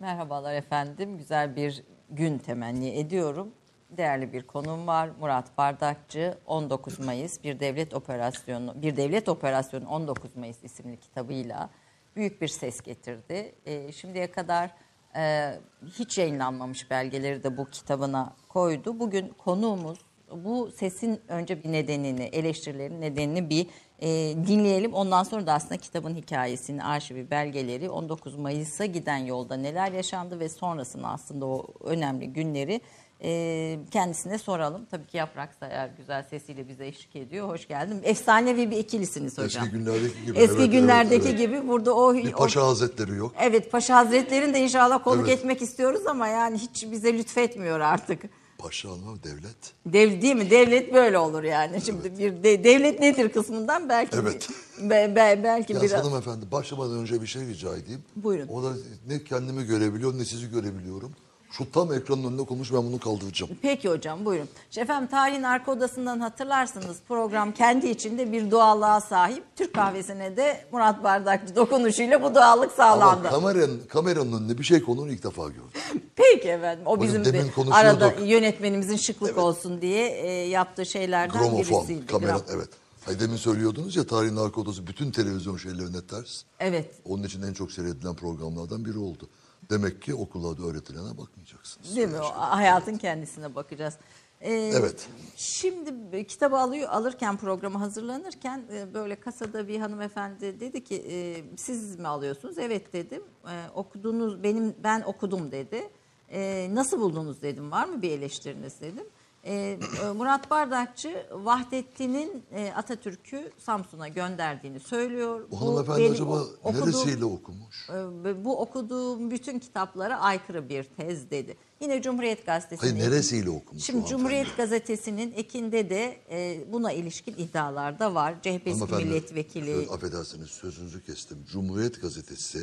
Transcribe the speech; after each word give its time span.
Merhabalar 0.00 0.54
efendim. 0.54 1.18
Güzel 1.18 1.56
bir 1.56 1.82
gün 2.10 2.38
temenni 2.38 2.88
ediyorum. 2.98 3.52
Değerli 3.90 4.32
bir 4.32 4.46
konuğum 4.46 4.86
var. 4.86 5.10
Murat 5.20 5.58
Bardakçı 5.58 6.38
19 6.46 6.98
Mayıs 6.98 7.44
bir 7.44 7.60
devlet 7.60 7.94
operasyonu 7.94 8.82
bir 8.82 8.96
devlet 8.96 9.28
operasyonu 9.28 9.88
19 9.88 10.36
Mayıs 10.36 10.64
isimli 10.64 10.96
kitabıyla 10.96 11.70
büyük 12.16 12.42
bir 12.42 12.48
ses 12.48 12.80
getirdi. 12.80 13.54
E, 13.66 13.92
şimdiye 13.92 14.30
kadar 14.30 14.70
e, 15.16 15.54
hiç 15.98 16.18
yayınlanmamış 16.18 16.90
belgeleri 16.90 17.42
de 17.42 17.56
bu 17.56 17.64
kitabına 17.64 18.32
koydu. 18.48 19.00
Bugün 19.00 19.28
konuğumuz 19.28 19.98
bu 20.32 20.70
sesin 20.70 21.20
önce 21.28 21.64
bir 21.64 21.72
nedenini, 21.72 22.24
eleştirilerin 22.24 23.00
nedenini 23.00 23.50
bir 23.50 23.66
e, 24.02 24.08
dinleyelim. 24.46 24.94
Ondan 24.94 25.22
sonra 25.22 25.46
da 25.46 25.52
aslında 25.52 25.76
kitabın 25.76 26.14
hikayesini, 26.14 26.84
arşivi, 26.84 27.30
belgeleri 27.30 27.90
19 27.90 28.36
Mayıs'a 28.36 28.84
giden 28.84 29.18
yolda 29.18 29.56
neler 29.56 29.92
yaşandı 29.92 30.40
ve 30.40 30.48
sonrasında 30.48 31.08
aslında 31.08 31.46
o 31.46 31.66
önemli 31.84 32.32
günleri 32.32 32.80
e, 33.22 33.78
kendisine 33.90 34.38
soralım. 34.38 34.86
Tabii 34.90 35.06
ki 35.06 35.16
Yaprak 35.16 35.54
Sayar 35.54 35.90
güzel 35.98 36.22
sesiyle 36.22 36.68
bize 36.68 36.86
eşlik 36.86 37.16
ediyor. 37.16 37.48
Hoş 37.48 37.68
geldin. 37.68 38.00
Efsanevi 38.04 38.70
bir 38.70 38.76
ikilisiniz 38.76 39.38
hocam. 39.38 39.64
Eski 39.64 39.78
günlerdeki 39.78 40.24
gibi. 40.26 40.38
Eski 40.38 40.62
evet, 40.62 40.72
günlerdeki 40.72 41.28
evet, 41.28 41.38
gibi 41.38 41.68
burada 41.68 41.96
o... 41.96 42.14
Bir 42.14 42.32
o- 42.32 42.36
paşa 42.36 42.66
hazretleri 42.66 43.16
yok. 43.16 43.32
Evet 43.40 43.72
Paşa 43.72 43.96
Hazretleri'ni 43.96 44.54
de 44.54 44.60
inşallah 44.60 45.04
konuk 45.04 45.28
Evet. 45.28 45.38
etmek 45.38 45.62
istiyoruz 45.62 46.06
ama 46.06 46.28
yani 46.28 46.58
hiç 46.58 46.86
bize 46.90 47.12
lütfetmiyor 47.18 47.80
artık. 47.80 48.22
Paşa 48.58 48.88
ama 48.92 49.22
devlet. 49.22 49.56
Dev, 49.86 50.22
değil 50.22 50.36
mi? 50.36 50.50
Devlet 50.50 50.94
böyle 50.94 51.18
olur 51.18 51.42
yani. 51.42 51.80
Şimdi 51.80 52.18
bir 52.18 52.42
de, 52.42 52.64
devlet 52.64 53.00
nedir 53.00 53.28
kısmından 53.28 53.88
belki 53.88 54.16
Evet. 54.16 54.48
be- 54.80 55.12
be- 55.16 55.40
belki 55.44 55.72
Ya 55.72 55.82
biraz 55.82 56.04
hanımefendi 56.04 56.50
başlamadan 56.52 56.98
önce 56.98 57.22
bir 57.22 57.26
şey 57.26 57.42
rica 57.46 57.76
edeyim. 57.76 58.02
Buyurun. 58.16 58.48
O 58.48 58.62
da 58.62 58.72
ne 59.08 59.24
kendimi 59.24 59.64
görebiliyorum 59.64 60.18
ne 60.18 60.24
sizi 60.24 60.50
görebiliyorum. 60.50 61.12
Şu 61.50 61.70
tam 61.72 61.92
ekranın 61.92 62.24
önünde 62.24 62.44
konuş 62.44 62.72
ben 62.72 62.78
bunu 62.78 62.98
kaldıracağım. 62.98 63.52
Peki 63.62 63.88
hocam 63.88 64.24
buyurun. 64.24 64.48
Şimdi 64.70 64.84
Efendim 64.84 65.08
tarihin 65.10 65.42
arka 65.42 65.72
odasından 65.72 66.20
hatırlarsınız 66.20 66.96
program 67.08 67.52
kendi 67.52 67.88
içinde 67.88 68.32
bir 68.32 68.50
doğallığa 68.50 69.00
sahip. 69.00 69.44
Türk 69.56 69.74
kahvesine 69.74 70.36
de 70.36 70.64
Murat 70.72 71.04
Bardakçı 71.04 71.56
dokunuşuyla 71.56 72.22
bu 72.22 72.34
doğallık 72.34 72.64
Ama 72.64 72.76
sağlandı. 72.76 73.28
kameranın, 73.28 73.80
kameranın 73.88 74.32
önünde 74.40 74.58
bir 74.58 74.64
şey 74.64 74.82
konunu 74.82 75.10
ilk 75.12 75.22
defa 75.24 75.48
gördüm. 75.48 75.70
Peki 76.16 76.48
efendim 76.48 76.86
o 76.86 77.02
bizim 77.02 77.24
demin 77.24 77.38
de 77.48 77.50
konuşuyorduk. 77.50 78.02
arada 78.02 78.20
yönetmenimizin 78.20 78.96
şıklık 78.96 79.38
olsun 79.38 79.80
diye 79.82 80.08
e, 80.10 80.30
yaptığı 80.48 80.86
şeylerden 80.86 81.38
Gramofon, 81.38 81.58
birisiydi. 81.88 82.06
kamera 82.06 82.32
Gram- 82.32 82.54
evet. 82.56 82.68
Hay 83.04 83.20
demin 83.20 83.36
söylüyordunuz 83.36 83.96
ya 83.96 84.06
tarihin 84.06 84.36
arka 84.36 84.60
odası 84.60 84.86
bütün 84.86 85.10
televizyon 85.10 85.56
şeylerine 85.56 86.06
ters. 86.06 86.42
Evet. 86.60 86.90
Onun 87.04 87.22
için 87.22 87.42
en 87.42 87.52
çok 87.52 87.72
seyredilen 87.72 88.14
programlardan 88.14 88.84
biri 88.84 88.98
oldu. 88.98 89.28
Demek 89.70 90.02
ki 90.02 90.14
okullarda 90.14 90.62
öğretilene 90.62 91.18
bakmayacaksınız. 91.18 91.96
Değil 91.96 92.08
mi? 92.08 92.20
O 92.20 92.24
hayatın 92.36 92.96
kendisine 92.96 93.54
bakacağız. 93.54 93.94
Ee, 94.40 94.52
Evet. 94.52 95.08
Şimdi 95.36 96.26
kitabı 96.26 96.56
alıyor, 96.58 96.88
alırken 96.90 97.36
programı 97.36 97.78
hazırlanırken 97.78 98.64
e, 98.72 98.94
böyle 98.94 99.20
kasada 99.20 99.68
bir 99.68 99.80
hanımefendi 99.80 100.60
dedi 100.60 100.84
ki 100.84 100.94
e, 101.10 101.44
siz 101.56 101.98
mi 101.98 102.08
alıyorsunuz? 102.08 102.58
Evet 102.58 102.92
dedim. 102.92 103.22
E, 103.44 103.70
okuduğunuz 103.74 104.42
benim 104.42 104.74
ben 104.84 105.02
okudum 105.02 105.52
dedi. 105.52 105.88
E, 106.30 106.68
nasıl 106.74 107.00
buldunuz 107.00 107.42
dedim. 107.42 107.70
Var 107.70 107.84
mı 107.84 108.02
bir 108.02 108.10
eleştiriniz 108.10 108.80
dedim. 108.80 109.06
E, 109.46 109.54
e, 109.54 110.10
Murat 110.16 110.50
Bardakçı 110.50 111.26
Vahdettin'in 111.32 112.42
e, 112.52 112.72
Atatürk'ü 112.76 113.52
Samsun'a 113.58 114.08
gönderdiğini 114.08 114.80
söylüyor. 114.80 115.40
O 115.40 115.50
Bu 115.50 115.60
hanımefendi 115.60 116.00
benim 116.00 116.12
acaba 116.12 116.44
okuduğum- 116.64 116.80
neresiyle 116.80 117.24
okumuş? 117.24 117.88
e, 117.90 117.94
ve 118.24 118.44
bu 118.44 118.60
okuduğum 118.60 119.30
bütün 119.30 119.58
kitaplara 119.58 120.20
aykırı 120.20 120.68
bir 120.68 120.84
tez 120.84 121.30
dedi. 121.30 121.56
Yine 121.80 122.02
Cumhuriyet 122.02 122.46
Gazetesi'nin... 122.46 122.90
Hayır 122.92 123.10
neresiyle 123.10 123.50
okumuş? 123.50 123.84
Şimdi 123.84 124.06
Cumhuriyet? 124.08 124.56
Gazetesi'nin 124.56 125.32
ekinde 125.36 125.90
de 125.90 126.16
e, 126.30 126.64
buna 126.72 126.92
ilişkin 126.92 127.34
iddialar 127.38 127.98
da 127.98 128.14
var. 128.14 128.34
CHP 128.42 128.66
milletvekili... 128.90 129.66
şöyle 129.66 129.90
affedersiniz 129.90 130.50
sözünüzü 130.50 131.04
kestim. 131.04 131.38
Cumhuriyet 131.52 132.02
Gazetesi, 132.02 132.62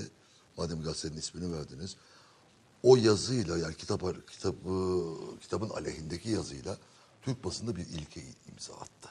madem 0.58 0.82
gazetenin 0.82 1.20
ismini 1.20 1.54
verdiniz, 1.58 1.96
o 2.84 2.96
yazıyla 2.96 3.58
yani 3.58 3.76
kitap, 3.76 4.28
kitabı, 4.28 5.16
kitabın 5.42 5.70
aleyhindeki 5.70 6.30
yazıyla 6.30 6.78
Türk 7.22 7.44
basında 7.44 7.76
bir 7.76 7.86
ilke 7.86 8.22
imza 8.52 8.74
attı. 8.74 9.10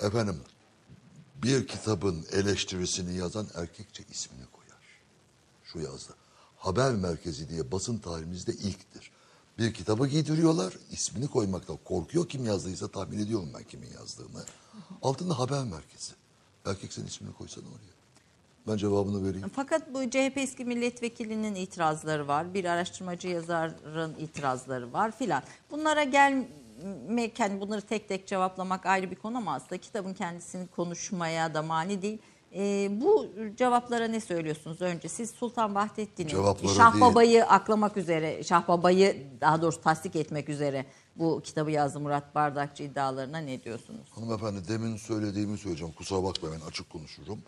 Efendim, 0.00 0.40
bir 1.42 1.66
kitabın 1.66 2.26
eleştirisini 2.32 3.16
yazan 3.16 3.46
erkekçe 3.54 4.04
ismini 4.10 4.46
koyar. 4.46 4.82
Şu 5.64 5.78
yazdı. 5.78 6.14
Haber 6.56 6.94
merkezi 6.94 7.48
diye 7.48 7.72
basın 7.72 7.98
tarihimizde 7.98 8.52
ilktir. 8.52 9.10
Bir 9.58 9.74
kitabı 9.74 10.06
giydiriyorlar, 10.06 10.78
ismini 10.90 11.28
koymakta 11.28 11.76
korkuyor. 11.84 12.28
Kim 12.28 12.44
yazdıysa 12.44 12.88
tahmin 12.88 13.18
ediyorum 13.18 13.50
ben 13.54 13.64
kimin 13.64 13.90
yazdığını. 13.90 14.44
Altında 15.02 15.38
haber 15.38 15.64
merkezi. 15.64 16.12
Erkek 16.64 16.92
senin 16.92 17.06
ismini 17.06 17.32
koysan 17.32 17.64
oraya. 17.64 17.97
Ben 18.68 18.76
cevabını 18.76 19.28
vereyim. 19.28 19.50
Fakat 19.54 19.94
bu 19.94 20.10
CHP 20.10 20.32
eski 20.36 20.64
milletvekilinin 20.64 21.54
itirazları 21.54 22.28
var. 22.28 22.54
Bir 22.54 22.64
araştırmacı 22.64 23.28
yazarın 23.28 24.14
itirazları 24.18 24.92
var 24.92 25.10
filan. 25.10 25.42
Bunlara 25.70 26.02
gelmek, 26.02 27.38
yani 27.40 27.60
bunları 27.60 27.80
tek 27.80 28.08
tek 28.08 28.26
cevaplamak 28.26 28.86
ayrı 28.86 29.10
bir 29.10 29.16
konu 29.16 29.36
ama 29.36 29.54
aslında 29.54 29.76
kitabın 29.76 30.14
kendisini 30.14 30.66
konuşmaya 30.66 31.54
da 31.54 31.62
mani 31.62 32.02
değil. 32.02 32.18
Ee, 32.54 32.88
bu 33.00 33.26
cevaplara 33.56 34.08
ne 34.08 34.20
söylüyorsunuz 34.20 34.80
önce? 34.80 35.08
Siz 35.08 35.30
Sultan 35.30 35.74
Vahdettin'i, 35.74 36.28
Cevaplara 36.28 36.74
Şah 36.74 37.20
değil. 37.20 37.42
Aklamak 37.48 37.96
üzere, 37.96 38.44
Şah 38.44 38.68
Baba'yı 38.68 39.26
daha 39.40 39.62
doğrusu 39.62 39.80
tasdik 39.80 40.16
etmek 40.16 40.48
üzere 40.48 40.86
bu 41.16 41.40
kitabı 41.44 41.70
yazdı 41.70 42.00
Murat 42.00 42.34
Bardakçı 42.34 42.82
iddialarına 42.82 43.38
ne 43.38 43.64
diyorsunuz? 43.64 44.08
Hanımefendi 44.10 44.68
demin 44.68 44.96
söylediğimi 44.96 45.58
söyleyeceğim. 45.58 45.94
Kusura 45.94 46.22
bakma 46.24 46.48
ben 46.52 46.68
açık 46.68 46.90
konuşurum. 46.90 47.38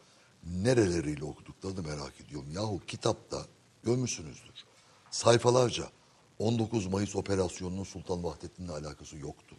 Nereleriyle 0.46 1.24
okuduklarını 1.24 1.82
merak 1.82 2.20
ediyorum. 2.20 2.52
Yahu 2.52 2.80
kitapta 2.86 3.46
görmüşsünüzdür. 3.84 4.64
Sayfalarca 5.10 5.90
19 6.38 6.86
Mayıs 6.86 7.16
operasyonunun 7.16 7.84
Sultan 7.84 8.24
Vahdettin'le 8.24 8.68
alakası 8.68 9.16
yoktur. 9.16 9.56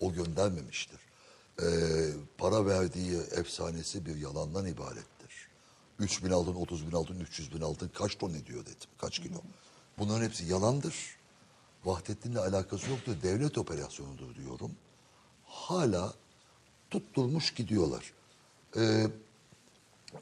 O 0.00 0.12
göndermemiştir. 0.12 1.00
Ee, 1.62 1.64
para 2.38 2.66
verdiği 2.66 3.16
efsanesi 3.16 4.06
bir 4.06 4.16
yalandan 4.16 4.66
ibarettir. 4.66 5.48
3 5.98 6.24
bin 6.24 6.30
altın, 6.30 6.54
30 6.54 6.86
bin 6.86 6.92
altın, 6.92 7.20
300 7.20 7.54
bin 7.54 7.60
altın 7.60 7.88
kaç 7.88 8.18
ton 8.18 8.34
ediyor 8.34 8.60
dedim. 8.66 8.90
Kaç 8.98 9.18
kilo. 9.18 9.38
Bunların 9.98 10.24
hepsi 10.24 10.44
yalandır. 10.44 10.94
Vahdettin'le 11.84 12.36
alakası 12.36 12.90
yoktur. 12.90 13.16
Devlet 13.22 13.58
operasyonudur 13.58 14.34
diyorum 14.34 14.70
hala 15.48 16.14
tutturmuş 16.90 17.54
gidiyorlar. 17.54 18.12
Ee, 18.76 19.06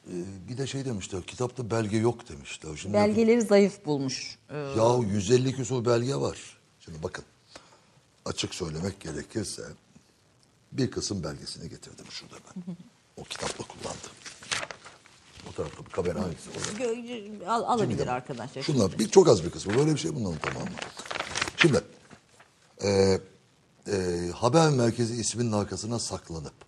e, 0.07 0.15
bir 0.49 0.59
de 0.59 0.67
şey 0.67 0.85
demişler, 0.85 1.23
kitapta 1.23 1.71
belge 1.71 1.97
yok 1.97 2.29
demişler. 2.29 2.77
Şimdi 2.77 2.95
Belgeleri 2.95 3.43
zayıf 3.43 3.87
bulmuş. 3.87 4.39
Ee, 4.51 4.57
Yahu 4.57 5.05
150 5.05 5.57
küsur 5.57 5.85
belge 5.85 6.15
var. 6.17 6.59
Şimdi 6.81 7.03
bakın, 7.03 7.25
açık 8.25 8.55
söylemek 8.55 9.01
gerekirse 9.01 9.63
bir 10.73 10.91
kısım 10.91 11.25
belgesini 11.25 11.69
getirdim 11.69 12.05
şurada 12.11 12.35
ben. 12.57 12.77
O 13.17 13.25
kitapla 13.25 13.65
kullandım. 13.65 14.11
O 15.51 15.53
tarafta 15.53 15.87
bir 15.87 15.91
kamera 15.91 16.21
hangisi? 16.23 16.51
Al- 17.47 17.63
alabilir 17.63 17.99
Şimdi, 17.99 18.11
arkadaşlar. 18.11 18.63
Şunlar 18.63 18.99
bir 18.99 19.09
çok 19.09 19.29
az 19.29 19.45
bir 19.45 19.51
kısmı. 19.51 19.75
Böyle 19.75 19.95
bir 19.95 19.99
şey 19.99 20.15
bunların 20.15 20.39
tamamı. 20.39 20.71
Şimdi 21.57 21.81
e, 22.85 23.21
e, 23.89 24.29
haber 24.35 24.71
merkezi 24.71 25.21
isminin 25.21 25.53
arkasına 25.53 25.99
saklanıp 25.99 26.66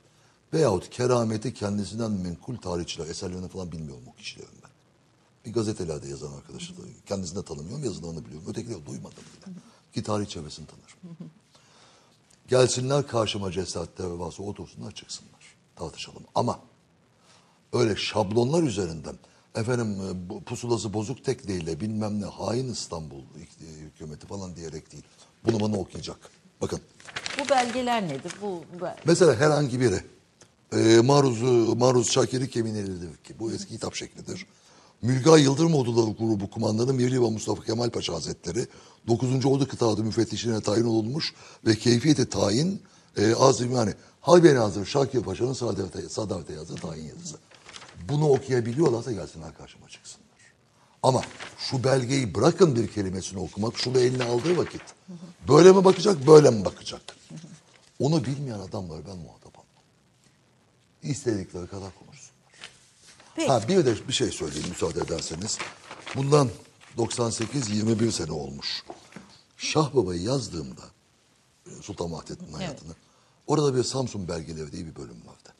veyahut 0.53 0.91
kerameti 0.91 1.55
kendisinden 1.55 2.11
menkul 2.11 2.57
tarihçiler 2.57 3.07
eserlerini 3.07 3.49
falan 3.49 3.73
bilmiyorum 3.73 4.05
o 4.13 4.15
kişilerin 4.15 4.59
ben. 4.63 4.71
Bir 5.45 5.53
gazetelerde 5.53 6.09
yazan 6.09 6.33
arkadaşı 6.33 6.77
da 6.77 6.81
kendisini 7.07 7.39
de 7.39 7.45
tanımıyorum 7.45 7.85
yazılarını 7.85 8.25
biliyorum. 8.25 8.47
Ötekileri 8.49 8.87
duymadım 8.87 9.17
bile. 9.17 9.55
Ki 9.95 10.03
tarih 10.03 10.27
çevresini 10.27 10.67
tanırım. 10.67 11.31
Gelsinler 12.49 13.07
karşıma 13.07 13.53
cesaretleri 13.53 14.21
varsa 14.21 14.43
otursunlar 14.43 14.93
çıksınlar. 14.93 15.57
Tartışalım. 15.77 16.23
Ama 16.35 16.61
öyle 17.73 17.97
şablonlar 17.97 18.63
üzerinden 18.63 19.19
efendim 19.55 20.01
e, 20.01 20.41
pusulası 20.45 20.93
bozuk 20.93 21.25
tekneyle 21.25 21.81
bilmem 21.81 22.21
ne 22.21 22.25
hain 22.25 22.73
İstanbul 22.73 23.21
e, 23.21 23.81
hükümeti 23.81 24.27
falan 24.27 24.57
diyerek 24.57 24.93
değil. 24.93 25.05
Bunu 25.45 25.61
bana 25.61 25.77
okuyacak. 25.77 26.31
Bakın 26.61 26.81
Bu 27.41 27.49
belgeler 27.49 28.09
nedir? 28.09 28.33
Bu, 28.43 28.65
bu 28.81 28.87
mesela 29.05 29.37
herhangi 29.37 29.81
biri 29.81 30.05
e, 30.73 31.01
Maruz, 31.01 31.43
Maruz 31.77 32.11
Şakir'i 32.11 32.51
Kemineli'dir 32.51 33.17
ki 33.17 33.35
bu 33.39 33.53
eski 33.53 33.75
hitap 33.75 33.95
şeklidir. 33.95 34.47
Mülga 35.03 35.39
Yıldırım 35.39 35.75
Orduları 35.75 36.11
Grubu 36.11 36.51
Kumandanı 36.51 36.95
Mirli 36.95 37.23
ve 37.23 37.31
Mustafa 37.31 37.63
Kemal 37.63 37.91
Paşa 37.91 38.15
Hazretleri 38.15 38.67
9. 39.09 39.47
Ordu 39.47 39.69
Kıtaatı 39.69 40.05
müfettişine 40.05 40.61
tayin 40.61 40.85
olunmuş 40.85 41.35
ve 41.67 41.75
keyfiyeti 41.75 42.29
tayin 42.29 42.83
e, 43.17 43.35
azim 43.35 43.73
yani 43.73 43.95
Harbiye 44.21 44.55
Nazırı 44.55 44.87
Şakir 44.87 45.23
Paşa'nın 45.23 45.53
sadavete, 45.53 46.09
sadavete 46.09 46.53
yazdığı 46.53 46.75
tayin 46.75 47.07
yazısı. 47.07 47.37
Bunu 48.09 48.29
okuyabiliyorlarsa 48.29 49.13
gelsinler 49.13 49.55
karşıma 49.55 49.89
çıksınlar. 49.89 50.29
Ama 51.03 51.23
şu 51.59 51.85
belgeyi 51.85 52.35
bırakın 52.35 52.77
bir 52.77 52.89
kelimesini 52.89 53.41
okumak, 53.41 53.79
şunu 53.79 53.99
eline 53.99 54.25
aldığı 54.25 54.57
vakit. 54.57 54.83
Böyle 55.49 55.73
mi 55.73 55.85
bakacak, 55.85 56.27
böyle 56.27 56.51
mi 56.51 56.65
bakacak? 56.65 57.03
Onu 58.01 58.25
bilmeyen 58.25 58.59
adamlar 58.59 59.01
ben 59.07 59.17
muhatap. 59.17 59.38
İstedikleri 61.03 61.67
kadar 61.67 61.95
konuşsunlar. 61.99 62.39
Peki. 63.35 63.49
Ha 63.49 63.69
bir 63.69 63.87
de 63.87 64.09
bir 64.09 64.13
şey 64.13 64.31
söyleyeyim 64.31 64.69
müsaade 64.69 65.01
ederseniz. 65.01 65.59
Bundan 66.17 66.51
98-21 66.97 68.11
sene 68.13 68.33
olmuş. 68.33 68.85
Şah 69.57 69.95
Baba'yı 69.95 70.23
yazdığımda 70.23 70.83
Sultan 71.81 72.13
Vahdettin'in 72.13 72.53
hayatını. 72.53 72.93
Orada 73.47 73.77
bir 73.77 73.83
Samsun 73.83 74.29
belgeleri 74.29 74.73
diye 74.73 74.87
bir 74.87 74.97
bölüm 74.97 75.27
vardı. 75.27 75.55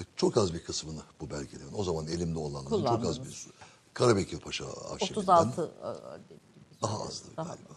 Ve 0.00 0.04
çok 0.16 0.36
az 0.36 0.54
bir 0.54 0.64
kısmını 0.64 1.02
bu 1.20 1.30
belgelerin 1.30 1.72
o 1.74 1.84
zaman 1.84 2.06
elimde 2.06 2.38
olanların 2.38 2.84
çok 2.84 3.04
az 3.04 3.24
bir 3.24 3.46
Karabekir 3.94 4.40
Paşa 4.40 4.64
arşivinden 4.64 5.20
36 5.20 5.62
e, 5.62 6.82
daha 6.82 7.02
azdı 7.02 7.28
Daha- 7.36 7.46
galiba. 7.46 7.74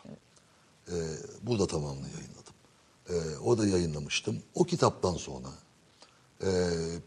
Ee, 0.91 1.17
burada 1.41 1.67
tamamını 1.67 2.07
yayınladım. 2.07 2.53
Ee, 3.09 3.37
o 3.37 3.57
da 3.57 3.67
yayınlamıştım. 3.67 4.43
O 4.55 4.63
kitaptan 4.63 5.13
sonra 5.13 5.47
e, 6.43 6.49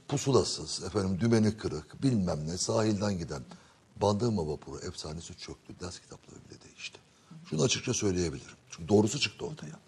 pusulasız, 0.08 0.84
efendim 0.84 1.20
dümeni 1.20 1.56
kırık, 1.56 2.02
bilmem 2.02 2.46
ne, 2.48 2.58
sahilden 2.58 3.18
giden 3.18 3.42
Bandırma 4.02 4.46
vapuru 4.48 4.78
efsanesi 4.78 5.38
çöktü. 5.38 5.72
Ders 5.80 5.98
kitapları 5.98 6.36
bile 6.36 6.60
değişti. 6.68 6.98
Şunu 7.50 7.62
açıkça 7.62 7.94
söyleyebilirim. 7.94 8.56
Çünkü 8.70 8.88
doğrusu 8.88 9.20
çıktı 9.20 9.46
ortaya. 9.46 9.78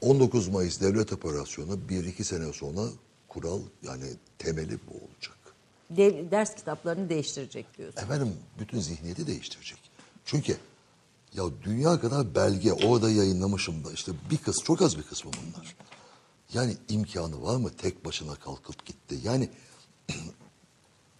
19 0.00 0.48
Mayıs 0.48 0.80
devlet 0.80 1.12
operasyonu 1.12 1.88
bir 1.88 2.04
iki 2.04 2.24
sene 2.24 2.52
sonra 2.52 2.80
kural 3.28 3.60
yani 3.82 4.04
temeli 4.38 4.78
bu 4.88 4.94
olacak. 4.94 5.36
dev- 5.90 6.30
ders 6.30 6.54
kitaplarını 6.54 7.08
değiştirecek 7.08 7.78
diyorsun. 7.78 8.00
Efendim 8.00 8.34
bütün 8.60 8.80
zihniyeti 8.80 9.26
değiştirecek. 9.26 9.78
Çünkü 10.24 10.56
ya 11.34 11.44
dünya 11.64 12.00
kadar 12.00 12.34
belge 12.34 12.72
orada 12.72 13.10
yayınlamışım 13.10 13.84
da 13.84 13.92
işte 13.92 14.12
bir 14.30 14.36
kız 14.38 14.58
çok 14.64 14.82
az 14.82 14.98
bir 14.98 15.02
kısmı 15.02 15.30
bunlar. 15.32 15.76
Yani 16.54 16.76
imkanı 16.88 17.42
var 17.42 17.56
mı 17.56 17.70
tek 17.70 18.04
başına 18.04 18.34
kalkıp 18.34 18.86
gitti. 18.86 19.18
Yani 19.24 19.50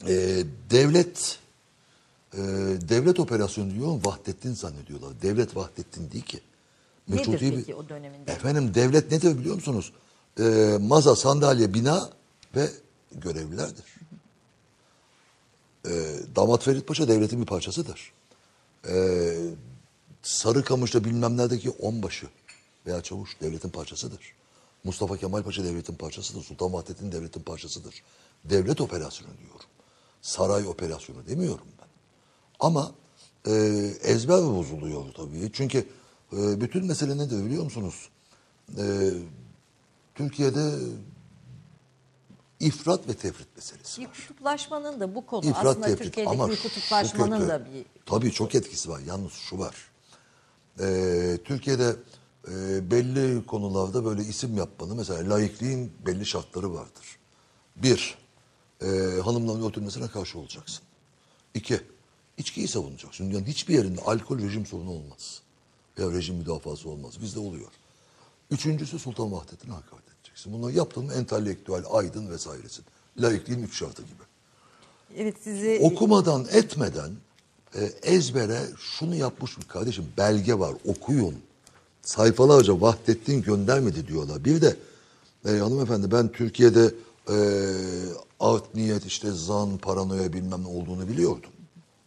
e, 0.09 0.45
devlet 0.71 1.39
e, 2.35 2.39
devlet 2.89 3.21
operasyonu 3.21 3.71
diyor 3.71 4.01
Vahdettin 4.05 4.55
zannediyorlar. 4.55 5.23
Devlet 5.23 5.57
Vahdettin 5.57 6.11
değil 6.11 6.25
ki. 6.25 6.41
Nedir 7.09 7.19
Meşrutiye 7.19 7.51
peki 7.51 7.75
o 7.75 7.89
döneminde? 7.89 8.33
Efendim 8.33 8.75
devlet 8.75 9.11
nedir 9.11 9.39
biliyor 9.39 9.55
musunuz? 9.55 9.93
E, 10.41 10.79
maza, 10.81 11.17
sandalye, 11.17 11.75
bina 11.75 12.11
ve 12.57 12.71
görevlilerdir. 13.13 13.85
E, 15.87 15.91
Damat 16.37 16.65
Ferit 16.65 16.87
Paşa 16.87 17.09
devletin 17.09 17.41
bir 17.41 17.47
parçasıdır. 17.47 18.13
E, 18.89 19.35
Sarıkamış'ta 20.23 21.05
bilmem 21.05 21.37
neredeki 21.37 21.71
onbaşı 21.71 22.27
veya 22.87 23.03
çavuş 23.03 23.41
devletin 23.41 23.69
parçasıdır. 23.71 24.35
Mustafa 24.85 25.17
Kemal 25.17 25.43
Paşa 25.43 25.65
devletin 25.65 25.95
parçasıdır. 25.95 26.43
Sultan 26.43 26.73
Vahdettin 26.73 27.13
devletin 27.13 27.41
parçasıdır. 27.43 28.03
Devlet 28.45 28.81
operasyonu 28.81 29.31
diyorum. 29.39 29.67
Saray 30.23 30.67
operasyonu 30.67 31.27
demiyorum 31.27 31.67
ben. 31.81 31.89
Ama 32.61 32.93
e, 33.47 33.53
ezber 34.03 34.43
bozuluyor 34.43 35.05
tabii. 35.17 35.51
Çünkü 35.53 35.79
e, 36.33 36.61
bütün 36.61 36.87
mesele 36.87 37.19
nedir 37.19 37.45
biliyor 37.45 37.65
musunuz? 37.65 38.09
E, 38.79 39.11
Türkiye'de 40.15 40.73
ifrat 42.61 43.09
ve 43.09 43.15
tefrit 43.15 43.57
meselesi 43.57 44.01
Bir 44.01 44.07
var. 44.07 44.13
kutuplaşmanın 44.15 45.01
da 45.01 45.15
bu 45.15 45.27
konu 45.27 45.47
İfrat 45.47 45.67
aslında 45.67 45.87
tefrit 45.87 46.05
Türkiye'deki 46.05 46.35
ama 46.37 46.51
bir 46.51 46.57
kutuplaşmanın 46.63 47.39
kötü. 47.39 47.49
da 47.49 47.65
bir 47.67 47.85
Tabii 48.07 48.33
çok 48.33 48.55
etkisi 48.55 48.89
var. 48.89 49.01
Yalnız 49.07 49.33
şu 49.33 49.59
var. 49.59 49.77
Ee, 50.81 51.39
Türkiye'de 51.45 51.97
e, 52.49 52.91
belli 52.91 53.47
konularda 53.47 54.05
böyle 54.05 54.23
isim 54.23 54.57
yapmanın 54.57 54.97
mesela 54.97 55.35
laikliğin 55.35 55.93
belli 56.07 56.27
şartları 56.27 56.75
vardır. 56.75 57.19
Bir, 57.77 58.19
e, 58.83 58.87
hanımların 59.25 59.63
örtülmesine 59.63 60.09
karşı 60.09 60.39
olacaksın. 60.39 60.85
İki, 61.55 61.81
içkiyi 62.39 62.69
savunacaksın. 62.69 63.31
Yani 63.31 63.47
hiçbir 63.47 63.75
yerinde 63.75 64.01
alkol 64.01 64.39
rejim 64.39 64.67
sorunu 64.67 64.91
olmaz. 64.91 65.43
Veya 65.99 66.11
rejim 66.11 66.37
müdafası 66.37 66.89
olmaz. 66.89 67.23
Bizde 67.23 67.41
oluyor. 67.41 67.71
Üçüncüsü 68.51 68.99
Sultan 68.99 69.33
Vahdettin'e 69.33 69.73
hakaret 69.73 70.05
edeceksin. 70.19 70.53
Bunları 70.53 70.73
yaptın 70.73 71.05
mı 71.05 71.13
entelektüel, 71.13 71.85
aydın 71.91 72.31
vesairesin. 72.31 72.85
Laikliğin 73.19 73.63
üç 73.63 73.79
şartı 73.79 74.03
gibi 74.03 74.23
Evet 75.17 75.37
sizi 75.45 75.79
okumadan 75.83 76.47
etmeden 76.53 77.11
e, 77.75 77.85
ezbere 78.03 78.61
şunu 78.79 79.15
yapmış 79.15 79.59
bir 79.59 79.65
kardeşim 79.65 80.07
belge 80.19 80.59
var 80.59 80.75
okuyun. 80.85 81.35
Sayfalarca 82.03 82.81
Vahdettin 82.81 83.43
göndermedi 83.43 84.09
diyorlar. 84.09 84.45
Bir 84.45 84.61
de 84.61 84.77
e, 85.47 85.51
hanımefendi 85.51 86.13
ben 86.13 86.33
Türkiye'de 86.33 86.95
e, 87.29 87.37
art 88.41 88.75
niyet 88.75 89.07
işte 89.07 89.31
zan 89.31 89.79
paranoya 89.79 90.33
bilmem 90.33 90.63
ne 90.63 90.69
olduğunu 90.69 91.09
biliyordum. 91.09 91.51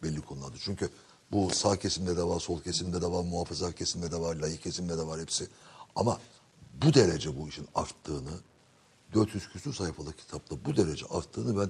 Belli 0.03 0.21
konularda. 0.21 0.55
Çünkü 0.59 0.89
bu 1.31 1.49
sağ 1.49 1.75
kesimde 1.75 2.17
de 2.17 2.23
var, 2.23 2.39
sol 2.39 2.61
kesimde 2.61 3.01
de 3.01 3.11
var, 3.11 3.23
muhafazakar 3.23 3.75
kesimde 3.75 4.11
de 4.11 4.19
var, 4.19 4.35
layık 4.35 4.63
kesimde 4.63 4.97
de 4.97 5.07
var 5.07 5.21
hepsi. 5.21 5.47
Ama 5.95 6.19
bu 6.83 6.93
derece 6.93 7.39
bu 7.39 7.49
işin 7.49 7.67
arttığını 7.75 8.31
400 9.13 9.49
küsur 9.49 9.73
sayfalı 9.73 10.13
kitapta 10.13 10.55
bu 10.65 10.77
derece 10.77 11.05
arttığını 11.05 11.59
ben 11.59 11.69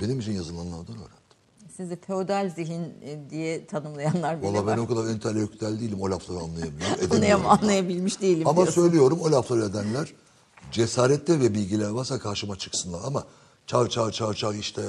benim 0.00 0.20
için 0.20 0.32
yazılanlardan 0.32 0.96
öğrendim. 0.96 1.25
Sizi 1.76 2.00
feodal 2.00 2.50
zihin 2.54 2.82
e, 3.02 3.30
diye 3.30 3.66
tanımlayanlar 3.66 4.42
bile 4.42 4.48
Valla 4.48 4.66
ben 4.66 4.72
var. 4.78 4.84
o 4.84 4.86
kadar 4.86 5.10
entelektüel 5.10 5.80
değilim 5.80 6.00
o 6.00 6.10
lafları 6.10 6.38
anlayamıyorum. 6.38 7.10
Anlayam, 7.14 7.46
anlayabilmiş 7.46 8.20
değilim 8.20 8.48
Ama 8.48 8.56
diyorsun. 8.62 8.82
söylüyorum 8.82 9.18
o 9.20 9.32
lafları 9.32 9.64
edenler 9.64 10.12
cesarette 10.72 11.40
ve 11.40 11.54
bilgiler 11.54 11.88
varsa 11.88 12.18
karşıma 12.18 12.56
çıksınlar. 12.58 13.00
Ama 13.04 13.24
çar 13.66 13.88
çar 13.88 14.10
çar 14.12 14.34
çar 14.34 14.54
işte 14.54 14.82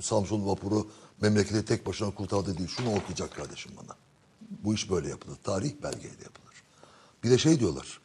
Samsun 0.00 0.46
vapuru 0.46 0.86
memleketi 1.20 1.64
tek 1.64 1.86
başına 1.86 2.10
kurtardı 2.10 2.58
değil. 2.58 2.68
Şunu 2.68 2.94
okuyacak 2.96 3.34
kardeşim 3.36 3.72
bana. 3.76 3.96
Bu 4.64 4.74
iş 4.74 4.90
böyle 4.90 5.08
yapılır. 5.08 5.36
Tarih 5.44 5.72
belgeyle 5.82 6.22
yapılır. 6.24 6.62
Bir 7.24 7.30
de 7.30 7.38
şey 7.38 7.60
diyorlar. 7.60 8.00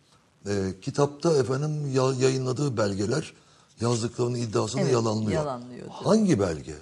e, 0.47 0.51
kitapta 0.81 1.37
efendim 1.37 1.91
ya- 1.93 2.13
yayınladığı 2.19 2.77
belgeler 2.77 3.33
yazdıklarının 3.81 4.35
iddiasını 4.37 4.81
Evet, 4.81 4.93
yalanlıyor. 4.93 5.31
yalanlıyor. 5.31 5.87
Hangi 5.89 6.39
belge? 6.39 6.75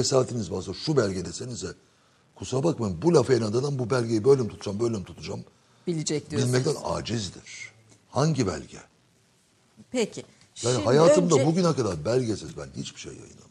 Cesaretiniz 0.00 0.50
varsa 0.52 0.72
şu 0.74 0.96
belge 0.96 1.24
desenize. 1.24 1.66
Kusura 2.34 2.62
bakmayın 2.64 3.02
bu 3.02 3.14
lafı 3.14 3.34
inadından 3.34 3.78
bu 3.78 3.90
belgeyi 3.90 4.24
böyle 4.24 4.42
mi 4.42 4.48
tutacağım 4.48 4.80
böyle 4.80 4.98
mi 4.98 5.04
tutacağım 5.04 5.40
Bilecek 5.86 6.30
diyorsunuz. 6.30 6.54
bilmekten 6.54 6.82
acizdir. 6.84 7.72
Hangi 8.10 8.46
belge? 8.46 8.78
Peki. 9.90 10.24
Yani 10.62 10.72
Şimdi 10.74 10.84
hayatımda 10.84 11.34
önce, 11.34 11.46
bugüne 11.46 11.72
kadar 11.74 12.04
belgesiz 12.04 12.56
ben 12.56 12.66
hiçbir 12.76 13.00
şey 13.00 13.12
yayınlamadım. 13.12 13.46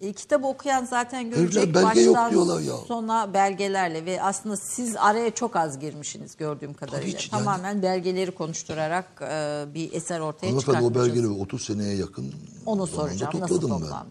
e, 0.00 0.12
kitabı 0.12 0.46
okuyan 0.46 0.84
zaten 0.84 1.30
görecek 1.30 1.62
Herifler 1.62 1.84
belge 1.86 2.00
yok 2.00 2.14
baştan 2.16 2.30
diyorlar 2.30 2.60
ya. 2.60 2.76
sona 2.76 3.34
belgelerle 3.34 4.04
ve 4.06 4.22
aslında 4.22 4.56
siz 4.56 4.96
araya 4.96 5.30
çok 5.34 5.56
az 5.56 5.78
girmişsiniz 5.78 6.36
gördüğüm 6.36 6.74
kadarıyla. 6.74 7.18
hiç 7.18 7.32
yani- 7.32 7.44
Tamamen 7.44 7.82
belgeleri 7.82 8.30
konuşturarak 8.30 9.06
e, 9.22 9.64
bir 9.74 9.92
eser 9.92 10.20
ortaya 10.20 10.46
Hanımefendi 10.46 10.78
o 10.78 10.80
çıkartmışsınız. 10.90 11.08
belgeleri 11.16 11.40
30 11.40 11.64
seneye 11.64 11.94
yakın 11.96 12.34
Onu 12.66 12.86
soracağım. 12.86 13.40
Nasıl 13.40 13.60
topladım 13.60 13.82
ben. 13.90 14.06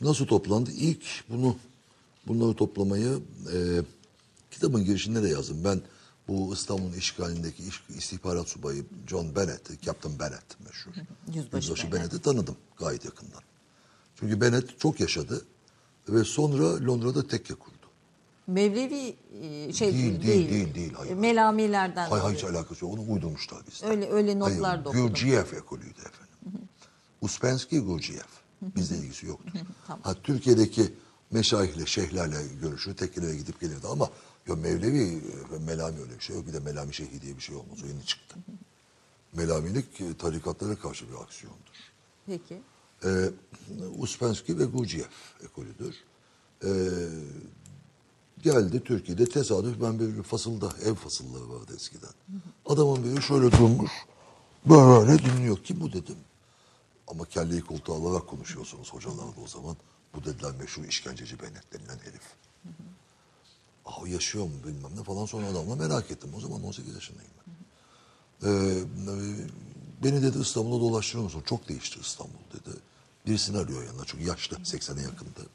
Nasıl 0.00 0.26
toplandı? 0.26 0.70
İlk 0.70 1.04
bunu 1.30 1.56
bunları 2.26 2.54
toplamayı 2.56 3.18
e, 3.54 3.58
kitabın 4.50 4.84
girişinde 4.84 5.22
de 5.22 5.28
yazdım. 5.28 5.64
Ben 5.64 5.80
bu 6.28 6.54
İstanbul'un 6.54 6.92
işgalindeki 6.92 7.62
iş- 7.68 7.84
istihbarat 7.98 8.48
subayı 8.48 8.84
John 9.06 9.36
Bennett, 9.36 9.82
Captain 9.82 10.18
Bennett 10.18 10.60
meşhur. 10.66 10.92
Yüzbaşı 11.34 11.82
Bennett. 11.82 11.92
Bennett'i 11.92 12.22
tanıdım 12.22 12.56
gayet 12.78 13.04
yakından. 13.04 13.40
Çünkü 14.20 14.40
Bennett 14.40 14.80
çok 14.80 15.00
yaşadı 15.00 15.44
ve 16.08 16.24
sonra 16.24 16.86
Londra'da 16.86 17.26
tekke 17.28 17.54
kurdu. 17.54 17.72
Mevlevi 18.46 19.16
e, 19.42 19.72
şey 19.72 19.92
Değil, 19.92 20.22
değil, 20.22 20.50
değil, 20.50 20.74
değil, 20.74 20.92
hayır. 20.96 21.10
E, 21.12 21.14
Melamilerden. 21.14 22.10
Hay 22.10 22.20
hay 22.20 22.34
hiç 22.34 22.44
alakası 22.44 22.84
yok. 22.84 22.94
Onu 22.94 23.12
uydurmuşlar 23.12 23.58
bizde. 23.70 23.86
Öyle- 23.86 24.10
öyle 24.10 24.38
notlar 24.38 24.60
Hayır, 24.62 24.84
da 24.84 24.88
okudum. 24.88 25.06
Gurdjieff 25.08 25.54
ekolüydü 25.54 25.98
efendim. 26.00 26.68
Uspensky 27.20 27.82
Gurdjieff. 27.82 28.45
Bizle 28.62 28.96
ilgisi 28.96 29.26
yoktur. 29.26 29.60
ha, 30.02 30.14
Türkiye'deki 30.22 30.94
meşayihle, 31.30 31.86
şeyhlerle 31.86 32.36
görüşür, 32.62 32.96
tekkelere 32.96 33.36
gidip 33.36 33.60
gelirdi 33.60 33.86
ama 33.90 34.10
ya 34.48 34.54
Mevlevi 34.54 35.22
ve 35.52 35.58
Melami 35.58 36.00
öyle 36.00 36.14
bir 36.14 36.20
şey 36.20 36.36
yok. 36.36 36.46
Bir 36.46 36.52
de 36.52 36.60
Melami 36.60 36.94
Şeyhi 36.94 37.22
diye 37.22 37.36
bir 37.36 37.42
şey 37.42 37.56
olmaz. 37.56 37.78
O 37.84 37.86
yeni 37.86 38.06
çıktı. 38.06 38.36
Melamilik 39.32 40.00
e, 40.00 40.16
tarikatlara 40.16 40.76
karşı 40.76 41.08
bir 41.08 41.14
aksiyondur. 41.14 41.76
Peki. 42.26 42.62
Ee, 43.04 43.30
Uspensky 43.98 44.58
ve 44.58 44.64
Gurdjieff 44.64 45.34
ekolüdür. 45.44 45.94
Ee, 46.64 46.68
geldi 48.42 48.82
Türkiye'de 48.84 49.26
tesadüf 49.26 49.80
ben 49.82 49.98
bir 49.98 50.22
fasılda 50.22 50.72
ev 50.84 50.94
fasılları 50.94 51.50
vardı 51.50 51.72
eskiden. 51.76 52.10
Adamın 52.66 53.04
biri 53.04 53.22
şöyle 53.22 53.52
durmuş 53.52 53.90
böyle 54.66 55.18
dinliyor. 55.18 55.58
Kim 55.64 55.80
bu 55.80 55.92
dedim. 55.92 56.16
Ama 57.08 57.24
kelleyi 57.24 57.60
koltuğa 57.60 57.96
alarak 57.96 58.28
konuşuyorsunuz 58.28 58.92
hocalar 58.92 59.36
da 59.36 59.40
o 59.44 59.46
zaman. 59.46 59.76
Bu 60.14 60.24
dediler 60.24 60.52
meşhur 60.54 60.84
işkenceci 60.84 61.40
Bennett 61.40 61.72
denilen 61.72 61.98
herif. 61.98 62.22
Aa, 63.84 64.00
o 64.00 64.06
yaşıyor 64.06 64.44
mu 64.44 64.52
bilmem 64.66 64.96
ne 64.96 65.04
falan 65.04 65.26
sonra 65.26 65.46
adamla 65.46 65.76
merak 65.76 66.10
ettim. 66.10 66.30
O 66.36 66.40
zaman 66.40 66.64
18 66.64 66.94
yaşındayım 66.94 67.30
ben. 67.46 67.56
Ee, 68.42 68.50
e, 68.50 69.14
beni 70.04 70.22
dedi 70.22 70.38
İstanbul'da 70.38 70.80
dolaştırıyor 70.80 71.24
musun? 71.24 71.42
Çok 71.46 71.68
değişti 71.68 72.00
İstanbul 72.00 72.38
dedi. 72.52 72.76
Birisini 73.26 73.58
arıyor 73.58 73.84
yanına 73.84 74.04
çok 74.04 74.20
yaşlı 74.20 74.56
80'e 74.56 75.02
yakındı. 75.02 75.46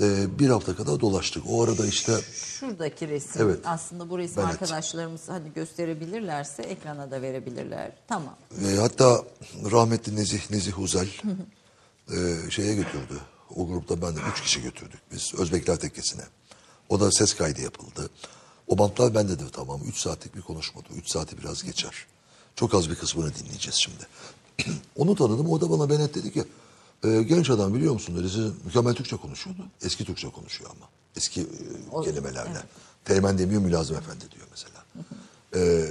Ee, 0.00 0.38
bir 0.38 0.48
hafta 0.48 0.76
kadar 0.76 1.00
dolaştık. 1.00 1.42
O 1.48 1.64
arada 1.64 1.86
işte 1.86 2.12
Şuradaki 2.34 3.08
resim 3.08 3.42
Evet. 3.42 3.58
aslında 3.64 4.10
bu 4.10 4.18
resim 4.18 4.42
Evet. 4.42 4.52
arkadaşlarımız 4.52 5.20
hadi 5.26 5.52
gösterebilirlerse 5.54 6.62
ekrana 6.62 7.10
da 7.10 7.22
verebilirler. 7.22 7.92
Tamam. 8.08 8.36
E, 8.66 8.76
hatta 8.76 9.24
rahmetli 9.70 10.16
Nezih, 10.16 10.50
Nezih 10.50 10.78
Uzel 10.78 11.08
e, 12.12 12.50
şeye 12.50 12.74
götürdü. 12.74 13.20
O 13.56 13.66
grupta 13.66 14.02
ben 14.02 14.16
de 14.16 14.20
üç 14.32 14.42
kişi 14.42 14.62
götürdük 14.62 15.00
biz 15.12 15.34
Özbekler 15.34 15.76
Tekkesi'ne. 15.76 16.22
O 16.88 17.00
da 17.00 17.12
ses 17.12 17.34
kaydı 17.34 17.60
yapıldı. 17.60 18.10
O 18.68 18.78
bantlar 18.78 19.14
bendedir 19.14 19.48
tamam. 19.52 19.80
Üç 19.86 19.96
saatlik 19.96 20.36
bir 20.36 20.42
konuşmadı. 20.42 20.86
Üç 20.96 21.10
saati 21.10 21.38
biraz 21.38 21.62
geçer. 21.62 22.06
Çok 22.56 22.74
az 22.74 22.90
bir 22.90 22.94
kısmını 22.94 23.34
dinleyeceğiz 23.34 23.76
şimdi. 23.76 24.06
Onu 24.96 25.14
tanıdım. 25.16 25.50
O 25.50 25.60
da 25.60 25.70
bana 25.70 25.90
Benet 25.90 26.14
dedi 26.14 26.32
ki 26.32 26.44
e, 27.04 27.22
genç 27.22 27.50
adam 27.50 27.74
biliyor 27.74 27.92
musun 27.92 28.16
dedi. 28.16 28.52
Mükemmel 28.64 28.94
Türkçe 28.94 29.16
konuşuyordu. 29.16 29.62
Eski 29.82 30.04
Türkçe 30.04 30.30
konuşuyor 30.30 30.70
ama. 30.76 30.88
Eski 31.16 31.40
e, 31.40 32.02
kelimelerle. 32.04 32.62
Teğmen 33.04 33.38
demiyor 33.38 33.62
Mülazım 33.62 33.96
Efendi 33.96 34.30
diyor 34.30 34.46
mesela. 34.50 34.84
Ee, 35.54 35.86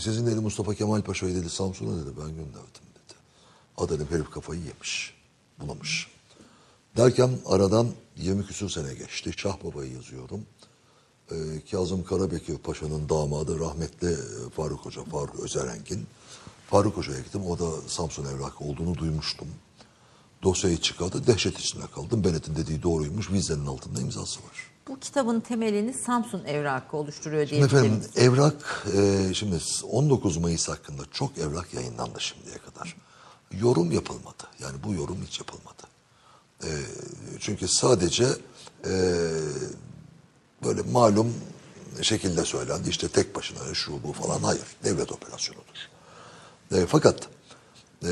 sizin 0.00 0.26
dedi 0.26 0.40
Mustafa 0.40 0.74
Kemal 0.74 1.02
Paşa'yı 1.02 1.34
dedi 1.34 1.50
Samsun'a 1.50 1.96
dedi 1.96 2.10
ben 2.16 2.28
gönderdim 2.28 2.84
dedi. 2.94 3.14
Adam 3.76 3.98
herif 4.10 4.30
kafayı 4.30 4.60
yemiş, 4.60 5.14
bulamış. 5.60 6.06
Derken 6.96 7.30
aradan 7.46 7.88
20 8.16 8.46
küsur 8.46 8.70
sene 8.70 8.94
geçti. 8.94 9.32
Şah 9.36 9.64
Baba'yı 9.64 9.92
yazıyorum. 9.92 10.40
Ee, 11.30 11.36
Kazım 11.70 12.04
Karabekir 12.04 12.58
Paşa'nın 12.58 13.08
damadı 13.08 13.60
rahmetli 13.60 14.08
e, 14.08 14.50
Faruk 14.56 14.80
Hoca, 14.80 15.04
Faruk 15.04 15.40
Özerengin. 15.40 16.06
Faruk 16.70 16.96
Hoca'ya 16.96 17.20
gittim. 17.20 17.46
O 17.46 17.58
da 17.58 17.70
Samsun 17.86 18.24
evrakı 18.24 18.64
olduğunu 18.64 18.94
duymuştum. 18.98 19.48
Dosyayı 20.42 20.76
çıkardı. 20.76 21.26
Dehşet 21.26 21.58
içinde 21.58 21.86
kaldım. 21.94 22.24
Bennett'in 22.24 22.56
dediği 22.56 22.82
doğruymuş. 22.82 23.30
Vizenin 23.30 23.66
altında 23.66 24.00
imzası 24.00 24.40
var. 24.40 24.68
Bu 24.88 24.98
kitabın 25.00 25.40
temelini 25.40 25.92
Samsun 25.92 26.44
evrakı 26.44 26.96
oluşturuyor 26.96 27.46
Şimdi 27.46 27.64
efendim 27.64 28.02
evrak 28.16 28.86
e, 28.96 29.34
şimdi 29.34 29.58
19 29.90 30.36
Mayıs 30.36 30.68
hakkında 30.68 31.02
çok 31.12 31.38
evrak 31.38 31.74
yayınlandı 31.74 32.20
şimdiye 32.20 32.56
kadar. 32.58 32.96
Yorum 33.52 33.92
yapılmadı. 33.92 34.44
Yani 34.60 34.76
bu 34.84 34.94
yorum 34.94 35.18
hiç 35.26 35.38
yapılmadı. 35.38 35.82
E, 36.64 36.70
çünkü 37.40 37.68
sadece 37.68 38.24
e, 38.84 38.92
böyle 40.64 40.82
malum 40.82 41.34
şekilde 42.02 42.44
söylendi. 42.44 42.88
İşte 42.88 43.08
tek 43.08 43.36
başına 43.36 43.74
şu 43.74 44.02
bu 44.02 44.12
falan. 44.12 44.42
Hayır. 44.42 44.64
Devlet 44.84 45.12
operasyonudur. 45.12 45.88
E, 46.72 46.86
fakat 46.86 47.28
e, 48.04 48.08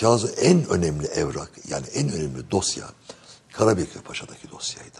Kazı 0.00 0.28
en 0.28 0.68
önemli 0.68 1.06
evrak 1.06 1.50
yani 1.68 1.86
en 1.86 2.12
önemli 2.12 2.50
dosya 2.50 2.90
Karabekir 3.52 4.00
Paşa'daki 4.00 4.50
dosyaydı. 4.50 4.98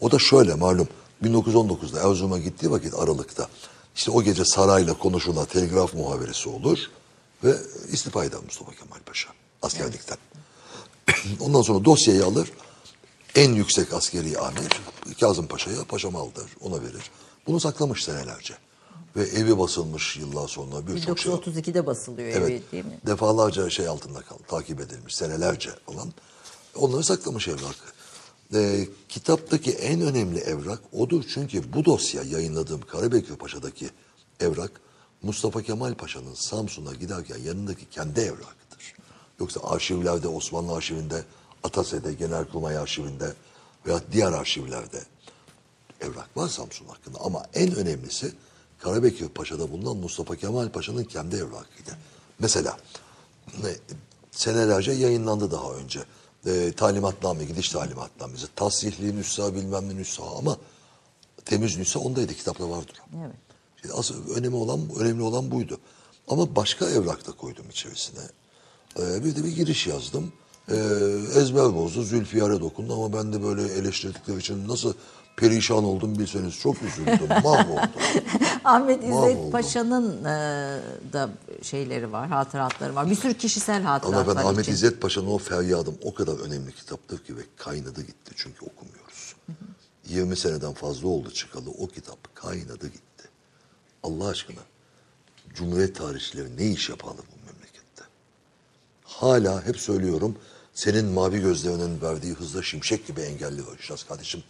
O 0.00 0.10
da 0.10 0.18
şöyle 0.18 0.54
malum 0.54 0.88
1919'da 1.22 2.10
Erzurum'a 2.10 2.38
gittiği 2.38 2.70
vakit 2.70 2.94
Aralık'ta 2.94 3.48
işte 3.96 4.10
o 4.10 4.22
gece 4.22 4.44
sarayla 4.44 4.94
konuşulan 4.94 5.46
telgraf 5.46 5.94
muhaberesi 5.94 6.48
olur 6.48 6.78
ve 7.44 7.56
istifa 7.92 8.24
eder 8.24 8.40
Mustafa 8.44 8.72
Kemal 8.72 9.00
Paşa 9.06 9.28
askerlikten. 9.62 10.18
Ondan 11.40 11.62
sonra 11.62 11.84
dosyayı 11.84 12.24
alır 12.24 12.52
en 13.34 13.52
yüksek 13.52 13.92
askeri 13.92 14.38
amir 14.38 14.68
Kazım 15.20 15.46
Paşa'ya 15.46 15.84
paşam 15.84 16.16
aldır 16.16 16.50
ona 16.60 16.82
verir. 16.82 17.10
Bunu 17.46 17.60
saklamış 17.60 18.04
senelerce 18.04 18.54
ve 19.16 19.22
evi 19.22 19.58
basılmış 19.58 20.16
yıllar 20.16 20.48
sonra 20.48 20.86
birçok 20.86 21.18
şey 21.18 21.32
1932'de 21.32 21.86
basılıyor 21.86 22.28
Evet. 22.28 22.50
evi 22.50 22.62
değil 22.72 22.84
mi? 22.84 23.00
Defalarca 23.06 23.70
şey 23.70 23.88
altında 23.88 24.20
kaldı. 24.20 24.42
Takip 24.48 24.80
edilmiş 24.80 25.16
senelerce 25.16 25.70
falan. 25.86 26.12
Onları 26.74 27.04
saklamış 27.04 27.48
evrak. 27.48 27.76
Ee, 28.54 28.88
kitaptaki 29.08 29.72
en 29.72 30.00
önemli 30.00 30.38
evrak 30.38 30.80
odur. 30.92 31.24
Çünkü 31.34 31.72
bu 31.72 31.84
dosya 31.84 32.22
yayınladığım 32.22 32.80
Karabekir 32.80 33.36
Paşa'daki 33.36 33.90
evrak 34.40 34.70
Mustafa 35.22 35.62
Kemal 35.62 35.94
Paşa'nın 35.94 36.34
Samsun'a 36.34 36.94
giderken 36.94 37.38
yanındaki 37.38 37.90
kendi 37.90 38.20
evrakıdır. 38.20 38.94
Yoksa 39.40 39.60
arşivlerde 39.64 40.28
Osmanlı 40.28 40.74
arşivinde, 40.74 41.24
Atase'de, 41.62 42.12
Genelkurmay 42.12 42.78
arşivinde 42.78 43.32
veya 43.86 44.00
diğer 44.12 44.32
arşivlerde 44.32 45.02
evrak 46.00 46.36
var 46.36 46.48
Samsun 46.48 46.86
hakkında. 46.86 47.18
Ama 47.20 47.42
en 47.54 47.74
önemlisi 47.74 48.32
Karabekir 48.86 49.28
Paşa'da 49.28 49.70
bulunan 49.72 49.96
Mustafa 49.96 50.36
Kemal 50.36 50.68
Paşa'nın 50.68 51.04
kendi 51.04 51.36
evrakıydı. 51.36 51.90
Mesela 52.38 52.76
ne, 53.62 53.70
senelerce 54.30 54.92
yayınlandı 54.92 55.50
daha 55.50 55.72
önce. 55.72 56.04
E, 56.46 56.72
talimatname, 56.72 57.44
gidiş 57.44 57.68
talimatnamesi. 57.68 58.46
Tasrihli 58.56 59.16
nüsha 59.16 59.54
bilmem 59.54 59.88
ne 59.88 59.96
nüsha 59.96 60.36
ama 60.38 60.56
temiz 61.44 61.76
nüsha 61.76 62.00
ondaydı 62.00 62.34
kitapta 62.34 62.70
vardır. 62.70 63.02
Evet. 63.18 63.34
Şimdi 63.82 63.94
asıl 63.94 64.34
önemi 64.34 64.56
olan, 64.56 64.80
önemli 64.98 65.22
olan 65.22 65.50
buydu. 65.50 65.78
Ama 66.28 66.56
başka 66.56 66.86
evrak 66.86 67.26
da 67.26 67.32
koydum 67.32 67.66
içerisine. 67.70 68.22
Ee, 68.98 69.24
bir 69.24 69.36
de 69.36 69.44
bir 69.44 69.56
giriş 69.56 69.86
yazdım. 69.86 70.32
Ee, 70.68 70.74
ezber 71.34 71.74
bozdu, 71.74 72.02
Zülfiyar'a 72.02 72.60
dokundu 72.60 72.94
ama 72.94 73.12
ben 73.12 73.32
de 73.32 73.42
böyle 73.42 73.62
eleştirdikleri 73.62 74.38
için 74.38 74.68
nasıl 74.68 74.94
perişan 75.36 75.84
oldum 75.84 76.18
bilseniz 76.18 76.54
çok 76.54 76.82
üzüldüm, 76.82 77.28
mahvoldum. 77.44 77.90
Ahmet 78.64 79.04
İzzet. 79.04 79.52
Paşa'nın 79.52 80.24
e, 80.24 80.28
da 81.12 81.30
şeyleri 81.62 82.12
var, 82.12 82.28
hatıratları 82.28 82.94
var. 82.94 83.10
Bir 83.10 83.14
sürü 83.14 83.34
kişisel 83.34 83.76
Ama 83.76 83.90
hatıratlar 83.90 84.36
ben 84.36 84.42
Ahmet 84.42 84.60
için. 84.62 84.72
İzzet 84.72 85.00
Paşa'nın 85.00 85.26
o 85.26 85.38
feryadım 85.38 85.94
o 86.02 86.14
kadar 86.14 86.38
önemli 86.38 86.72
kitaptır 86.72 87.18
ki 87.18 87.36
ve 87.36 87.40
kaynadı 87.56 88.02
gitti 88.02 88.32
çünkü 88.36 88.64
okumuyoruz. 88.64 89.36
20 90.08 90.36
seneden 90.36 90.72
fazla 90.72 91.08
oldu 91.08 91.30
çıkalı 91.30 91.70
o 91.70 91.86
kitap 91.86 92.34
kaynadı 92.34 92.86
gitti. 92.86 93.28
Allah 94.02 94.28
aşkına 94.28 94.60
Cumhuriyet 95.54 95.96
tarihçileri 95.96 96.56
ne 96.56 96.66
iş 96.66 96.88
yaparlar 96.88 97.24
bu 97.32 97.46
memlekette? 97.46 98.02
Hala 99.04 99.66
hep 99.66 99.76
söylüyorum 99.80 100.36
senin 100.74 101.04
mavi 101.06 101.40
gözlerinin 101.40 102.00
verdiği 102.00 102.32
hızla 102.32 102.62
şimşek 102.62 103.06
gibi 103.06 103.20
engelli. 103.20 103.62
Şahs 103.80 104.04
kardeşim 104.04 104.42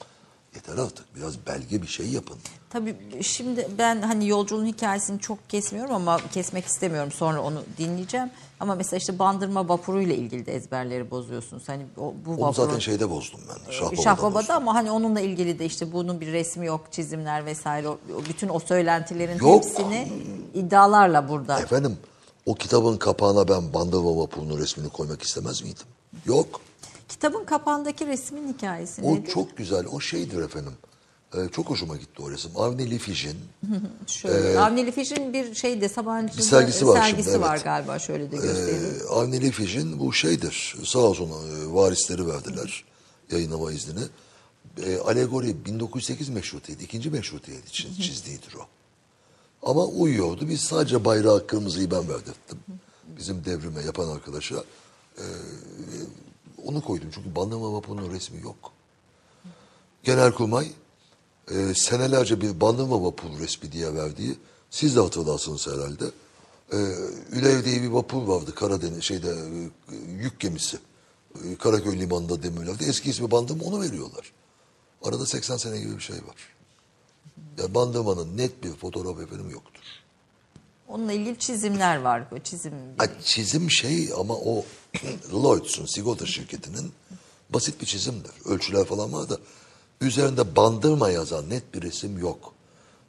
yeter 0.56 0.78
artık 0.78 1.16
biraz 1.16 1.46
belge 1.46 1.82
bir 1.82 1.86
şey 1.86 2.06
yapın. 2.06 2.36
Tabii 2.70 2.96
şimdi 3.22 3.68
ben 3.78 4.02
hani 4.02 4.28
yolculuğun 4.28 4.66
hikayesini 4.66 5.20
çok 5.20 5.50
kesmiyorum 5.50 5.94
ama 5.94 6.18
kesmek 6.32 6.64
istemiyorum. 6.64 7.12
Sonra 7.12 7.42
onu 7.42 7.62
dinleyeceğim. 7.78 8.30
Ama 8.60 8.74
mesela 8.74 8.98
işte 8.98 9.18
bandırma 9.18 9.68
vapuruyla 9.68 10.14
ilgili 10.14 10.46
de 10.46 10.54
ezberleri 10.54 11.10
bozuyorsunuz. 11.10 11.68
Hani 11.68 11.86
o, 11.96 12.14
bu 12.26 12.30
Onu 12.30 12.40
vapurun... 12.40 12.66
zaten 12.66 12.78
şeyde 12.78 13.10
bozdum 13.10 13.40
ben. 13.48 13.72
Şahbaba'da, 13.72 14.02
Şahbaba'da 14.02 14.38
bozdum. 14.38 14.56
ama 14.56 14.74
hani 14.74 14.90
onunla 14.90 15.20
ilgili 15.20 15.58
de 15.58 15.64
işte 15.66 15.92
bunun 15.92 16.20
bir 16.20 16.32
resmi 16.32 16.66
yok, 16.66 16.80
çizimler 16.90 17.46
vesaire. 17.46 17.88
O 17.88 17.98
bütün 18.28 18.48
o 18.48 18.58
söylentilerin 18.58 19.38
Yok. 19.38 19.64
hepsini 19.64 20.08
iddialarla 20.54 21.28
burada. 21.28 21.60
Efendim 21.60 21.96
o 22.46 22.54
kitabın 22.54 22.96
kapağına 22.96 23.48
ben 23.48 23.72
Bandırma 23.72 24.16
Vapuru'nun 24.16 24.58
resmini 24.58 24.88
koymak 24.88 25.22
istemez 25.22 25.62
miydim? 25.62 25.86
Yok. 26.26 26.60
Kitabın 27.08 27.44
kapağındaki 27.44 28.06
resmin 28.06 28.52
hikayesi 28.52 29.02
O 29.02 29.14
nedir? 29.14 29.30
çok 29.30 29.56
güzel. 29.56 29.86
O 29.86 30.00
şeydir 30.00 30.42
efendim. 30.42 30.72
Ee, 31.34 31.38
çok 31.52 31.70
hoşuma 31.70 31.96
gitti 31.96 32.22
o 32.22 32.30
resim. 32.30 32.50
Avni 32.56 32.90
Lifijin. 32.90 33.36
Şöyle. 34.06 34.58
Avni 34.60 34.86
Lifiş'in 34.86 35.32
bir 35.32 35.54
şeyde 35.54 35.88
Sabancı'da 35.88 36.38
Bir 36.38 36.42
sergisi 36.42 36.86
var 36.86 37.00
sergisi 37.00 37.30
şimdi, 37.30 37.40
var 37.44 37.54
evet. 37.54 37.64
galiba 37.64 37.98
şöyle 37.98 38.32
de 38.32 38.36
göstereyim. 38.36 39.00
Ee, 39.04 39.08
Avni 39.08 39.40
Lifijin 39.40 39.98
bu 39.98 40.12
şeydir. 40.12 40.76
Sağ 40.84 40.98
olsun 40.98 41.28
e, 41.30 41.74
varisleri 41.74 42.26
verdiler 42.28 42.84
yayınlama 43.30 43.72
iznini. 43.72 44.04
E, 44.86 44.98
alegori 44.98 45.64
1908 45.64 46.28
meşrutiyeti, 46.28 46.84
ikinci 46.84 47.10
meşrutiyet 47.10 47.68
için 47.68 47.94
çizdiğidir 47.94 48.54
o. 48.54 48.66
Ama 49.70 49.84
uyuyordu. 49.84 50.48
Biz 50.48 50.60
sadece 50.60 51.04
bayrağı 51.04 51.46
kırmızıyı 51.46 51.90
ben 51.90 52.08
verdirttim. 52.08 52.58
Bizim 53.18 53.44
devrime 53.44 53.82
yapan 53.82 54.08
arkadaşa. 54.08 54.56
E, 55.18 55.24
onu 56.66 56.80
koydum 56.80 57.08
çünkü 57.14 57.34
Bandırma 57.34 57.72
Vapuru'nun 57.72 58.10
resmi 58.10 58.42
yok. 58.42 58.72
Genelkurmay 60.02 60.72
e, 61.50 61.74
senelerce 61.74 62.40
bir 62.40 62.60
Bandırma 62.60 63.02
Vapuru 63.04 63.38
resmi 63.38 63.72
diye 63.72 63.94
verdiği, 63.94 64.36
siz 64.70 64.96
de 64.96 65.00
hatırlarsınız 65.00 65.66
herhalde. 65.66 66.04
E, 66.72 66.76
Ülev 67.32 67.64
diye 67.64 67.82
bir 67.82 67.88
vapur 67.88 68.22
vardı 68.22 68.54
Karadeniz 68.54 69.04
şeyde 69.04 69.30
e, 69.30 69.94
yük 70.22 70.40
gemisi. 70.40 70.78
E, 71.44 71.56
Karaköy 71.56 72.00
limanında 72.00 72.42
demirlerde. 72.42 72.84
Eski 72.84 73.10
ismi 73.10 73.30
Bandırma 73.30 73.64
onu 73.64 73.80
veriyorlar. 73.82 74.32
Arada 75.02 75.26
80 75.26 75.56
sene 75.56 75.78
gibi 75.80 75.96
bir 75.96 76.02
şey 76.02 76.16
var. 76.16 76.56
Ya 77.58 77.74
Bandırma'nın 77.74 78.36
net 78.36 78.64
bir 78.64 78.72
fotoğraf 78.72 79.20
efendim 79.20 79.50
yoktur. 79.50 79.82
Onunla 80.88 81.12
ilgili 81.12 81.38
çizimler 81.38 82.00
var. 82.00 82.24
Çizim 82.44 82.72
Ha, 82.98 83.06
çizim 83.24 83.70
şey 83.70 84.10
ama 84.18 84.34
o 84.34 84.64
Lloyds'un 85.32 85.86
sigorta 85.86 86.26
şirketinin 86.26 86.92
basit 87.50 87.80
bir 87.80 87.86
çizimdir. 87.86 88.30
Ölçüler 88.44 88.84
falan 88.84 89.12
var 89.12 89.28
da 89.28 89.38
üzerinde 90.00 90.56
bandırma 90.56 91.10
yazan 91.10 91.50
net 91.50 91.74
bir 91.74 91.82
resim 91.82 92.18
yok. 92.18 92.52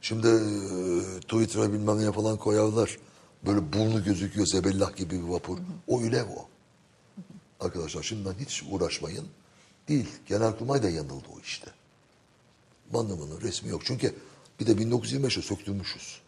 Şimdi 0.00 0.28
e, 0.28 1.20
Twitter'a 1.20 1.72
bilmem 1.72 1.98
ne 2.06 2.12
falan 2.12 2.36
koyarlar. 2.36 2.98
Böyle 3.46 3.72
burnu 3.72 4.04
gözüküyor 4.04 4.46
zebellah 4.46 4.96
gibi 4.96 5.22
bir 5.22 5.28
vapur. 5.28 5.58
O 5.86 6.00
ülev 6.00 6.24
o. 6.24 6.48
Arkadaşlar 7.60 8.02
şimdiden 8.02 8.34
hiç 8.40 8.64
uğraşmayın. 8.70 9.26
Değil. 9.88 10.06
Genelkurmay 10.26 10.82
da 10.82 10.90
yanıldı 10.90 11.26
o 11.36 11.40
işte. 11.40 11.66
Bandırmanın 12.92 13.40
resmi 13.40 13.70
yok. 13.70 13.82
Çünkü 13.84 14.14
bir 14.60 14.66
de 14.66 14.72
1925'e 14.72 15.42
söktürmüşüz. 15.42 16.20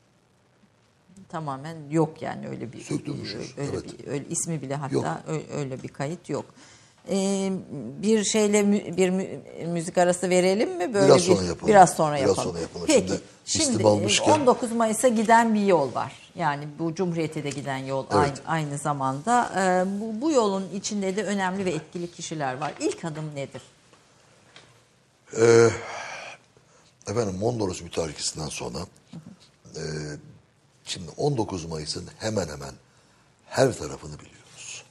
Tamamen 1.32 1.76
yok 1.90 2.22
yani 2.22 2.48
öyle 2.48 2.72
bir 2.72 2.80
Söktürmüşüz, 2.80 3.58
öyle 3.58 3.70
evet. 3.72 3.98
bir 3.98 4.06
öyle 4.08 4.24
ismi 4.30 4.62
bile 4.62 4.74
hatta 4.74 4.94
Yok. 4.94 5.06
öyle 5.52 5.82
bir 5.82 5.88
kayıt 5.88 6.28
yok. 6.30 6.44
Ee, 7.10 7.52
bir 8.02 8.24
şeyle 8.24 8.62
mü- 8.62 8.96
bir 8.96 9.10
mü- 9.10 9.40
müzik 9.66 9.98
arası 9.98 10.30
verelim 10.30 10.76
mi 10.76 10.94
böyle 10.94 11.06
Biraz 11.06 11.16
bir 11.28 11.34
sonra 11.34 11.42
yapalım. 11.46 11.68
biraz 11.68 11.94
sonra 11.96 12.16
Biraz 12.16 12.28
yapalım. 12.28 12.48
sonra 12.50 12.60
yapalım. 12.60 12.86
Peki. 12.86 13.08
Şimdi 13.08 13.20
Şimdi, 13.44 13.70
istim 13.70 13.86
almışken- 13.86 14.30
19 14.40 14.72
Mayıs'a 14.72 15.08
giden 15.08 15.54
bir 15.54 15.66
yol 15.66 15.94
var. 15.94 16.12
Yani 16.34 16.68
bu 16.78 16.94
Cumhuriyet'e 16.94 17.44
de 17.44 17.50
giden 17.50 17.76
yol 17.78 18.04
Evet. 18.12 18.22
aynı, 18.22 18.34
aynı 18.46 18.78
zamanda. 18.78 19.50
Ee, 19.56 20.00
bu, 20.00 20.20
bu 20.20 20.30
yolun 20.32 20.64
içinde 20.74 21.16
de 21.16 21.24
önemli 21.24 21.64
ve 21.64 21.70
etkili 21.70 22.10
kişiler 22.12 22.58
var. 22.60 22.72
İlk 22.80 23.04
adım 23.04 23.24
nedir? 23.34 23.62
Efendim 27.10 27.36
Mondros 27.40 27.82
mütarekesinden 27.82 28.48
sonra 28.48 28.78
e, 29.76 29.80
şimdi 30.90 31.10
19 31.16 31.64
Mayıs'ın 31.64 32.08
hemen 32.18 32.48
hemen 32.48 32.74
her 33.46 33.78
tarafını 33.78 34.16
biliyoruz. 34.18 34.84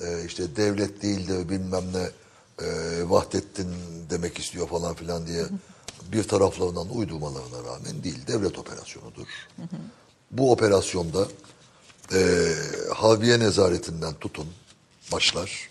E, 0.00 0.26
işte 0.26 0.56
devlet 0.56 1.02
değil 1.02 1.28
de 1.28 1.48
bilmem 1.48 1.84
ne 1.92 2.10
e, 2.66 2.68
Vahdettin 3.10 3.68
demek 4.10 4.38
istiyor 4.38 4.68
falan 4.68 4.94
filan 4.94 5.26
diye 5.26 5.44
bir 6.12 6.28
taraflarından 6.28 6.96
uydurmalarına 6.96 7.64
rağmen 7.64 8.04
değil. 8.04 8.26
Devlet 8.26 8.58
operasyonudur. 8.58 9.26
Bu 10.30 10.52
operasyonda 10.52 11.28
e, 12.12 12.52
Harbiye 12.94 13.38
nezaretinden 13.40 14.14
tutun 14.14 14.46
başlar. 15.12 15.68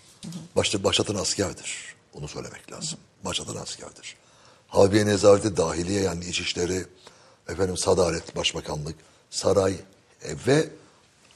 Başta 0.56 0.84
başlatan 0.84 1.16
askerdir. 1.16 1.96
Onu 2.14 2.28
söylemek 2.28 2.72
lazım. 2.72 3.00
Başlatan 3.26 3.56
askerdir. 3.56 4.16
Harbiye 4.68 5.06
nezareti 5.06 5.58
dahiliye 5.58 6.02
yani 6.02 6.26
İçişleri, 6.26 6.86
efendim 7.50 7.78
Sadaret, 7.78 8.36
Başbakanlık, 8.36 8.96
Saray 9.30 9.74
e, 9.74 10.36
ve 10.48 10.70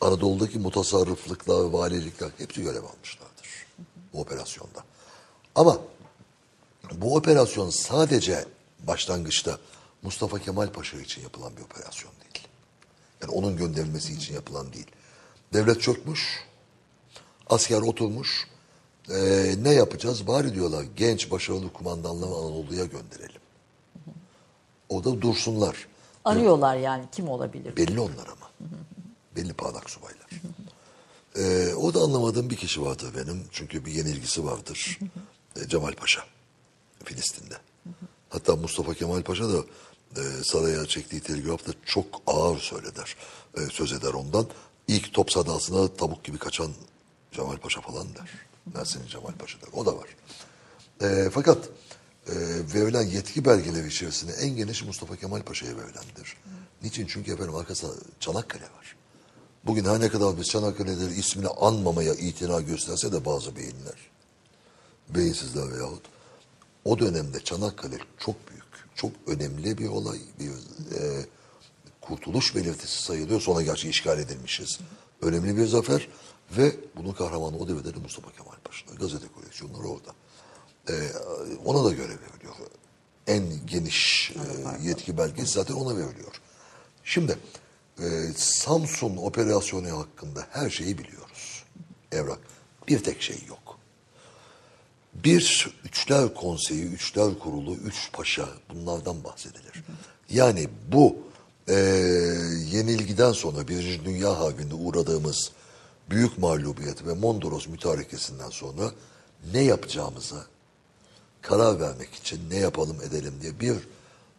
Anadolu'daki 0.01 0.59
mutasarrıflıklar, 0.59 1.63
valilikler 1.63 2.29
hepsi 2.37 2.61
görev 2.61 2.83
almışlardır 2.83 3.29
bu 4.13 4.21
operasyonda. 4.21 4.83
Ama 5.55 5.77
bu 6.91 7.15
operasyon 7.15 7.69
sadece 7.69 8.45
başlangıçta 8.79 9.57
Mustafa 10.01 10.39
Kemal 10.39 10.67
Paşa 10.67 11.01
için 11.01 11.21
yapılan 11.21 11.57
bir 11.57 11.61
operasyon 11.61 12.11
değil. 12.21 12.47
Yani 13.21 13.31
onun 13.31 13.57
gönderilmesi 13.57 14.13
için 14.13 14.33
yapılan 14.33 14.73
değil. 14.73 14.87
Devlet 15.53 15.81
çökmüş, 15.81 16.45
asker 17.49 17.81
oturmuş. 17.81 18.47
Ee, 19.09 19.55
ne 19.61 19.73
yapacağız? 19.73 20.27
Bari 20.27 20.55
diyorlar 20.55 20.85
genç 20.97 21.31
başarılı 21.31 21.73
kumandanları 21.73 22.29
Anadolu'ya 22.29 22.85
gönderelim. 22.85 23.41
O 24.89 25.03
da 25.03 25.21
dursunlar. 25.21 25.87
Arıyorlar 26.25 26.75
yani 26.77 27.05
kim 27.11 27.29
olabilir? 27.29 27.77
Belli 27.77 27.99
onlar 27.99 28.27
ama. 28.27 28.49
Belli 29.35 29.53
parlak 29.53 29.89
subaylar. 29.89 30.29
Ee, 31.35 31.73
o 31.73 31.93
da 31.93 31.99
anlamadığım 31.99 32.49
bir 32.49 32.55
kişi 32.55 32.81
vardır 32.81 33.13
benim. 33.17 33.43
Çünkü 33.51 33.85
bir 33.85 33.91
yenilgisi 33.91 34.45
vardır. 34.45 34.99
Ee, 35.55 35.67
Cemal 35.67 35.93
Paşa. 35.93 36.21
Filistin'de. 37.03 37.57
Hatta 38.29 38.55
Mustafa 38.55 38.93
Kemal 38.93 39.21
Paşa 39.21 39.49
da 39.49 39.63
e, 40.17 40.21
saraya 40.43 40.85
çektiği 40.85 41.21
telgrafta 41.21 41.71
çok 41.85 42.05
ağır 42.27 42.57
söyler. 42.57 43.15
E, 43.57 43.61
söz 43.61 43.93
eder 43.93 44.13
ondan. 44.13 44.47
İlk 44.87 45.13
top 45.13 45.31
sadasına 45.31 45.87
tavuk 45.87 46.23
gibi 46.23 46.37
kaçan 46.37 46.71
Cemal 47.31 47.57
Paşa 47.57 47.81
falan 47.81 48.07
der. 48.15 48.29
Ben 48.65 48.83
senin 48.83 49.07
Cemal 49.07 49.31
Paşa 49.39 49.61
der. 49.61 49.69
O 49.73 49.85
da 49.85 49.91
var. 49.97 50.07
E, 51.01 51.29
fakat 51.29 51.69
e, 52.29 52.35
verilen 52.73 53.07
yetki 53.07 53.45
belgeleri 53.45 53.87
içerisinde 53.87 54.31
en 54.31 54.55
geniş 54.55 54.83
Mustafa 54.83 55.15
Kemal 55.15 55.41
Paşa'ya 55.41 55.71
verilendir. 55.71 56.37
Niçin? 56.83 57.07
Çünkü 57.07 57.33
efendim 57.33 57.55
arkasında 57.55 57.93
Çanakkale 58.19 58.63
var. 58.63 58.95
Bugün 59.65 59.85
her 59.85 59.99
ne 59.99 60.09
kadar 60.09 60.37
biz 60.37 60.47
Çanakkale'leri 60.47 61.13
ismini 61.13 61.47
anmamaya 61.47 62.13
itina 62.13 62.61
gösterse 62.61 63.11
de 63.11 63.25
bazı 63.25 63.55
beyinler, 63.55 64.09
beyinsizler 65.09 65.71
veyahut 65.71 66.03
o 66.85 66.99
dönemde 66.99 67.43
Çanakkale 67.43 67.97
çok 68.17 68.35
büyük, 68.49 68.63
çok 68.95 69.11
önemli 69.27 69.77
bir 69.77 69.87
olay, 69.87 70.19
bir 70.39 70.49
e, 70.99 71.25
kurtuluş 72.01 72.55
belirtisi 72.55 73.03
sayılıyor. 73.03 73.41
Sonra 73.41 73.61
gerçi 73.61 73.89
işgal 73.89 74.19
edilmişiz. 74.19 74.79
Önemli 75.21 75.57
bir 75.57 75.65
zafer 75.65 76.07
ve 76.57 76.75
bunun 76.95 77.13
kahramanı 77.13 77.57
o 77.57 77.67
devirde 77.67 77.95
de 77.95 77.99
Mustafa 77.99 78.31
Kemal 78.31 78.55
Paşa. 78.63 78.85
Gazete 78.99 79.27
koleksiyonları 79.27 79.87
orada. 79.87 80.11
E, 80.89 80.93
ona 81.65 81.85
da 81.85 81.89
görev 81.89 82.17
veriliyor. 82.21 82.55
En 83.27 83.43
geniş 83.67 84.31
e, 84.31 84.87
yetki 84.87 85.17
belgesi 85.17 85.53
zaten 85.53 85.73
ona 85.73 85.97
veriliyor. 85.97 86.41
Şimdi 87.03 87.37
e, 87.99 88.07
Samsun 88.35 89.17
operasyonu 89.17 89.99
hakkında 89.99 90.47
her 90.51 90.69
şeyi 90.69 90.97
biliyoruz. 90.97 91.63
Evrak. 92.11 92.39
Bir 92.87 93.03
tek 93.03 93.21
şey 93.21 93.37
yok. 93.47 93.77
Bir 95.13 95.69
Üçler 95.85 96.33
Konseyi, 96.33 96.83
Üçler 96.83 97.39
Kurulu, 97.39 97.75
Üç 97.75 98.11
Paşa 98.13 98.49
bunlardan 98.73 99.23
bahsedilir. 99.23 99.83
Yani 100.29 100.67
bu 100.91 101.17
e, 101.67 101.73
yenilgiden 102.71 103.31
sonra 103.31 103.67
Birinci 103.67 104.05
Dünya 104.05 104.39
Harbi'nde 104.39 104.75
uğradığımız 104.75 105.51
büyük 106.09 106.37
mağlubiyet 106.37 107.07
ve 107.07 107.13
Mondros 107.13 107.67
mütarekesinden 107.67 108.49
sonra 108.49 108.91
ne 109.53 109.61
yapacağımıza 109.63 110.45
karar 111.41 111.79
vermek 111.79 112.13
için 112.13 112.49
ne 112.49 112.55
yapalım 112.57 113.01
edelim 113.01 113.33
diye 113.41 113.59
bir 113.59 113.75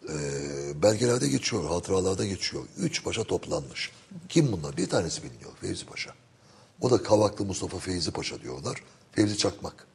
e, 0.09 0.17
belgelerde 0.83 1.29
geçiyor, 1.29 1.65
hatıralarda 1.65 2.27
geçiyor. 2.27 2.65
Üç 2.79 3.05
paşa 3.05 3.25
toplanmış. 3.25 3.91
Kim 4.29 4.53
bunlar? 4.53 4.77
Bir 4.77 4.89
tanesi 4.89 5.23
biliniyor, 5.23 5.51
Fevzi 5.61 5.87
Paşa. 5.87 6.11
O 6.81 6.91
da 6.91 7.03
Kavaklı 7.03 7.45
Mustafa 7.45 7.79
Feyzi 7.79 8.11
Paşa 8.11 8.41
diyorlar. 8.41 8.83
Fevzi 9.13 9.39
Çakmak. 9.39 9.87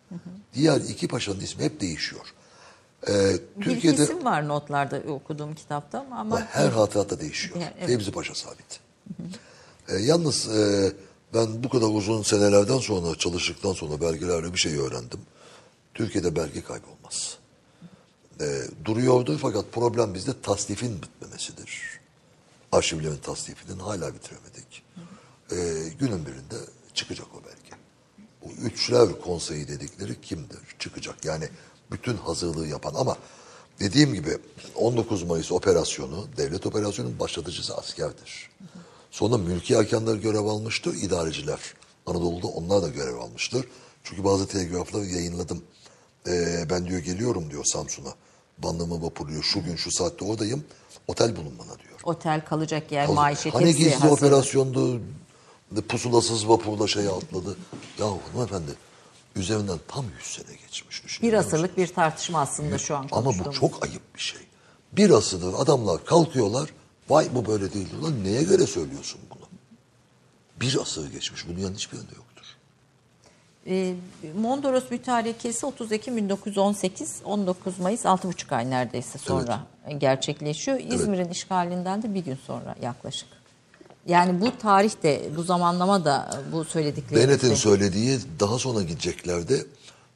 Diğer 0.53 0.81
iki 0.81 1.07
paşanın 1.07 1.39
ismi 1.39 1.63
hep 1.63 1.81
değişiyor. 1.81 2.25
E, 3.07 3.33
Bir 3.57 3.65
Türkiye'de 3.65 4.03
isim 4.03 4.25
var 4.25 4.47
notlarda 4.47 5.01
okuduğum 5.07 5.55
kitapta 5.55 6.05
ama, 6.11 6.41
her 6.41 6.69
hatıratta 6.69 7.19
değişiyor. 7.19 7.55
Evet. 7.77 7.87
Fevzi 7.87 8.11
Paşa 8.11 8.35
sabit. 8.35 8.79
E, 9.89 9.95
yalnız 9.95 10.47
e, 10.47 10.91
ben 11.33 11.63
bu 11.63 11.69
kadar 11.69 11.87
uzun 11.87 12.23
senelerden 12.23 12.77
sonra 12.79 13.15
çalıştıktan 13.17 13.73
sonra 13.73 14.01
belgelerle 14.01 14.53
bir 14.53 14.57
şey 14.59 14.77
öğrendim. 14.77 15.19
Türkiye'de 15.95 16.35
belge 16.35 16.63
kaybolmaz. 16.63 17.37
E, 18.41 18.45
duruyordu 18.85 19.37
fakat 19.41 19.71
problem 19.71 20.13
bizde 20.13 20.41
tasnifin 20.41 21.01
bitmemesidir. 21.01 21.99
Arşivlerin 22.71 23.17
tasnifinin 23.17 23.79
hala 23.79 24.13
bitiremedik. 24.13 24.83
E, 25.51 25.55
günün 25.99 26.25
birinde 26.25 26.55
çıkacak 26.93 27.27
o 27.35 27.43
belge. 27.43 27.81
Bu 28.43 28.67
üçler 28.67 29.21
konseyi 29.21 29.67
dedikleri 29.67 30.21
kimdir? 30.21 30.59
Çıkacak. 30.79 31.25
Yani 31.25 31.49
bütün 31.91 32.17
hazırlığı 32.17 32.67
yapan 32.67 32.93
ama 32.95 33.17
dediğim 33.79 34.13
gibi 34.13 34.37
19 34.75 35.23
Mayıs 35.23 35.51
operasyonu, 35.51 36.27
devlet 36.37 36.65
operasyonunun 36.65 37.19
başlatıcısı 37.19 37.77
askerdir. 37.77 38.49
Sonra 39.11 39.37
mülki 39.37 39.73
erkanlar 39.73 40.15
görev 40.15 40.45
almıştır, 40.45 40.93
idareciler. 40.93 41.59
Anadolu'da 42.05 42.47
onlar 42.47 42.81
da 42.81 42.89
görev 42.89 43.15
almıştır. 43.17 43.65
Çünkü 44.03 44.23
bazı 44.23 44.47
telgrafları 44.47 45.05
yayınladım. 45.05 45.63
Ee, 46.27 46.65
ben 46.69 46.87
diyor 46.87 46.99
geliyorum 46.99 47.51
diyor 47.51 47.65
Samsun'a. 47.65 48.09
Bandımı 48.57 49.03
vapurluyor. 49.03 49.43
Şu 49.43 49.63
gün 49.63 49.75
şu 49.75 49.91
saatte 49.91 50.25
oradayım. 50.25 50.63
Otel 51.07 51.35
bulun 51.35 51.53
bana 51.59 51.79
diyor. 51.79 51.99
otel 52.03 52.45
kalacak 52.45 52.91
yer, 52.91 53.05
Hani 53.05 53.15
maişet 53.15 53.53
hani 53.53 53.65
hepsi 53.65 53.77
gizli 53.77 53.95
hazır. 53.95 54.13
operasyondu, 54.13 55.01
pusulasız 55.89 56.49
vapurla 56.49 56.87
şeye 56.87 57.09
atladı. 57.09 57.57
Ya 57.99 58.05
hanımefendi 58.33 58.71
üzerinden 59.35 59.79
tam 59.87 60.05
100 60.19 60.33
sene 60.33 60.55
geçmiş 60.67 61.03
Bir 61.03 61.07
düşünüyor 61.09 61.39
asırlık 61.39 61.77
bir 61.77 61.87
tartışma 61.87 62.39
aslında 62.41 62.77
şu 62.77 62.95
an 62.95 63.07
Ama 63.11 63.21
bu 63.21 63.23
konuştuğumuz. 63.23 63.55
çok 63.59 63.83
ayıp 63.85 64.15
bir 64.15 64.21
şey. 64.21 64.41
Bir 64.91 65.09
asırdır 65.09 65.53
adamlar 65.57 66.05
kalkıyorlar. 66.05 66.69
Vay 67.09 67.27
bu 67.35 67.45
böyle 67.45 67.73
değil. 67.73 67.87
Ulan 68.01 68.23
neye 68.23 68.43
göre 68.43 68.67
söylüyorsun 68.67 69.19
bunu? 69.29 69.45
Bir 70.61 70.77
asır 70.81 71.11
geçmiş. 71.11 71.47
Bu 71.47 71.55
dünyanın 71.55 71.75
hiçbirinde 71.75 72.05
yoktur. 72.15 72.24
Ee, 73.67 73.93
Mondros 74.41 74.91
mütarekesi 74.91 75.65
30 75.65 75.91
Ekim 75.91 76.17
1918, 76.17 77.21
19 77.25 77.79
Mayıs 77.79 78.05
6,5 78.05 78.55
ay 78.55 78.69
neredeyse 78.69 79.17
sonra 79.17 79.59
gerçekleşiyor. 79.97 80.79
İzmir'in 80.79 81.29
işgalinden 81.29 82.03
de 82.03 82.13
bir 82.13 82.25
gün 82.25 82.37
sonra 82.47 82.75
yaklaşık. 82.81 83.29
Yani 84.07 84.41
bu 84.41 84.57
tarih 84.57 85.03
de, 85.03 85.29
bu 85.35 85.43
zamanlama 85.43 86.05
da 86.05 86.41
bu 86.51 86.65
söyledikleri. 86.65 87.21
Bennett'in 87.21 87.55
söylediği 87.55 88.19
daha 88.39 88.59
sonra 88.59 88.81
gideceklerdi. 88.81 89.67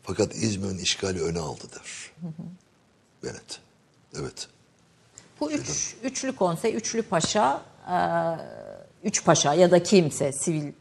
Fakat 0.03 0.35
İzmir'in 0.35 0.77
işgali 0.77 1.21
öne 1.21 1.39
aldı 1.39 1.63
der. 1.75 2.11
Bennett. 3.23 3.59
Evet. 4.19 4.47
Bu 5.39 5.51
üç, 5.51 5.95
üçlü 6.03 6.35
konsey, 6.35 6.75
üçlü 6.75 7.01
paşa, 7.01 7.61
üç 9.03 9.25
paşa 9.25 9.53
ya 9.53 9.71
da 9.71 9.83
kimse 9.83 10.31
sivil 10.31 10.71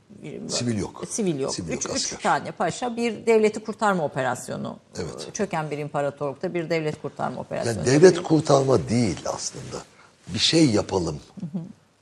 Sivil 0.49 0.79
yok. 0.79 1.05
Sivil 1.09 1.41
yok. 1.41 1.55
Sivil 1.55 1.73
üç, 1.73 1.85
yok, 1.85 1.97
üç 1.97 2.23
tane 2.23 2.51
paşa 2.51 2.97
bir 2.97 3.27
devleti 3.27 3.61
kurtarma 3.65 4.05
operasyonu. 4.05 4.79
Evet. 4.99 5.35
Çöken 5.35 5.71
bir 5.71 5.79
imparatorlukta 5.79 6.55
bir 6.55 6.71
devlet 6.71 7.03
kurtarma 7.03 7.41
operasyonu. 7.41 7.79
Yani 7.79 7.87
devlet 7.87 8.23
kurtarma 8.23 8.89
değil 8.89 9.19
aslında. 9.35 9.83
Bir 10.29 10.39
şey 10.39 10.71
yapalım. 10.71 11.21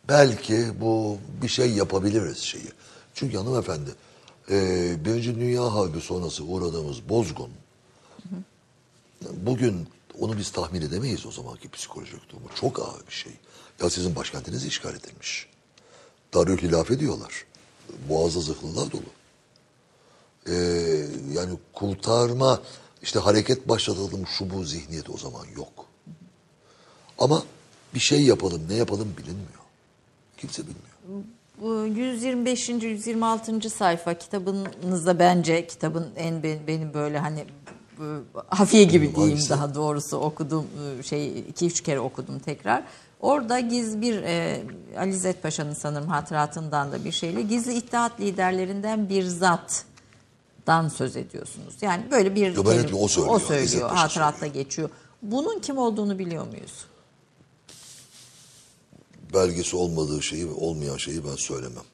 Belki 0.09 0.81
bu 0.81 1.19
bir 1.43 1.49
şey 1.49 1.71
yapabiliriz 1.71 2.39
şeyi. 2.39 2.73
Çünkü 3.15 3.37
hanımefendi 3.37 3.91
e, 4.51 4.55
Birinci 5.05 5.35
Dünya 5.35 5.75
Harbi 5.75 6.01
sonrası 6.01 6.45
uğradığımız 6.45 7.09
bozgun 7.09 7.51
bugün 9.33 9.89
onu 10.21 10.39
biz 10.39 10.51
tahmin 10.51 10.83
edemeyiz 10.83 11.27
o 11.27 11.31
zamanki 11.31 11.69
psikolojik 11.71 12.31
durumu. 12.31 12.49
Çok 12.55 12.81
ağır 12.81 13.07
bir 13.07 13.13
şey. 13.13 13.33
Ya 13.83 13.91
sizin 13.91 14.17
başkentiniz 14.17 14.67
işgal 14.67 14.95
edilmiş. 14.95 15.49
Darül 16.35 16.59
Hilafe 16.59 17.01
diyorlar. 17.01 17.45
Boğazda 18.09 18.41
zırhlılar 18.41 18.93
dolu. 18.93 19.03
Ee, 20.49 20.53
yani 21.33 21.59
kurtarma, 21.73 22.61
işte 23.03 23.19
hareket 23.19 23.69
başlatalım 23.69 24.27
şu 24.39 24.51
bu 24.51 24.65
zihniyeti 24.65 25.13
o 25.13 25.17
zaman 25.19 25.45
yok. 25.57 25.87
Ama 27.19 27.43
bir 27.95 28.01
şey 28.01 28.23
yapalım, 28.23 28.63
ne 28.69 28.75
yapalım 28.75 29.15
bilinmiyor. 29.19 29.61
Kimse 30.37 30.63
bilmiyor. 30.63 31.25
Bu 31.63 31.87
125. 32.01 32.69
126. 32.69 33.71
sayfa 33.71 34.15
kitabınızda 34.15 35.19
bence 35.19 35.67
kitabın 35.67 36.07
en 36.17 36.43
be- 36.43 36.67
benim 36.67 36.95
böyle 36.95 37.19
hani 37.19 37.45
hafiye 38.49 38.85
gibi 38.85 39.17
diyeyim 39.17 39.39
daha 39.51 39.75
doğrusu 39.75 40.17
okudum 40.17 40.67
şey 41.05 41.39
iki 41.39 41.67
üç 41.67 41.81
kere 41.81 42.01
okudum 42.01 42.39
tekrar. 42.39 42.85
Orada 43.21 43.61
giz 43.61 44.01
bir 44.01 44.23
e, 44.23 44.63
Ali 44.99 45.33
Paşa'nın 45.33 45.75
sanırım 45.75 46.09
hatıratından 46.09 46.93
da 46.93 47.05
bir 47.05 47.13
şeyle 47.13 47.43
gizli 47.43 47.75
ittihat 47.75 48.21
liderlerinden 48.21 49.09
bir 49.09 49.25
zattan 49.25 50.89
söz 50.89 51.17
ediyorsunuz. 51.17 51.75
Yani 51.81 52.11
böyle 52.11 52.35
bir 52.35 52.55
Yo, 52.55 52.65
ben 52.65 52.71
etmiyorum, 52.71 52.99
o 52.99 53.09
söylüyor. 53.09 53.35
o 53.35 53.39
söylüyor 53.39 53.91
hatıratta 53.91 54.47
geçiyor. 54.47 54.91
Bunun 55.23 55.59
kim 55.61 55.79
olduğunu 55.79 56.19
biliyor 56.19 56.47
muyuz? 56.47 56.87
Belgesi 59.35 59.77
olmadığı 59.77 60.23
şeyi 60.23 60.47
olmayan 60.47 60.97
şeyi 60.97 61.25
ben 61.25 61.37
söylemem. 61.37 61.85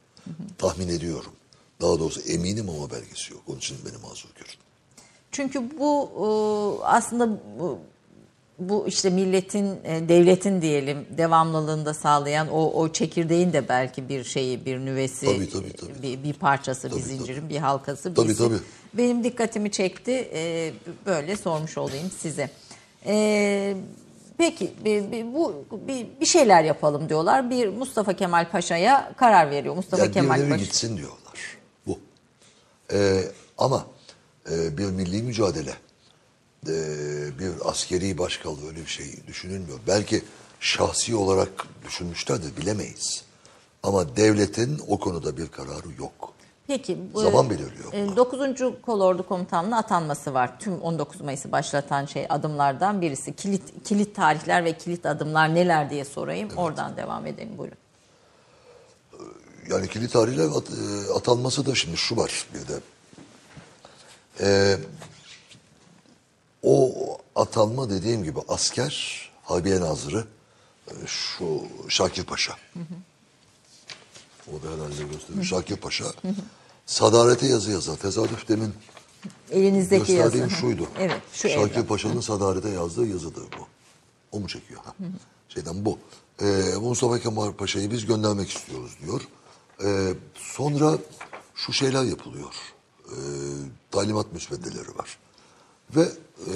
Tahmin 0.59 0.89
ediyorum. 0.89 1.33
Daha 1.81 1.99
doğrusu 1.99 2.21
eminim 2.21 2.71
ama 2.71 2.91
belgesi 2.91 3.33
yok. 3.33 3.43
Onun 3.47 3.59
için 3.59 3.77
beni 3.85 4.09
mazur 4.09 4.29
görün. 4.35 4.55
Çünkü 5.33 5.79
bu 5.79 6.11
e, 6.17 6.85
aslında 6.85 7.29
bu, 7.59 7.79
bu 8.59 8.85
işte 8.89 9.11
milletin, 9.11 9.67
e, 9.85 10.09
devletin 10.09 10.63
diyelim 10.63 11.07
devamlılığını 11.11 11.87
da 11.87 11.95
sağlayan 11.95 12.49
o, 12.49 12.65
o 12.83 12.93
çekirdeğin 12.93 13.53
de 13.53 13.69
belki 13.69 14.09
bir 14.09 14.25
şeyi, 14.25 14.65
bir 14.65 14.79
nüvesi, 14.79 15.27
Tabii, 15.27 15.51
tabii, 15.51 15.73
tabii. 15.73 16.03
Bir, 16.03 16.23
bir 16.23 16.33
parçası, 16.33 16.87
bir 16.89 16.93
Tabii, 16.93 17.03
zincirin, 17.03 17.49
bir 17.49 17.57
halkası. 17.57 18.15
Tabii, 18.15 18.37
tabii. 18.37 18.59
Benim 18.95 19.25
dikkatimi 19.25 19.71
çekti. 19.71 20.29
E, 20.35 20.73
böyle 21.07 21.37
sormuş 21.37 21.79
olayım 21.79 22.11
size. 22.19 22.51
E, 23.07 23.75
peki 24.39 24.73
bir, 24.85 25.13
bir- 25.13 25.35
bu 25.35 25.65
bir, 25.89 26.07
bir 26.21 26.27
şeyler 26.27 26.65
yapalım 26.65 27.09
diyorlar. 27.09 27.51
Bir 27.51 27.69
Mustafa 27.69 28.13
Kemal 28.13 28.51
Paşa'ya 28.51 29.13
karar 29.17 29.51
veriyor. 29.51 29.75
Mustafa 29.77 30.03
Yani 30.03 30.13
Kemal 30.13 30.41
Paşa. 30.49 30.57
gitsin 30.57 30.97
diyorlar. 30.97 31.59
Bu. 31.87 31.99
Ee, 32.93 33.21
ama 33.59 33.87
e, 34.51 34.79
bir 34.79 34.85
milli 34.87 35.23
mücadele, 35.23 35.73
e, 36.69 36.75
bir 37.39 37.53
askeri 37.65 38.19
başkal 38.19 38.57
öyle 38.69 38.81
bir 38.81 38.91
şey 38.91 39.27
düşünülmüyor. 39.27 39.79
Belki 39.87 40.23
şahsi 40.61 41.17
olarak 41.17 41.51
düşünmüşlerdir 41.85 42.57
bilemeyiz. 42.57 43.25
Ama 43.83 44.17
devletin 44.17 44.81
o 44.89 44.99
konuda 44.99 45.37
bir 45.37 45.49
kararı 45.49 45.89
yok. 45.99 46.33
Peki. 46.67 46.99
Bu, 47.15 47.21
Zaman 47.21 47.51
belirliyor 47.51 47.93
e, 47.93 48.07
bunlar. 48.07 48.17
9. 48.17 48.41
Kolordu 48.83 49.29
Komutanlığı'na 49.29 49.79
atanması 49.79 50.35
var. 50.35 50.61
Tüm 50.61 50.81
19 50.81 51.21
Mayıs'ı 51.21 51.53
başlatan 51.53 52.07
şey 52.07 52.27
adımlardan 52.29 53.01
birisi. 53.01 53.37
Kilit 53.37 53.63
kilit 53.85 54.17
tarihler 54.17 54.65
ve 54.65 54.79
kilit 54.79 55.07
adımlar 55.07 55.55
neler 55.55 55.91
diye 55.91 56.05
sorayım. 56.05 56.49
Oradan 56.57 56.97
devam 56.97 57.27
edelim 57.27 57.59
buyurun. 57.59 57.79
Yani 59.71 59.89
kilit 59.89 60.13
tarihler 60.13 60.45
at, 60.45 60.65
e, 60.71 61.13
atanması 61.13 61.67
da 61.67 61.75
şimdi 61.75 61.97
şu 61.97 62.17
var 62.17 62.47
bir 62.55 62.69
de. 62.69 62.81
Ee, 64.41 64.77
o 66.63 66.93
atanma 67.37 67.91
dediğim 67.91 68.25
gibi 68.25 68.41
asker, 68.49 69.23
Harbiye 69.43 69.81
Nazırı, 69.81 70.25
e, 70.89 70.93
şu 71.07 71.63
Şakir 71.89 72.25
Paşa. 72.25 72.57
O 74.49 74.63
da 74.63 74.75
herhalde 74.75 75.03
gösteriyor. 75.13 75.45
Şakir 75.45 75.77
Paşa. 75.77 76.05
Sadarete 76.87 77.47
yazı 77.47 77.71
yazar. 77.71 77.97
Tesadüf 77.97 78.49
demin 78.49 78.75
Elinizdeki 79.51 80.13
yazı. 80.13 80.23
gösterdiğim 80.23 80.51
şuydu. 80.51 80.89
Evet 80.99 81.23
şu 81.33 81.49
Şakir 81.49 81.75
evrak. 81.77 81.89
Paşa'nın 81.89 82.21
Sadarete 82.21 82.69
yazdığı 82.69 83.07
yazıdır 83.07 83.43
bu. 83.43 83.67
O 84.33 84.41
mu 84.41 84.49
çekiyor? 84.49 84.81
Ha. 84.85 84.95
Şeyden 85.49 85.85
bu. 85.85 85.99
Ee, 86.43 86.45
Mustafa 86.81 87.19
Kemal 87.21 87.53
Paşa'yı 87.53 87.91
biz 87.91 88.07
göndermek 88.07 88.51
istiyoruz 88.51 88.93
diyor. 89.03 89.23
Ee, 89.85 90.15
sonra 90.35 90.99
şu 91.55 91.73
şeyler 91.73 92.03
yapılıyor. 92.05 92.55
Ee, 93.09 93.15
talimat 93.91 94.33
müsveddeleri 94.33 94.99
var. 94.99 95.19
Ve 95.97 96.03
e, 96.03 96.53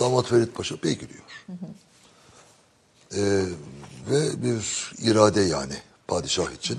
damat 0.00 0.26
Ferit 0.26 0.54
Paşa 0.54 0.74
bey 0.82 0.92
gidiyor. 0.98 1.22
Ee, 3.16 3.42
ve 4.10 4.42
bir 4.42 4.92
irade 5.02 5.40
yani 5.40 5.72
padişah 6.08 6.50
için. 6.52 6.78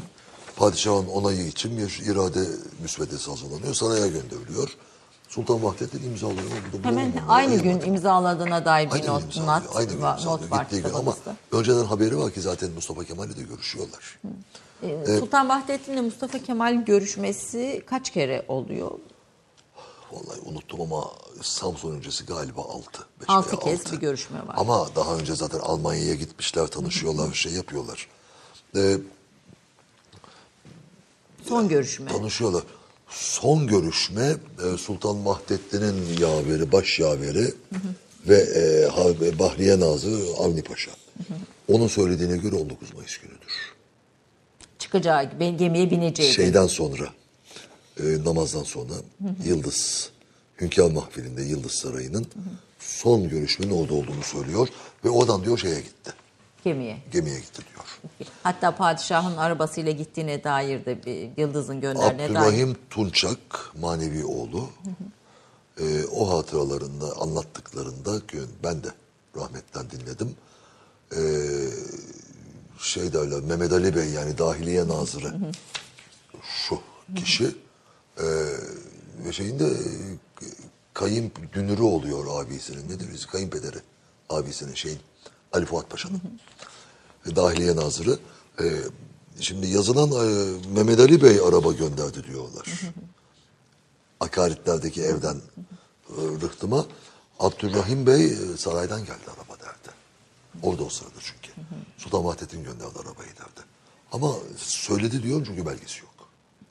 Padişahın 0.55 1.07
onayı 1.07 1.47
için 1.47 1.77
bir 1.77 2.01
irade 2.11 2.39
müsveddesi 2.81 3.29
hazırlanıyor. 3.31 3.73
Saraya 3.73 4.07
gönderiliyor. 4.07 4.77
Sultan 5.29 5.63
Vahdettin 5.63 6.03
imzalıyor. 6.03 6.41
ama 6.51 6.73
burada 6.73 6.87
Hemen 6.87 7.05
bulamadım, 7.13 7.29
aynı 7.31 7.53
arayamadım. 7.53 7.79
gün 7.85 7.93
imzaladığına 7.93 8.65
dair 8.65 8.87
bir 8.87 8.93
Aynı 8.93 9.07
not, 9.07 9.23
imzalıyor, 9.23 9.63
not, 9.63 9.75
aynı 9.75 9.87
gün 9.89 9.95
imzalıyor. 9.95 10.31
not 10.41 10.51
var 10.51 10.65
gün 10.71 10.83
ama 10.93 11.15
önceden 11.51 11.85
haberi 11.85 12.17
var 12.17 12.31
ki 12.33 12.41
zaten 12.41 12.71
Mustafa 12.71 13.03
Kemal'le 13.03 13.37
de 13.37 13.43
görüşüyorlar. 13.43 14.19
Ee, 14.83 15.17
Sultan 15.19 15.49
Vahdettin'le 15.49 16.03
Mustafa 16.03 16.39
Kemal'in 16.39 16.85
görüşmesi 16.85 17.83
kaç 17.85 18.09
kere 18.13 18.45
oluyor? 18.47 18.91
Vallahi 20.11 20.39
unuttum 20.45 20.81
ama 20.81 21.11
Samsun 21.41 21.95
öncesi 21.95 22.25
galiba 22.25 22.61
altı. 22.61 23.05
beş 23.21 23.29
Altı 23.29 23.51
veya 23.51 23.59
kez 23.59 23.79
altı. 23.81 23.91
bir 23.95 23.97
görüşme 24.01 24.37
var. 24.47 24.55
Ama 24.57 24.89
daha 24.95 25.15
önce 25.17 25.35
zaten 25.35 25.59
Almanya'ya 25.59 26.15
gitmişler, 26.15 26.67
tanışıyorlar, 26.67 27.33
şey 27.33 27.51
yapıyorlar. 27.53 28.07
Ee, 28.75 28.97
Son 31.49 31.67
görüşme. 31.69 32.11
tanışıyorlar. 32.11 32.63
Son 33.09 33.67
görüşme 33.67 34.35
e, 34.73 34.77
Sultan 34.77 35.25
Vahdettin'in 35.25 36.17
yaveri, 36.19 36.71
baş 36.71 36.99
yaveri 36.99 37.53
ve 38.27 38.35
e, 38.37 38.87
Ha- 38.87 39.39
Bahriye 39.39 39.79
Nazırı 39.79 40.23
Avni 40.39 40.63
Paşa. 40.63 40.91
Onun 41.67 41.87
söylediğine 41.87 42.37
göre 42.37 42.55
19 42.55 42.93
Mayıs 42.93 43.17
günüdür. 43.17 43.73
Çıkacağı, 44.79 45.23
gemiye 45.39 45.91
bineceği. 45.91 46.33
Şeyden 46.33 46.67
sonra, 46.67 47.07
e, 47.99 48.23
namazdan 48.25 48.63
sonra 48.63 48.93
Yıldız, 49.45 50.11
Hünkâr 50.61 50.91
Mahfili'nde 50.91 51.43
Yıldız 51.43 51.71
Sarayı'nın 51.71 52.27
son 52.79 53.29
görüşmenin 53.29 53.71
orada 53.71 53.93
olduğunu 53.93 54.23
söylüyor. 54.23 54.67
Ve 55.05 55.09
oradan 55.09 55.43
diyor 55.43 55.57
şeye 55.57 55.79
gitti, 55.81 56.13
Gemiye. 56.63 56.97
gemiye 57.11 57.39
gitti 57.39 57.61
diyor. 57.73 57.99
Hatta 58.43 58.75
padişahın 58.75 59.37
arabasıyla 59.37 59.91
gittiğine 59.91 60.43
dair 60.43 60.85
de 60.85 61.05
bir 61.05 61.41
Yıldız'ın 61.41 61.81
gönderdiğine 61.81 62.33
dair. 62.33 62.45
Abdurrahim 62.45 62.75
Tunçak 62.89 63.71
manevi 63.81 64.25
oğlu 64.25 64.69
e, 65.79 66.05
o 66.05 66.37
hatıralarında 66.37 67.17
anlattıklarında 67.19 68.21
ben 68.63 68.83
de 68.83 68.87
rahmetten 69.35 69.85
dinledim. 69.91 70.35
E, 71.11 71.21
şey 72.79 73.13
derler 73.13 73.39
Mehmet 73.39 73.71
Ali 73.71 73.95
Bey 73.95 74.09
yani 74.09 74.37
dahiliye 74.37 74.87
nazırı 74.87 75.33
şu 76.43 76.79
kişi 77.15 77.55
ve 79.25 79.33
şeyin 79.33 79.59
de 79.59 79.65
e, 79.65 79.87
kayıp 80.93 81.53
dünürü 81.53 81.81
oluyor 81.81 82.41
abisinin 82.41 82.89
nedir 82.89 83.07
biz 83.13 83.25
kayınpederi 83.25 83.77
abisinin 84.29 84.73
şeyin 84.73 84.99
Ali 85.53 85.65
Fuat 85.65 85.89
Paşa'nın 85.89 86.21
Dahiliye 87.35 87.75
Nazırı. 87.75 88.19
E, 88.59 88.65
şimdi 89.39 89.67
yazılan 89.67 90.11
e, 90.11 90.51
Mehmet 90.69 90.99
Ali 90.99 91.21
Bey 91.21 91.39
araba 91.47 91.71
gönderdi 91.71 92.23
diyorlar. 92.23 92.81
Akaritlerdeki 94.19 95.01
evden 95.01 95.35
e, 96.09 96.21
rıhtıma. 96.41 96.85
Abdurrahim 97.39 98.07
Bey 98.07 98.25
e, 98.25 98.57
saraydan 98.57 98.99
geldi 98.99 99.25
araba 99.27 99.59
derdi. 99.59 99.95
Orada 100.63 100.83
o 100.83 100.89
sırada 100.89 101.19
çünkü. 101.19 101.61
Sultan 101.97 102.25
Vahdettin 102.25 102.63
gönderdi 102.63 102.99
arabayı 102.99 103.29
derdi. 103.29 103.67
Ama 104.11 104.35
söyledi 104.57 105.23
diyor 105.23 105.45
çünkü 105.45 105.65
belgesi 105.65 105.99
yok. 105.99 106.06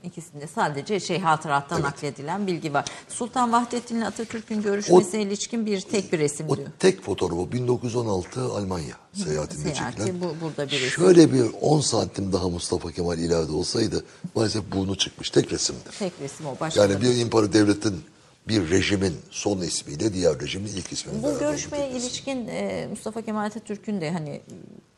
İkisinde 0.05 0.47
sadece 0.47 1.01
şey 1.01 1.19
hatırattan 1.21 1.83
nakledilen 1.83 2.47
bilgi 2.47 2.75
var. 2.75 2.85
Sultan 3.09 3.53
Vahdettin 3.53 3.97
ile 3.97 4.07
Atatürk'ün 4.07 4.63
görüşmesine 4.63 5.23
ilişkin 5.23 5.67
bir 5.67 5.81
tek 5.81 6.13
bir 6.13 6.19
resim 6.19 6.47
O 6.49 6.57
diyor. 6.57 6.69
tek 6.79 7.03
fotoğrafı 7.03 7.53
1916 7.53 8.41
Almanya 8.43 8.95
seyahatinde 9.13 9.75
Seyahati, 9.75 9.97
çekilen. 9.99 10.21
bu- 10.21 10.35
burada 10.41 10.67
bir 10.67 10.73
resim. 10.73 10.89
Şöyle 10.91 11.33
bir 11.33 11.45
10 11.61 11.81
santim 11.81 12.33
daha 12.33 12.49
Mustafa 12.49 12.93
Kemal 12.93 13.19
ileride 13.19 13.53
olsaydı 13.53 14.05
maalesef 14.35 14.63
burnu 14.73 14.97
çıkmış. 14.99 15.31
Tek 15.31 15.53
resimdir. 15.53 15.93
Tek 15.99 16.13
resim 16.21 16.47
o. 16.47 16.57
Başka 16.61 16.81
Yani 16.83 17.01
bir 17.03 17.17
imparator 17.17 17.53
devletin 17.53 18.01
bir 18.49 18.71
rejimin 18.71 19.17
son 19.31 19.59
ismiyle 19.59 20.13
diğer 20.15 20.41
rejimin 20.41 20.69
ilk 20.69 20.93
isminin 20.93 21.23
Bu 21.23 21.39
görüşmeye 21.39 21.91
ilişkin 21.91 22.49
e, 22.49 22.87
Mustafa 22.91 23.23
Kemal 23.23 23.45
Atatürk'ün 23.47 24.01
de 24.01 24.11
hani 24.11 24.41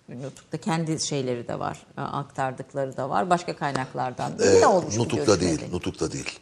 Nutuk'ta 0.09 0.59
kendi 0.59 1.01
şeyleri 1.01 1.49
de 1.49 1.59
var, 1.59 1.87
e, 1.99 2.01
aktardıkları 2.01 2.97
da 2.97 3.11
var. 3.11 3.31
Başka 3.31 3.57
kaynaklardan. 3.57 4.39
da. 4.39 4.45
Ee, 4.45 4.61
ne 4.61 4.67
olmuş 4.67 4.97
Nutuk'ta 4.97 5.41
değil, 5.41 5.61
Nutuk'ta 5.73 6.13
değil. 6.13 6.39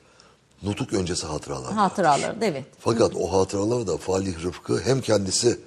Nutuk 0.63 0.93
öncesi 0.93 1.27
hatıralar. 1.27 1.73
Hatıraları 1.73 2.41
da 2.41 2.45
evet. 2.47 2.65
Fakat 2.79 3.13
o 3.17 3.33
hatıraları 3.33 3.87
da 3.87 3.97
Falih 3.97 4.43
Rıfkı 4.45 4.81
hem 4.81 5.01
kendisi 5.01 5.59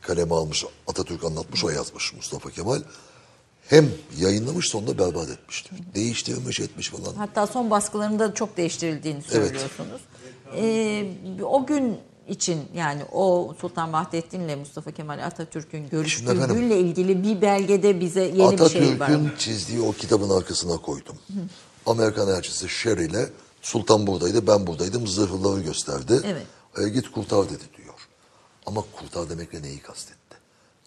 kaleme 0.00 0.34
almış, 0.34 0.64
Atatürk 0.86 1.24
anlatmış, 1.24 1.64
o 1.64 1.70
yazmış 1.70 2.14
Mustafa 2.14 2.50
Kemal. 2.50 2.80
Hem 3.68 3.88
yayınlamış 4.18 4.68
sonunda 4.68 4.98
berbat 4.98 5.28
etmiştir. 5.30 5.72
Değiştirmiş 5.94 6.60
etmiş 6.60 6.88
falan. 6.88 7.14
Hatta 7.14 7.46
son 7.46 7.70
baskılarında 7.70 8.34
çok 8.34 8.56
değiştirildiğini 8.56 9.22
söylüyorsunuz. 9.22 10.00
Ee, 10.56 11.06
o 11.42 11.66
gün 11.66 11.98
için 12.30 12.60
yani 12.74 13.02
o 13.12 13.54
Sultan 13.60 13.92
Vahdettin 13.92 14.40
ile 14.40 14.56
Mustafa 14.56 14.90
Kemal 14.90 15.26
Atatürk'ün 15.26 15.88
görüştüğü 15.88 16.18
Şimdi 16.18 16.30
efendim, 16.30 16.56
günle 16.56 16.78
ilgili 16.78 17.22
bir 17.22 17.42
belgede 17.42 18.00
bize 18.00 18.22
yeni 18.22 18.58
bir 18.58 18.68
şey 18.68 19.00
var. 19.00 19.10
Atatürk'ün 19.10 19.32
çizdiği 19.38 19.80
o 19.80 19.92
kitabın 19.92 20.30
arkasına 20.30 20.76
koydum. 20.76 21.16
Amerikan 21.86 22.28
elçisi 22.28 22.68
Sherry 22.68 23.04
ile 23.04 23.28
Sultan 23.62 24.06
buradaydı, 24.06 24.46
ben 24.46 24.66
buradaydım. 24.66 25.06
Zırhlıları 25.06 25.60
gösterdi. 25.60 26.20
Evet. 26.24 26.46
E, 26.78 26.88
git 26.88 27.10
kurtar 27.10 27.50
dedi 27.50 27.64
diyor. 27.76 27.94
Ama 28.66 28.84
kurtar 28.92 29.30
demekle 29.30 29.62
neyi 29.62 29.78
kastetti? 29.78 30.36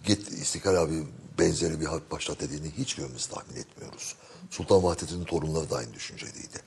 Git 0.05 0.31
İstiklal 0.31 0.75
abi 0.75 1.03
benzeri 1.39 1.81
bir 1.81 1.85
harp 1.85 2.11
başlat 2.11 2.39
dediğini 2.39 2.71
hiçbirimiz 2.77 3.25
tahmin 3.25 3.55
etmiyoruz. 3.55 4.15
Sultan 4.49 4.83
Vahdettin'in 4.83 5.23
torunları 5.23 5.69
da 5.69 5.75
aynı 5.75 5.93
düşüncedeydi. 5.93 6.59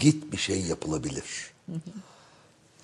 Git 0.00 0.32
bir 0.32 0.36
şey 0.36 0.60
yapılabilir. 0.60 1.52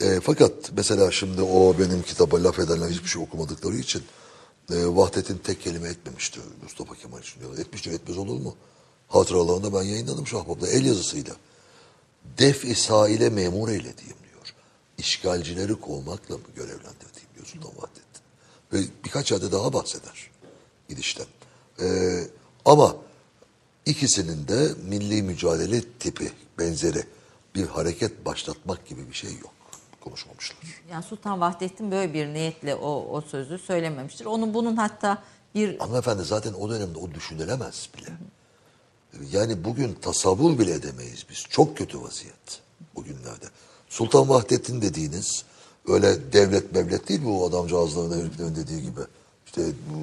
E, 0.01 0.21
fakat 0.21 0.73
mesela 0.77 1.11
şimdi 1.11 1.43
o 1.43 1.79
benim 1.79 2.03
kitaba 2.03 2.45
laf 2.45 2.59
edenler 2.59 2.89
hiçbir 2.89 3.09
şey 3.09 3.23
okumadıkları 3.23 3.77
için 3.77 4.03
e, 4.71 4.75
Vahdettin 4.87 5.39
tek 5.39 5.63
kelime 5.63 5.89
etmemişti 5.89 6.41
Mustafa 6.63 6.95
Kemal 6.95 7.21
için 7.21 7.41
diyor. 7.41 7.59
Etmiştir 7.59 7.93
etmez 7.93 8.19
olur 8.19 8.41
mu? 8.41 8.57
Hatıralarında 9.09 9.75
ben 9.75 9.83
yayınladım 9.83 10.27
Şahbap'ta 10.27 10.67
el 10.67 10.87
yazısıyla. 10.87 11.37
Def-i 12.39 12.75
sahile 12.75 13.31
memur 13.31 13.69
eylediğim 13.69 13.97
diyor. 14.29 14.55
İşgalcileri 14.99 15.81
kovmakla 15.81 16.35
mı 16.35 16.45
görevlendirdiğim 16.57 17.29
diyor 17.35 17.47
Sultan 17.47 17.71
Vahdettin. 17.77 18.23
Ve 18.73 18.79
birkaç 19.05 19.33
yerde 19.33 19.53
daha 19.53 19.73
bahseder 19.73 20.31
gidişten. 20.89 21.27
E, 21.81 21.87
ama 22.65 22.97
ikisinin 23.87 24.49
de 24.49 24.75
milli 24.89 25.23
mücadele 25.23 25.83
tipi 25.99 26.33
benzeri 26.59 27.05
bir 27.55 27.67
hareket 27.67 28.27
başlatmak 28.27 28.87
gibi 28.87 29.09
bir 29.09 29.15
şey 29.15 29.31
yok. 29.31 29.58
Konuşmamışlar. 30.09 30.59
Yani 30.91 31.03
Sultan 31.03 31.41
Vahdettin 31.41 31.91
böyle 31.91 32.15
bir 32.15 32.27
niyetle 32.27 32.75
o, 32.75 33.17
o 33.17 33.21
sözü 33.21 33.59
söylememiştir. 33.59 34.25
Onun 34.25 34.55
bunun 34.55 34.77
hatta 34.77 35.23
bir 35.55 35.79
Hanımefendi 35.79 36.25
zaten 36.25 36.53
o 36.53 36.71
dönemde 36.71 36.99
o 36.99 37.11
düşünülemez 37.15 37.89
bile. 37.97 38.11
Yani 39.33 39.65
bugün 39.65 39.95
tasavvur 39.95 40.59
bile 40.59 40.75
edemeyiz 40.75 41.27
biz. 41.31 41.45
Çok 41.51 41.77
kötü 41.77 42.03
vaziyet 42.03 42.61
bugünlerde. 42.95 43.47
Sultan 43.89 44.29
Vahdettin 44.29 44.83
dediğiniz 44.83 45.45
öyle 45.89 46.33
devlet 46.33 46.73
mevlet 46.73 47.09
değil 47.09 47.21
bu 47.25 47.47
adamcağızların 47.47 48.21
heriflerin 48.21 48.57
dediği 48.57 48.83
gibi. 48.83 49.01
İşte 49.47 49.63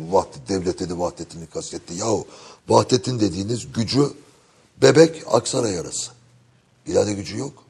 Vahdet, 0.09 0.49
devlet 0.49 0.79
dedi 0.79 0.99
Vahdettin'i 0.99 1.47
kastetti. 1.47 1.93
Yahu 1.93 2.27
Vahdettin 2.67 3.19
dediğiniz 3.19 3.71
gücü 3.73 4.13
bebek 4.81 5.23
Aksaray 5.31 5.79
arası. 5.79 6.11
İleride 6.85 7.13
gücü 7.13 7.37
yok. 7.37 7.63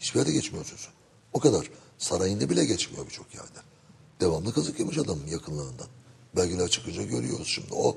Hiçbir 0.00 0.18
yerde 0.18 0.32
geçmiyor 0.32 0.64
sözü. 0.64 0.93
O 1.34 1.40
kadar. 1.40 1.70
Sarayında 1.98 2.50
bile 2.50 2.64
geçmiyor 2.64 3.06
birçok 3.06 3.34
yerde. 3.34 3.58
Devamlı 4.20 4.52
kazık 4.52 4.80
yemiş 4.80 4.98
adamın 4.98 5.26
yakınlarından. 5.26 5.86
Belgeler 6.36 6.68
çıkınca 6.68 7.02
görüyoruz 7.02 7.48
şimdi. 7.48 7.74
O 7.74 7.96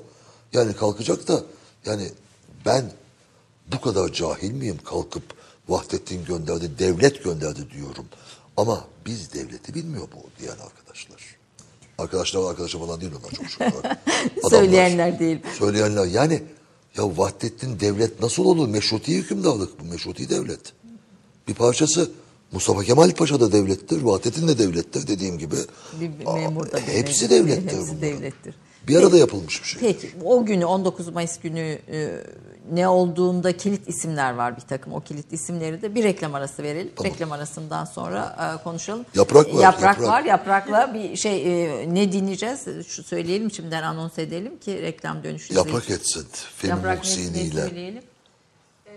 yani 0.52 0.76
kalkacak 0.76 1.28
da 1.28 1.42
yani 1.86 2.08
ben 2.66 2.92
bu 3.72 3.80
kadar 3.80 4.12
cahil 4.12 4.52
miyim 4.52 4.78
kalkıp 4.84 5.22
Vahdettin 5.68 6.24
gönderdi, 6.24 6.78
devlet 6.78 7.24
gönderdi 7.24 7.70
diyorum. 7.70 8.06
Ama 8.56 8.84
biz 9.06 9.34
devleti 9.34 9.74
bilmiyor 9.74 10.08
bu 10.14 10.40
diyen 10.40 10.56
arkadaşlar. 10.58 11.38
Arkadaşlar 11.98 12.50
arkadaşım 12.50 12.80
falan 12.80 13.00
değil 13.00 13.12
onlar 13.20 13.30
çok 13.30 13.50
şükür. 13.50 13.72
Söyleyenler 14.50 15.18
değil. 15.18 15.38
Söyleyenler 15.58 16.06
yani 16.06 16.42
ya 16.96 17.18
Vahdettin 17.18 17.80
devlet 17.80 18.20
nasıl 18.20 18.44
olur? 18.44 18.68
Meşruti 18.68 19.16
hükümdarlık 19.16 19.80
bu 19.80 19.84
meşruti 19.84 20.30
devlet. 20.30 20.72
Bir 21.48 21.54
parçası 21.54 22.10
Mustafa 22.52 22.82
Kemal 22.84 23.10
Paşa 23.10 23.40
da 23.40 23.52
devlettir, 23.52 24.02
Vahdettin 24.02 24.48
de 24.48 24.58
devlettir 24.58 25.06
dediğim 25.06 25.38
gibi. 25.38 25.56
Bir 26.00 26.10
memur 26.26 26.72
da 26.72 26.78
hepsi 26.78 27.30
devlet- 27.30 27.30
devlettir 27.46 27.62
hepsi 27.64 27.78
bunların. 27.78 28.00
devlettir. 28.02 28.54
Bir 28.88 28.96
arada 28.96 29.16
yapılmış 29.16 29.62
bir 29.62 29.68
şey. 29.68 29.80
Peki 29.80 30.10
o 30.24 30.44
günü 30.46 30.64
19 30.64 31.08
Mayıs 31.08 31.40
günü 31.40 31.78
e, 31.92 32.10
ne 32.72 32.88
olduğunda 32.88 33.56
kilit 33.56 33.88
isimler 33.88 34.32
var 34.34 34.56
bir 34.56 34.60
takım. 34.60 34.92
O 34.92 35.00
kilit 35.00 35.32
isimleri 35.32 35.82
de 35.82 35.94
bir 35.94 36.04
reklam 36.04 36.34
arası 36.34 36.62
verelim. 36.62 36.92
Reklam 37.04 37.32
arasından 37.32 37.84
sonra 37.84 38.56
e, 38.60 38.62
konuşalım. 38.64 39.06
Yaprak 39.14 39.54
var, 39.54 39.62
Yaprak, 39.62 39.82
yaprak. 39.82 40.08
var. 40.08 40.22
Yaprakla 40.24 40.94
bir 40.94 41.16
şey 41.16 41.42
e, 41.82 41.94
ne 41.94 42.12
dinleyeceğiz? 42.12 42.64
Şu 42.86 43.02
söyleyelim 43.02 43.50
şimdiden 43.50 43.82
anons 43.82 44.18
edelim 44.18 44.58
ki 44.58 44.82
reklam 44.82 45.24
dönüşü. 45.24 45.54
Yaprak 45.54 45.90
etsin. 45.90 46.26
Film 46.56 46.70
Yaprak 46.70 47.04
ne, 47.04 47.10
ne 47.10 47.50
söyleyelim? 47.50 48.02
Ee, 48.86 48.90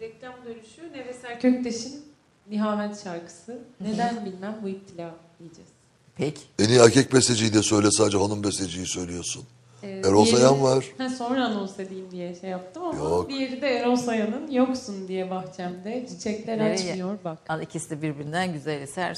reklam 0.00 0.34
dönüşü 0.44 0.92
Neveser 0.92 1.40
Köktaş'ın 1.40 2.03
Nihamet 2.50 3.04
şarkısı. 3.04 3.58
Neden 3.80 4.24
bilmem 4.26 4.56
bu 4.62 4.68
iptila 4.68 5.14
diyeceğiz. 5.40 5.70
Peki. 6.16 6.40
En 6.58 6.68
iyi 6.68 6.78
erkek 6.78 7.12
besteciyi 7.12 7.54
de 7.54 7.62
söyle 7.62 7.90
sadece 7.90 8.18
hanım 8.18 8.44
besteciyi 8.44 8.86
söylüyorsun. 8.86 9.44
Ee, 9.82 9.88
Erol 10.04 10.26
diğeri- 10.26 10.36
Sayan 10.36 10.62
var. 10.62 10.84
Ha, 10.98 11.08
sonra 11.08 11.44
anons 11.44 11.78
edeyim 11.80 12.10
diye 12.10 12.34
şey 12.40 12.50
yaptım 12.50 12.82
ama 12.84 12.98
Yok. 12.98 13.28
diğeri 13.30 13.62
de 13.62 13.68
Erol 13.68 13.96
Sayan'ın 13.96 14.50
Yoksun 14.50 15.08
diye 15.08 15.30
bahçemde. 15.30 16.06
Çiçekler 16.08 16.58
Nereye? 16.58 16.74
açmıyor 16.74 17.18
bak. 17.24 17.38
Al 17.48 17.62
ikisi 17.62 17.90
de 17.90 18.02
birbirinden 18.02 18.52
güzel 18.52 18.80
eser. 18.82 19.16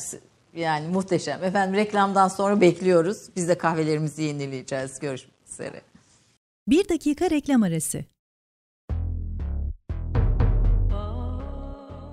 Yani 0.56 0.88
muhteşem. 0.88 1.44
Efendim 1.44 1.74
reklamdan 1.76 2.28
sonra 2.28 2.60
bekliyoruz. 2.60 3.18
Biz 3.36 3.48
de 3.48 3.58
kahvelerimizi 3.58 4.22
yenileyeceğiz. 4.22 4.98
Görüşmek 4.98 5.34
üzere. 5.52 5.80
Bir 6.68 6.88
dakika 6.88 7.30
reklam 7.30 7.62
arası. 7.62 8.04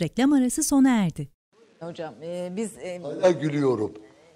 Reklam 0.00 0.32
arası 0.32 0.62
sona 0.62 1.04
erdi. 1.04 1.28
Hocam 1.80 2.14
e, 2.22 2.52
biz 2.56 2.78
e, 2.78 2.98
Hala 2.98 3.30
gülüyorum. 3.30 3.92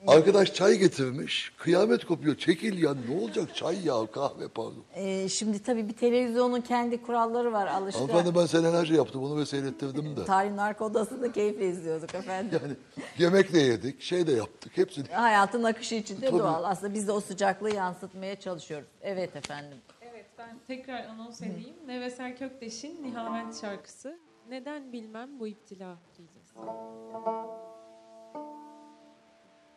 Arkadaş 0.07 0.55
çay 0.55 0.79
getirmiş. 0.79 1.53
Kıyamet 1.59 2.05
kopuyor. 2.05 2.37
Çekil 2.37 2.83
ya. 2.83 2.94
Ne 3.09 3.16
olacak? 3.25 3.55
Çay 3.57 3.87
ya 3.87 4.07
kahve 4.12 4.49
pardon. 4.49 4.85
Ee, 4.94 5.29
şimdi 5.29 5.62
tabii 5.62 5.88
bir 5.88 5.92
televizyonun 5.92 6.61
kendi 6.61 7.03
kuralları 7.03 7.53
var 7.53 7.66
alıştı. 7.66 8.01
Hanımefendi 8.01 8.38
ben 8.38 8.46
senelerce 8.46 8.94
yaptım 8.94 9.23
onu 9.25 9.40
ve 9.40 9.46
seyrettirdim 9.46 10.16
de. 10.16 10.25
Tarihin 10.25 10.57
arka 10.57 10.85
odasında 10.85 11.33
keyifle 11.33 11.68
izliyorduk 11.68 12.14
efendim. 12.14 12.61
Yani 12.62 12.75
yemek 13.18 13.53
de 13.53 13.59
yedik, 13.59 14.03
şey 14.03 14.27
de 14.27 14.33
yaptık. 14.33 14.73
Hepsini. 14.77 15.07
Hayatın 15.09 15.64
akışı 15.64 15.94
içinde 15.94 16.27
Tabii. 16.27 16.38
doğal. 16.38 16.64
Aslında 16.64 16.94
biz 16.94 17.09
de 17.09 17.12
o 17.12 17.20
sıcaklığı 17.20 17.75
yansıtmaya 17.75 18.40
çalışıyoruz. 18.40 18.88
Evet 19.03 19.37
efendim. 19.37 19.79
Evet 20.12 20.27
ben 20.38 20.59
tekrar 20.66 21.05
anons 21.05 21.42
edeyim. 21.42 21.75
Neveser 21.87 22.38
Kökteş'in 22.38 23.03
Nihavent 23.03 23.61
şarkısı. 23.61 24.18
Neden 24.50 24.92
bilmem 24.92 25.40
bu 25.40 25.48
iptila 25.48 25.98
diyeceğiz. 26.18 26.48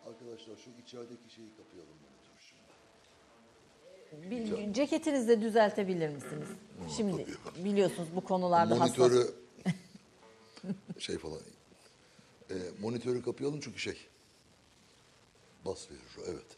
Arkadaşlar 0.08 0.56
şu 0.56 0.70
içerideki 0.84 1.34
şeyi 1.34 1.50
kapayalım. 1.58 1.94
Dur 2.26 2.54
şimdi. 4.10 4.32
Bil, 4.32 4.74
ceketinizi 4.74 5.28
de 5.28 5.42
düzeltebilir 5.42 6.10
misiniz? 6.10 6.48
Şimdi 6.98 7.28
biliyorsunuz 7.64 8.10
bu 8.16 8.22
konularda 8.22 8.80
hassas. 8.80 8.98
Monitörü 8.98 9.34
şey 11.00 11.18
falan. 11.18 11.40
E, 12.50 12.56
monitörü 12.82 13.22
kapayalım 13.24 13.60
çünkü 13.60 13.80
şey. 13.80 13.98
Bas 15.66 15.88
verir. 15.92 16.02
Evet. 16.28 16.58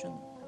Şunu. 0.00 0.39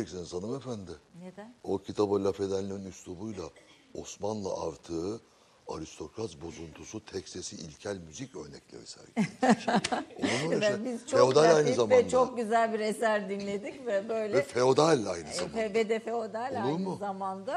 Öyle 0.00 0.10
demeyeceksiniz 0.10 0.42
hanımefendi. 0.42 0.90
Neden? 1.22 1.54
O 1.64 1.78
kitaba 1.78 2.24
laf 2.24 2.40
edenlerin 2.40 2.84
üslubuyla 2.84 3.44
Osmanlı 3.94 4.48
artığı 4.54 5.20
aristokrat 5.68 6.42
bozuntusu 6.42 7.04
tek 7.04 7.28
sesi 7.28 7.56
ilkel 7.56 7.96
müzik 7.96 8.36
örnekleri 8.36 8.86
sergilemiş. 8.86 9.68
Onun 10.44 10.52
öyle 10.52 10.66
şey, 10.66 10.84
biz 10.84 11.06
çok 11.06 11.20
feodal 11.20 11.56
aynı 11.56 11.74
zamanda. 11.74 11.96
ve 11.96 12.08
çok 12.08 12.36
güzel 12.36 12.72
bir 12.72 12.80
eser 12.80 13.28
dinledik 13.28 13.86
ve 13.86 14.08
böyle 14.08 14.34
Ve 14.34 14.42
feodal 14.42 15.06
aynı 15.06 15.28
e, 15.28 15.32
zamanda. 15.32 15.56
ve 15.74 15.88
de 15.88 15.98
feodal 16.00 16.50
Olur 16.52 16.60
aynı 16.64 16.78
mu? 16.78 16.96
zamanda 17.00 17.56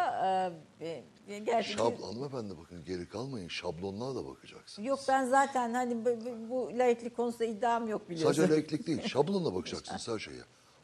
e, 0.80 1.04
e, 1.28 1.40
gerçekten 1.40 1.90
Şab, 1.90 2.02
hanımefendi 2.04 2.58
bakın 2.58 2.84
geri 2.86 3.10
kalmayın. 3.10 3.48
Şablonlara 3.48 4.16
da 4.16 4.26
bakacaksınız. 4.28 4.88
Yok 4.88 5.00
ben 5.10 5.26
zaten 5.26 5.74
hani 5.74 6.06
bu, 6.06 6.10
bu, 6.10 6.50
bu 6.50 6.80
laiklik 6.80 7.16
konusunda 7.18 7.46
iddiam 7.46 7.88
yok 7.88 8.10
biliyorsun. 8.10 8.42
Sadece 8.42 8.56
laiklik 8.56 8.88
değil. 8.88 9.02
Şablonla 9.08 9.56
bakacaksınız 9.56 10.08
her 10.08 10.20
şeye. 10.20 10.42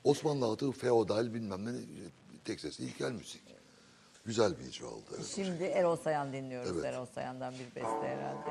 Osmanlı 0.09 0.45
adı 0.45 0.71
feodal 0.71 1.33
bilmem 1.33 1.65
ne 1.65 1.71
tek 2.45 2.59
sesli 2.59 2.83
ilkel 2.85 3.11
müzik. 3.11 3.41
Güzel 4.25 4.59
bir 4.59 4.65
icra 4.65 4.87
oldu. 4.87 5.05
Evet. 5.15 5.31
Şimdi 5.35 5.63
Erol 5.63 5.95
Sayan 5.95 6.33
dinliyoruz. 6.33 6.71
Evet. 6.73 6.85
Erol 6.85 7.05
Sayan'dan 7.05 7.53
bir 7.53 7.75
beste 7.75 8.07
herhalde. 8.07 8.49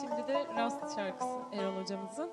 Şimdi 0.00 0.28
de 0.28 0.46
Rast 0.56 0.96
şarkısı 0.96 1.38
Erol 1.52 1.82
hocamızın. 1.82 2.30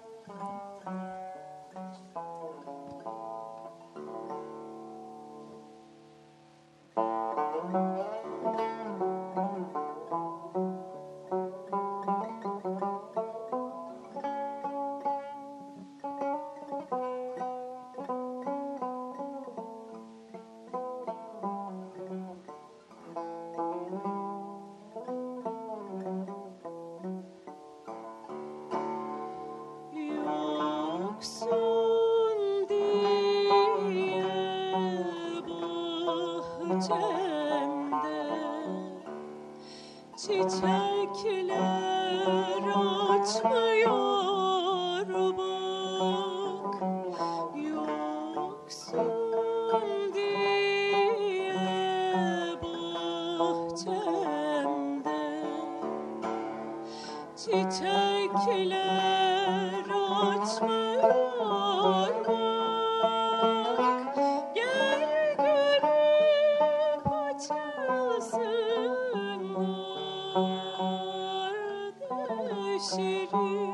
you. 73.33 73.66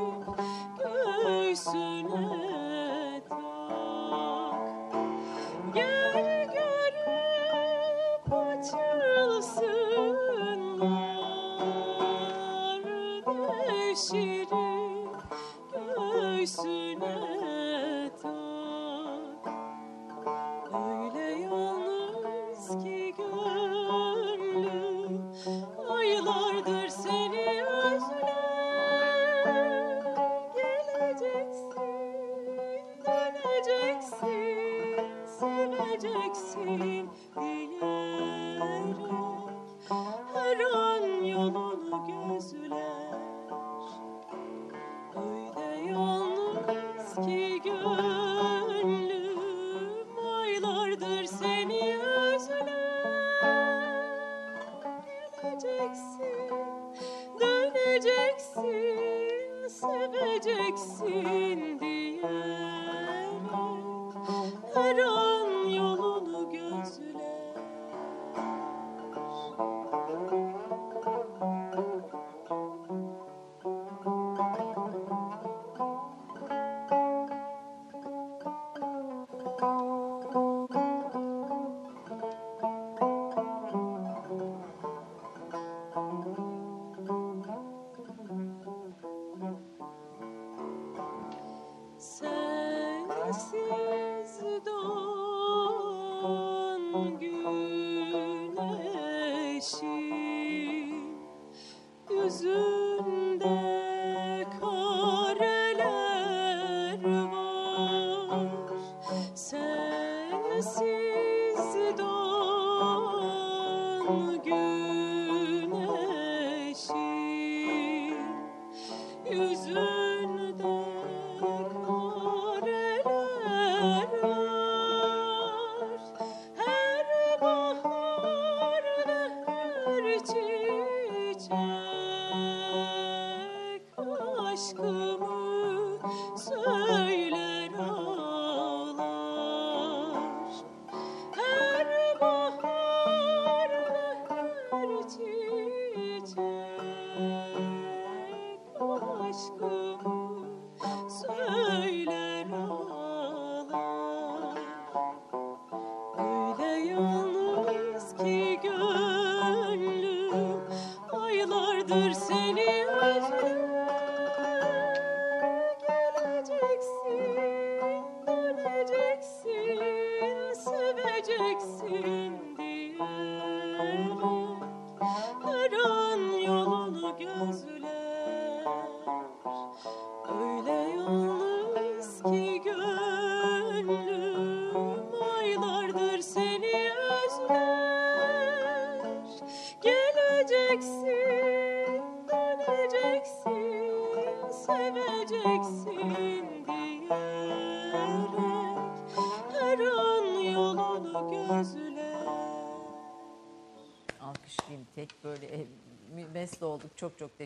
Música 147.15 147.62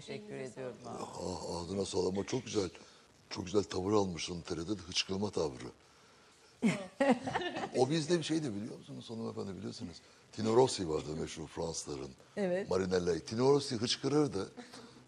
teşekkür 0.08 0.34
ediyorum. 0.34 0.76
abi. 0.86 1.04
Ah, 1.04 1.56
ağzına 1.56 1.86
sağlık 1.86 2.18
ama 2.18 2.24
çok 2.24 2.46
güzel. 2.46 2.70
Çok 3.30 3.46
güzel 3.46 3.64
tavır 3.64 3.94
almışsın 3.94 4.42
TRT'de 4.42 4.82
hıçkırma 4.82 5.30
tavrı. 5.30 5.68
o 7.78 7.90
bizde 7.90 8.18
bir 8.18 8.24
şeydi 8.24 8.56
biliyor 8.56 8.78
musunuz 8.78 9.10
hanımefendi 9.10 9.58
biliyorsunuz. 9.58 9.98
Tino 10.32 10.56
Rossi 10.56 10.90
vardı 10.90 11.16
meşhur 11.22 11.48
Fransızların. 11.48 12.10
Evet. 12.38 12.70
Marinella. 12.70 13.20
Tino 13.20 13.54
Rossi 13.54 13.76
hıçkırırdı. 13.76 14.52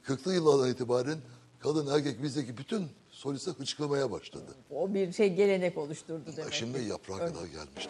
40'lı 0.05 0.33
yıllardan 0.33 0.71
itibaren 0.71 1.17
kadın 1.59 1.87
erkek 1.87 2.23
bizdeki 2.23 2.57
bütün 2.57 2.87
soliste 3.11 3.51
hıçkırmaya 3.51 4.11
başladı. 4.11 4.55
O 4.71 4.93
bir 4.93 5.13
şey 5.13 5.33
gelenek 5.33 5.77
oluşturdu 5.77 6.33
demek. 6.37 6.53
Şimdi 6.53 6.83
yaprağa 6.83 7.17
kadar 7.17 7.45
gelmişti. 7.45 7.89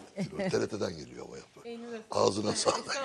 TRT'den 0.50 0.98
geliyor 0.98 1.18
yaprak. 1.18 1.19
Ağzına 2.20 2.52
sağlık. 2.52 2.98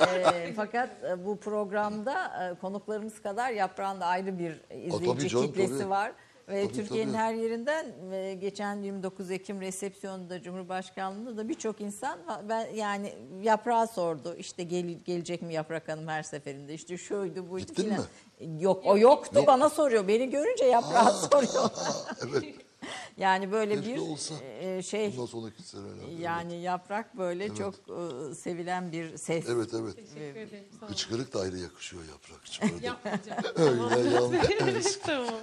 Ben, 0.00 0.32
e, 0.32 0.52
fakat 0.56 0.90
e, 1.04 1.26
bu 1.26 1.36
programda 1.36 2.48
e, 2.50 2.60
konuklarımız 2.60 3.22
kadar 3.22 3.50
yaprağın 3.50 4.00
da 4.00 4.06
ayrı 4.06 4.38
bir 4.38 4.60
izleyici 4.84 5.28
canım, 5.28 5.46
kitlesi 5.46 5.78
tabii. 5.78 5.90
var. 5.90 6.12
Ve 6.48 6.64
Tabii, 6.64 6.72
Türkiye'nin 6.76 7.12
tabii. 7.12 7.22
her 7.22 7.34
yerinden 7.34 7.86
e, 8.12 8.34
geçen 8.34 8.82
29 8.82 9.30
Ekim 9.30 9.60
resepsiyonunda 9.60 10.42
Cumhurbaşkanlığında 10.42 11.36
da 11.36 11.48
birçok 11.48 11.80
insan 11.80 12.18
ben 12.48 12.66
yani 12.74 13.14
yaprağı 13.42 13.88
sordu. 13.88 14.34
İşte 14.38 14.62
gel, 14.62 14.86
gelecek 14.86 15.42
mi 15.42 15.54
Yaprak 15.54 15.88
Hanım 15.88 16.08
her 16.08 16.22
seferinde 16.22 16.74
işte 16.74 16.98
şuydu 16.98 17.50
buydu 17.50 17.66
Gittin 17.66 17.82
filan. 17.82 18.04
Yok 18.60 18.82
o 18.86 18.98
yoktu 18.98 19.32
Yok. 19.38 19.46
bana 19.46 19.68
soruyor. 19.70 20.08
Beni 20.08 20.30
görünce 20.30 20.64
yaprağı 20.64 21.12
soruyor. 21.12 21.70
evet. 22.30 22.54
Yani 23.20 23.52
böyle 23.52 23.74
Keşke 23.74 23.94
bir 23.94 24.00
olsa. 24.00 24.34
e, 24.44 24.82
şey 24.82 25.12
Bundan 25.12 25.26
sonraki 25.26 25.62
seneler. 25.62 26.18
yani 26.18 26.60
yaprak 26.60 27.18
böyle 27.18 27.54
çok 27.54 27.74
e, 27.74 28.34
sevilen 28.34 28.92
bir 28.92 29.16
ses. 29.16 29.48
Evet 29.48 29.70
evet. 29.74 29.96
teşekkür 29.96 30.40
ederim. 30.40 30.64
Sağ 30.80 30.86
olun. 30.86 30.92
Hıçkırık 30.92 31.34
da 31.34 31.40
ayrı 31.40 31.58
yakışıyor. 31.58 32.02
Öyle. 32.02 32.86
Yapmayacağım. 32.86 33.42
Öyle 33.56 34.10
yalnız. 34.10 34.98
tamam. 35.06 35.34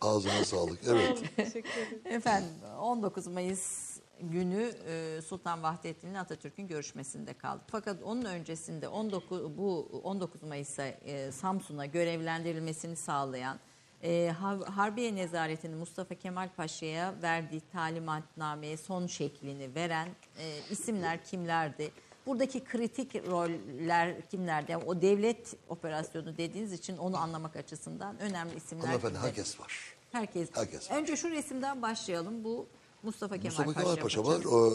Ağzına 0.00 0.44
sağlık. 0.44 0.78
Evet. 0.86 1.22
Teşekkür 1.36 1.70
ederim. 1.70 2.00
Efendim 2.04 2.50
19 2.80 3.26
Mayıs 3.26 3.92
günü 4.20 4.72
e, 4.86 5.20
Sultan 5.22 5.62
Vahdettin 5.62 6.10
ile 6.10 6.18
Atatürk'ün 6.18 6.68
görüşmesinde 6.68 7.34
kaldık. 7.34 7.64
Fakat 7.66 8.02
onun 8.02 8.24
öncesinde 8.24 8.88
19 8.88 9.58
bu 9.58 10.00
19 10.04 10.42
Mayıs'a 10.42 10.86
e, 10.86 11.32
Samsun'a 11.32 11.86
görevlendirilmesini 11.86 12.96
sağlayan 12.96 13.58
e, 14.02 14.32
Har- 14.40 14.64
Harbiye 14.64 15.14
Nezaretini 15.16 15.74
Mustafa 15.74 16.14
Kemal 16.14 16.48
Paşa'ya 16.56 17.14
verdiği 17.22 17.62
talimatnameye 17.72 18.76
son 18.76 19.06
şeklini 19.06 19.74
veren 19.74 20.08
e, 20.38 20.58
isimler 20.70 21.24
kimlerdi? 21.24 21.90
Buradaki 22.26 22.64
kritik 22.64 23.14
roller 23.14 24.28
kimlerdi? 24.30 24.72
Yani 24.72 24.84
o 24.84 25.02
devlet 25.02 25.54
operasyonu 25.68 26.36
dediğiniz 26.38 26.72
için 26.72 26.96
onu 26.96 27.16
anlamak 27.16 27.56
açısından 27.56 28.18
önemli 28.20 28.56
isimler 28.56 28.84
Hanımefendi 28.84 29.14
kimler? 29.14 29.28
herkes 29.28 29.60
var. 29.60 29.94
Herkes. 30.12 30.48
Herkes 30.52 30.90
var. 30.90 30.96
Önce 30.96 31.16
şu 31.16 31.30
resimden 31.30 31.82
başlayalım. 31.82 32.44
Bu 32.44 32.66
Mustafa 33.02 33.36
Kemal 33.38 33.44
Mustafa 33.46 33.72
Paşa. 33.72 33.84
Kemal 33.84 34.02
Paşa 34.02 34.24
var. 34.24 34.44
O, 34.44 34.72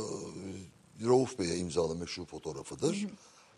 Rauf 1.05 1.39
Bey'e 1.39 1.55
imzalı 1.57 1.95
meşhur 1.95 2.25
fotoğrafıdır. 2.25 3.07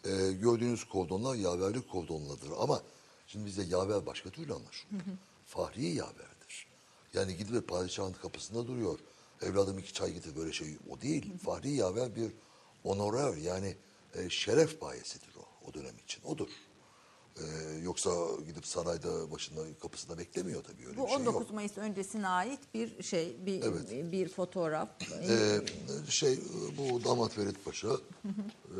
Ee, 0.06 0.10
gördüğünüz 0.32 0.84
kordonlar 0.84 1.36
yaverlik 1.36 1.90
kordonlarıdır. 1.90 2.50
Ama 2.60 2.82
şimdi 3.28 3.46
bizde 3.46 3.64
yaver 3.64 4.06
başka 4.06 4.30
türlü 4.30 4.54
anlaşılıyor. 4.54 5.02
Fahri 5.50 5.86
yaverdir. 5.86 6.68
Yani 7.14 7.38
gidip 7.38 7.68
padişahın 7.68 8.14
kapısında 8.14 8.68
duruyor. 8.68 9.00
Evladım 9.42 9.80
iki 9.80 9.94
çay 9.94 10.14
getir 10.14 10.36
böyle 10.36 10.52
şey. 10.54 10.78
O 10.90 11.02
değil. 11.02 11.38
Fahri 11.38 11.70
yaver 11.70 12.16
bir 12.16 12.32
honorar 12.84 13.38
yani 13.38 13.76
e, 14.14 14.30
şeref 14.30 14.82
bayesidir 14.82 15.30
o 15.40 15.70
o 15.70 15.74
dönem 15.74 15.98
için. 16.06 16.24
Odur. 16.24 16.48
Ee, 17.38 17.44
yoksa 17.84 18.12
gidip 18.48 18.66
sarayda 18.68 19.32
başında 19.32 19.62
kapısında 19.82 20.18
beklemiyor 20.18 20.64
tabii 20.64 20.88
öyle 20.88 20.98
Bu 20.98 21.04
bir 21.04 21.08
şey 21.08 21.18
19 21.18 21.34
yok. 21.42 21.52
Mayıs 21.54 21.78
öncesine 21.78 22.28
ait 22.28 22.60
bir 22.74 23.04
şey, 23.04 23.36
bir 23.46 23.64
Evet. 23.64 24.12
bir 24.12 24.30
fotoğraf. 24.30 24.90
Ee, 25.30 25.60
şey 26.10 26.40
bu 26.78 27.04
damat 27.04 27.34
Ferit 27.34 27.66
Paşa 27.66 27.88
e, 27.88 28.80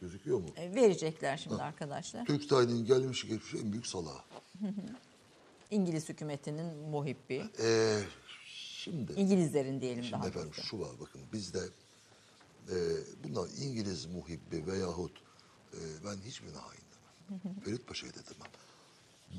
gözüküyor 0.00 0.38
mu? 0.38 0.46
E, 0.56 0.74
Verecekler 0.74 1.36
şimdi 1.36 1.62
arkadaşlar. 1.62 2.24
Türk 2.26 2.48
tarihinin 2.48 2.84
gelmiş 2.84 3.22
geçmiş 3.28 3.54
en 3.62 3.72
büyük 3.72 3.86
salağı. 3.86 4.20
İngiliz 5.74 6.08
hükümetinin 6.08 6.76
muhibbi. 6.76 7.44
Ee, 7.62 8.00
şimdi, 8.46 9.12
İngilizlerin 9.12 9.80
diyelim 9.80 10.02
şimdi 10.04 10.14
daha 10.14 10.28
efendim 10.28 10.48
doğrusu. 10.48 10.62
şu 10.62 10.80
var 10.80 10.90
bakın 11.00 11.20
bizde 11.32 11.60
e, 12.70 12.76
bunlar 13.24 13.48
İngiliz 13.60 14.06
muhibbi 14.06 14.66
veyahut 14.66 15.12
e, 15.72 15.78
ben 16.04 16.16
hiçbirine 16.16 16.56
hain 16.56 16.80
demem. 16.90 17.60
Ferit 17.64 17.86
Paşa'yı 17.86 18.12
da 18.12 18.16
demem. 18.16 18.52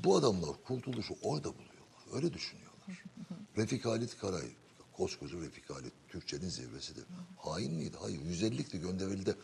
Bu 0.04 0.16
adamlar 0.16 0.50
kurtuluşu 0.64 1.14
orada 1.22 1.48
buluyorlar. 1.54 2.12
Öyle 2.12 2.32
düşünüyorlar. 2.32 2.76
Refik 3.56 3.84
Halit 3.84 4.18
Karay, 4.18 4.48
koskoca 4.92 5.40
Refik 5.40 5.70
Halit, 5.70 5.92
Türkçenin 6.08 6.48
zirvesidir. 6.48 7.04
Hain 7.36 7.74
miydi? 7.74 7.96
Hayır. 8.00 8.18
150'likti 8.20 8.78
gönderildi. 8.80 9.34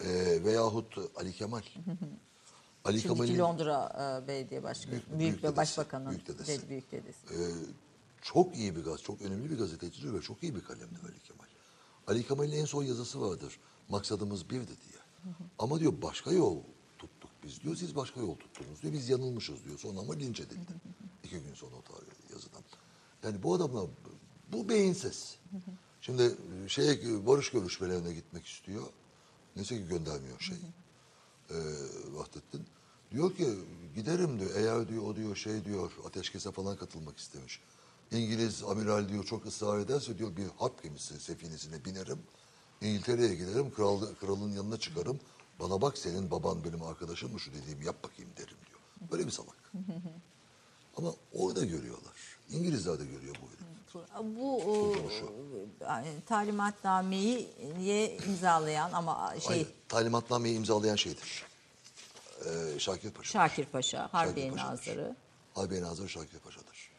E, 0.00 0.44
veyahut 0.44 0.98
Ali 1.16 1.32
Kemal. 1.32 1.62
Ali 2.86 3.00
Şimdiki 3.00 3.18
Kemal'in 3.20 3.38
Londra 3.38 4.20
e, 4.24 4.28
Belediye 4.28 4.62
Başkanı, 4.62 4.92
Büyük- 4.92 5.06
büyük, 5.08 5.20
büyük 5.20 5.38
ve 5.38 5.42
dedesi, 5.42 5.56
başbakanın 5.56 6.10
büyük 6.10 6.28
dedesi. 6.28 6.52
dedi- 6.60 6.68
büyük 6.68 6.92
dedesi. 6.92 7.26
Ee, 7.34 7.38
çok 8.22 8.56
iyi 8.56 8.76
bir 8.76 8.84
gaz, 8.84 9.02
çok 9.02 9.22
önemli 9.22 9.50
bir 9.50 9.58
gazetecidir 9.58 10.14
ve 10.14 10.20
çok 10.20 10.42
iyi 10.42 10.54
bir 10.54 10.64
kalemdi 10.64 10.98
Ali 11.04 11.20
Kemal. 11.20 11.46
Ali 12.06 12.26
Kemal'in 12.26 12.52
en 12.52 12.64
son 12.64 12.82
yazısı 12.82 13.20
vardır. 13.20 13.58
Maksadımız 13.88 14.50
birdi 14.50 14.66
diye. 14.66 15.32
Ama 15.58 15.80
diyor 15.80 15.92
başka 16.02 16.32
yol 16.32 16.56
tuttuk 16.98 17.30
biz 17.44 17.60
diyor. 17.62 17.76
Siz 17.76 17.96
başka 17.96 18.20
yol 18.20 18.34
tuttunuz 18.36 18.82
diyor. 18.82 18.92
Biz 18.92 19.08
yanılmışız 19.08 19.64
diyor. 19.64 19.78
Sonra 19.78 20.00
ama 20.00 20.12
linç 20.14 20.40
edildi. 20.40 20.72
İki 21.24 21.40
gün 21.40 21.54
sonra 21.54 21.76
o 21.76 21.82
tarih 21.82 22.30
yazıdan. 22.32 22.62
Yani 23.22 23.42
bu 23.42 23.54
adamlar 23.54 23.86
bu 24.52 24.68
beyinsiz. 24.68 25.36
Şimdi 26.00 26.34
şeye 26.68 27.26
barış 27.26 27.50
görüşmelerine 27.50 28.12
gitmek 28.14 28.46
istiyor. 28.46 28.82
Neyse 29.56 29.76
ki 29.78 29.88
göndermiyor 29.88 30.40
şey. 30.40 30.56
Ee, 31.50 31.54
Vahdettin. 32.12 32.66
Diyor 33.12 33.34
ki 33.34 33.46
giderim 33.94 34.40
diyor. 34.40 34.50
Eğer 34.56 34.88
diyor 34.88 35.02
o 35.02 35.16
diyor 35.16 35.36
şey 35.36 35.64
diyor 35.64 35.92
ateşkese 36.06 36.52
falan 36.52 36.76
katılmak 36.76 37.18
istemiş. 37.18 37.60
İngiliz 38.12 38.62
amiral 38.62 39.08
diyor 39.08 39.24
çok 39.24 39.46
ısrar 39.46 39.78
ederse 39.78 40.18
diyor 40.18 40.36
bir 40.36 40.46
harp 40.58 40.82
gemisi 40.82 41.20
sefinesine 41.20 41.84
binerim. 41.84 42.18
İngiltere'ye 42.80 43.34
giderim. 43.34 43.70
Kral, 43.70 44.00
kralın 44.20 44.52
yanına 44.52 44.76
çıkarım. 44.76 45.20
Bana 45.60 45.80
bak 45.80 45.98
senin 45.98 46.30
baban 46.30 46.64
benim 46.64 46.82
arkadaşım 46.82 47.32
mı 47.32 47.40
şu 47.40 47.54
dediğimi 47.54 47.84
yap 47.84 48.04
bakayım 48.04 48.30
derim 48.36 48.56
diyor. 48.66 49.10
Böyle 49.12 49.26
bir 49.26 49.30
salak. 49.30 49.72
Ama 50.96 51.14
orada 51.34 51.64
görüyorlar. 51.64 52.12
İngilizler 52.50 52.98
de 52.98 53.04
görüyor 53.04 53.34
bu 53.42 53.46
herifi. 53.46 53.66
Bu 54.40 54.62
e, 55.80 55.84
yani 55.84 56.08
talimatnameyi 56.26 57.48
imzalayan 58.26 58.92
ama 58.92 59.34
şey 59.40 59.48
Hayır, 59.48 59.68
talimatnameyi 59.88 60.56
imzalayan 60.56 60.96
şeydir. 60.96 61.45
Ee, 62.46 62.78
Şakir 62.78 63.10
Paşa. 63.10 63.30
Şakir 63.32 63.64
Paşa, 63.64 64.08
Harbiye. 64.12 64.56
Nazırı. 64.56 65.16
Harbiye 65.54 65.82
Nazırı 65.82 66.08
Şakir 66.08 66.38
Paşa'dır. 66.38 66.90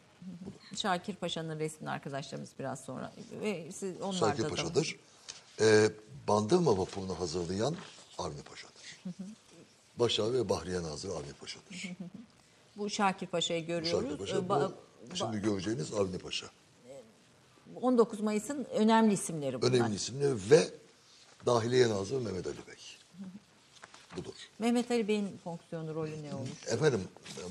Şakir 0.76 1.16
Paşa'nın 1.16 1.58
resmini 1.58 1.90
arkadaşlarımız 1.90 2.50
biraz 2.58 2.84
sonra 2.84 3.12
ve 3.40 3.72
siz 3.72 4.00
onlar 4.00 4.12
Şakir 4.18 4.44
da 4.44 4.48
Paşa'dır. 4.48 4.96
Ee, 5.60 5.90
Bandırma 6.28 6.78
vapurunu 6.78 7.20
hazırlayan 7.20 7.76
Avni 8.18 8.42
Paşa'dır. 8.42 9.14
Başa 9.96 10.32
ve 10.32 10.48
Bahriye 10.48 10.82
Nazırı 10.82 11.12
Avni 11.12 11.32
Paşa'dır. 11.40 11.90
bu 12.76 12.90
Şakir 12.90 13.26
Paşa'yı 13.26 13.66
görüyoruz. 13.66 14.08
Şakir 14.10 14.18
Paşa 14.18 14.36
Ee, 14.36 14.48
bu, 15.10 15.16
şimdi 15.16 15.38
göreceğiniz 15.42 15.92
Avni 15.94 16.18
Paşa. 16.18 16.46
19 17.82 18.20
Mayıs'ın 18.20 18.64
önemli 18.64 19.12
isimleri 19.14 19.62
bunlar. 19.62 19.72
Önemli 19.72 19.94
isimli 19.94 20.50
ve 20.50 20.68
Dahiliye 21.46 21.88
Nazırı 21.88 22.20
Mehmet 22.20 22.46
Ali 22.46 22.56
Bey. 22.66 22.97
Budur. 24.16 24.32
Mehmet 24.58 24.90
Ali 24.90 25.08
Bey'in 25.08 25.38
fonksiyonu 25.44 25.94
rolü 25.94 26.22
ne 26.22 26.34
olur? 26.34 26.48
Efendim 26.66 27.00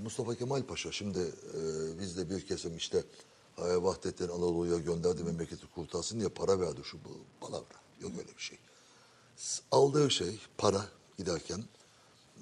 Mustafa 0.04 0.36
Kemal 0.36 0.64
Paşa 0.64 0.92
şimdi 0.92 1.20
e, 1.20 1.60
biz 2.00 2.18
de 2.18 2.30
bir 2.30 2.48
kesim 2.48 2.78
işte 2.78 3.04
e, 3.58 3.84
Vahdettin 3.84 4.28
Anadolu'ya 4.28 4.78
gönderdi 4.78 5.24
memleketi 5.24 5.68
kurtarsın 5.68 6.20
diye 6.20 6.30
para 6.30 6.60
verdi 6.60 6.82
şu 6.84 6.98
bu 6.98 7.18
palavra. 7.42 7.78
Yok 8.02 8.12
öyle 8.20 8.38
bir 8.38 8.42
şey. 8.42 8.58
Aldığı 9.72 10.12
şey 10.12 10.40
para 10.58 10.86
giderken 11.18 11.64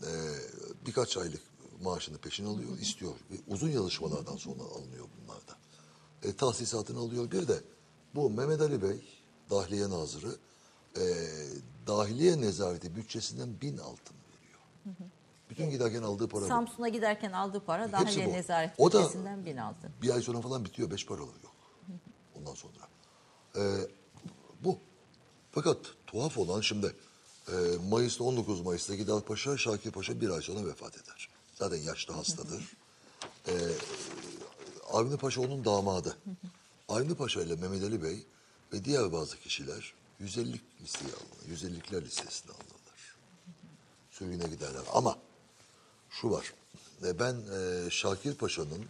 e, 0.01 0.11
birkaç 0.85 1.17
aylık 1.17 1.41
maaşını 1.81 2.17
peşin 2.17 2.45
alıyor, 2.45 2.77
istiyor. 2.81 3.11
Ve 3.31 3.35
uzun 3.47 3.69
yazışmalardan 3.69 4.37
sonra 4.37 4.63
alınıyor 4.63 5.05
bunlar 5.21 5.47
da. 5.47 5.57
E, 6.23 6.35
tahsisatını 6.35 6.99
alıyor. 6.99 7.31
Bir 7.31 7.47
de 7.47 7.59
bu 8.15 8.29
Mehmet 8.29 8.61
Ali 8.61 8.81
Bey, 8.81 8.99
Dahiliye 9.49 9.89
Nazırı, 9.89 10.35
e, 10.97 11.03
Dahiliye 11.87 12.41
Nezareti 12.41 12.95
bütçesinden 12.95 13.61
bin 13.61 13.77
altın 13.77 14.15
veriyor. 14.33 14.59
Bütün 15.49 15.69
giderken 15.69 16.03
aldığı 16.03 16.27
para. 16.27 16.47
Samsun'a 16.47 16.89
giderken 16.89 17.31
aldığı 17.31 17.59
para 17.59 17.91
Dahiliye 17.91 18.27
bu. 18.27 18.31
Nezaret 18.31 18.71
O 18.77 18.91
da- 18.91 18.99
Bütçesi'nden 18.99 19.45
bin 19.45 19.57
altın. 19.57 19.89
Bir 20.01 20.09
ay 20.09 20.21
sonra 20.21 20.41
falan 20.41 20.65
bitiyor. 20.65 20.91
Beş 20.91 21.05
paraları 21.05 21.35
yok. 21.43 21.53
Ondan 22.39 22.53
sonra. 22.53 22.73
Ee, 23.55 23.87
bu. 24.63 24.79
Fakat 25.51 25.77
tuhaf 26.07 26.37
olan 26.37 26.61
şimdi 26.61 26.95
e, 27.47 27.53
Mayıs'ta 27.89 28.23
19 28.23 28.61
Mayıs'ta 28.61 28.95
Gider 28.95 29.21
Paşa, 29.21 29.57
Şakir 29.57 29.91
Paşa 29.91 30.21
bir 30.21 30.29
ay 30.29 30.41
sonra 30.41 30.65
vefat 30.65 30.97
eder. 30.97 31.29
Zaten 31.55 31.77
yaşlı 31.77 32.13
hastadır. 32.13 32.77
E, 33.47 33.53
Avni 34.91 35.17
Paşa 35.17 35.41
onun 35.41 35.65
damadı. 35.65 36.17
Avni 36.89 37.15
Paşa 37.15 37.41
ile 37.41 37.55
Mehmet 37.55 37.83
Ali 37.83 38.03
Bey 38.03 38.25
ve 38.73 38.85
diğer 38.85 39.11
bazı 39.11 39.37
kişiler 39.37 39.93
150 40.19 40.61
listeye 40.81 41.13
alınır. 41.13 41.57
150'likler 41.57 42.05
listesine 42.05 42.51
alınırlar. 42.51 43.15
Sürgüne 44.11 44.47
giderler. 44.47 44.83
Ama 44.93 45.17
şu 46.09 46.31
var. 46.31 46.53
E, 47.03 47.19
ben 47.19 47.35
e, 47.35 47.89
Şakir 47.89 48.35
Paşa'nın, 48.35 48.85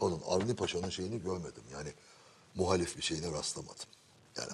onun 0.00 0.22
Avni 0.26 0.56
Paşa'nın 0.56 0.90
şeyini 0.90 1.22
görmedim. 1.22 1.62
Yani 1.72 1.94
muhalif 2.54 2.96
bir 2.96 3.02
şeyine 3.02 3.32
rastlamadım. 3.32 3.86
Yani 4.36 4.50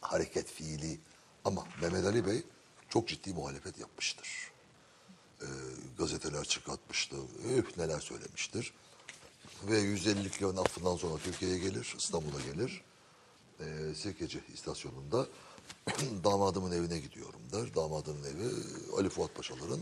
hareket 0.00 0.46
fiili 0.46 1.00
ama 1.44 1.66
Mehmet 1.82 2.04
Ali 2.04 2.26
Bey 2.26 2.42
çok 2.88 3.08
ciddi 3.08 3.34
muhalefet 3.34 3.78
yapmıştır. 3.78 4.28
E, 5.40 5.46
gazeteler 5.98 6.44
çıkartmıştır. 6.44 7.18
Üf, 7.44 7.78
neler 7.78 8.00
söylemiştir. 8.00 8.72
Ve 9.62 9.80
150'liklerin 9.80 10.60
affından 10.60 10.96
sonra 10.96 11.18
Türkiye'ye 11.18 11.58
gelir, 11.58 11.94
İstanbul'a 11.98 12.40
gelir. 12.40 12.82
E, 13.60 13.94
Sirkeci 13.94 14.40
istasyonunda 14.54 15.26
damadımın 16.24 16.72
evine 16.72 16.98
gidiyorum 16.98 17.40
der. 17.52 17.74
Damadımın 17.74 18.24
evi 18.24 18.50
Ali 18.98 19.08
Fuat 19.08 19.34
Paşaların 19.34 19.80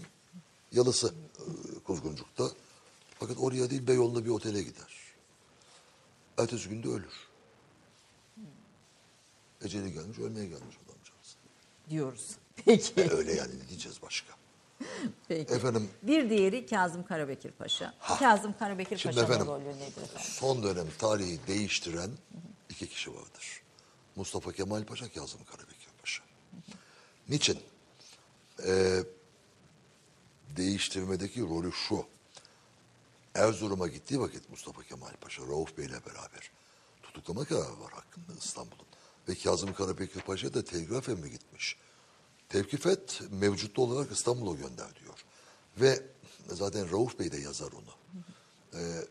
yalısı 0.73 1.15
e, 1.39 1.79
Kuzguncuk'ta. 1.85 2.51
Fakat 3.19 3.37
oraya 3.41 3.71
değil 3.71 3.87
Beyoğlu'nda 3.87 4.25
bir 4.25 4.31
otele 4.31 4.63
gider. 4.63 4.97
Ertesi 6.39 6.69
günde 6.69 6.89
ölür. 6.89 7.15
Eceli 9.65 9.93
gelmiş, 9.93 10.19
ölmeye 10.19 10.47
gelmiş 10.47 10.77
adamcağız. 10.87 11.37
diyoruz. 11.91 12.31
Peki. 12.65 13.01
E, 13.01 13.11
öyle 13.11 13.33
yani 13.35 13.59
ne 13.65 13.69
diyeceğiz 13.69 14.03
başka? 14.03 14.35
Peki. 15.29 15.55
Efendim 15.55 15.89
Bir 16.03 16.31
diğeri 16.31 16.67
Kazım 16.67 17.05
Karabekir 17.07 17.51
Paşa. 17.53 17.95
Kazım 18.19 18.55
Karabekir 18.59 18.97
Şimdi 18.99 19.15
Paşa'nın 19.15 19.33
efendim, 19.35 19.53
rolü 19.53 19.65
nedir 19.65 20.03
efendim? 20.03 20.21
son 20.21 20.63
dönem 20.63 20.87
tarihi 20.99 21.39
değiştiren 21.47 22.11
iki 22.71 22.89
kişi 22.89 23.15
vardır. 23.15 23.63
Mustafa 24.17 24.53
Kemal 24.53 24.85
Paşa, 24.85 25.13
Kazım 25.13 25.41
Karabekir. 25.45 25.76
Niçin? 27.29 27.59
Ee, 28.67 29.05
değiştirmedeki 30.57 31.41
rolü 31.41 31.73
şu. 31.73 32.05
Erzurum'a 33.35 33.89
gittiği 33.89 34.21
vakit 34.21 34.51
Mustafa 34.51 34.83
Kemal 34.83 35.13
Paşa, 35.21 35.43
Rauf 35.43 35.79
Bey'le 35.79 35.89
beraber 36.07 36.51
tutuklama 37.03 37.45
kararı 37.45 37.81
var 37.81 37.93
hakkında 37.93 38.39
İstanbul'un. 38.39 38.87
Ve 39.29 39.35
Kazım 39.35 39.75
Karabekir 39.75 40.21
Paşa 40.21 40.55
da 40.55 40.65
telgraf 40.65 41.09
emri 41.09 41.31
gitmiş. 41.31 41.77
Tevkif 42.49 42.87
et, 42.87 43.21
mevcutlu 43.31 43.83
olarak 43.83 44.13
İstanbul'a 44.13 44.55
gönder 44.57 44.89
diyor. 45.01 45.25
Ve 45.81 46.03
zaten 46.49 46.91
Rauf 46.93 47.19
Bey 47.19 47.33
de 47.33 47.37
yazar 47.39 47.73
onu. 47.73 47.91
Ee, 48.75 49.05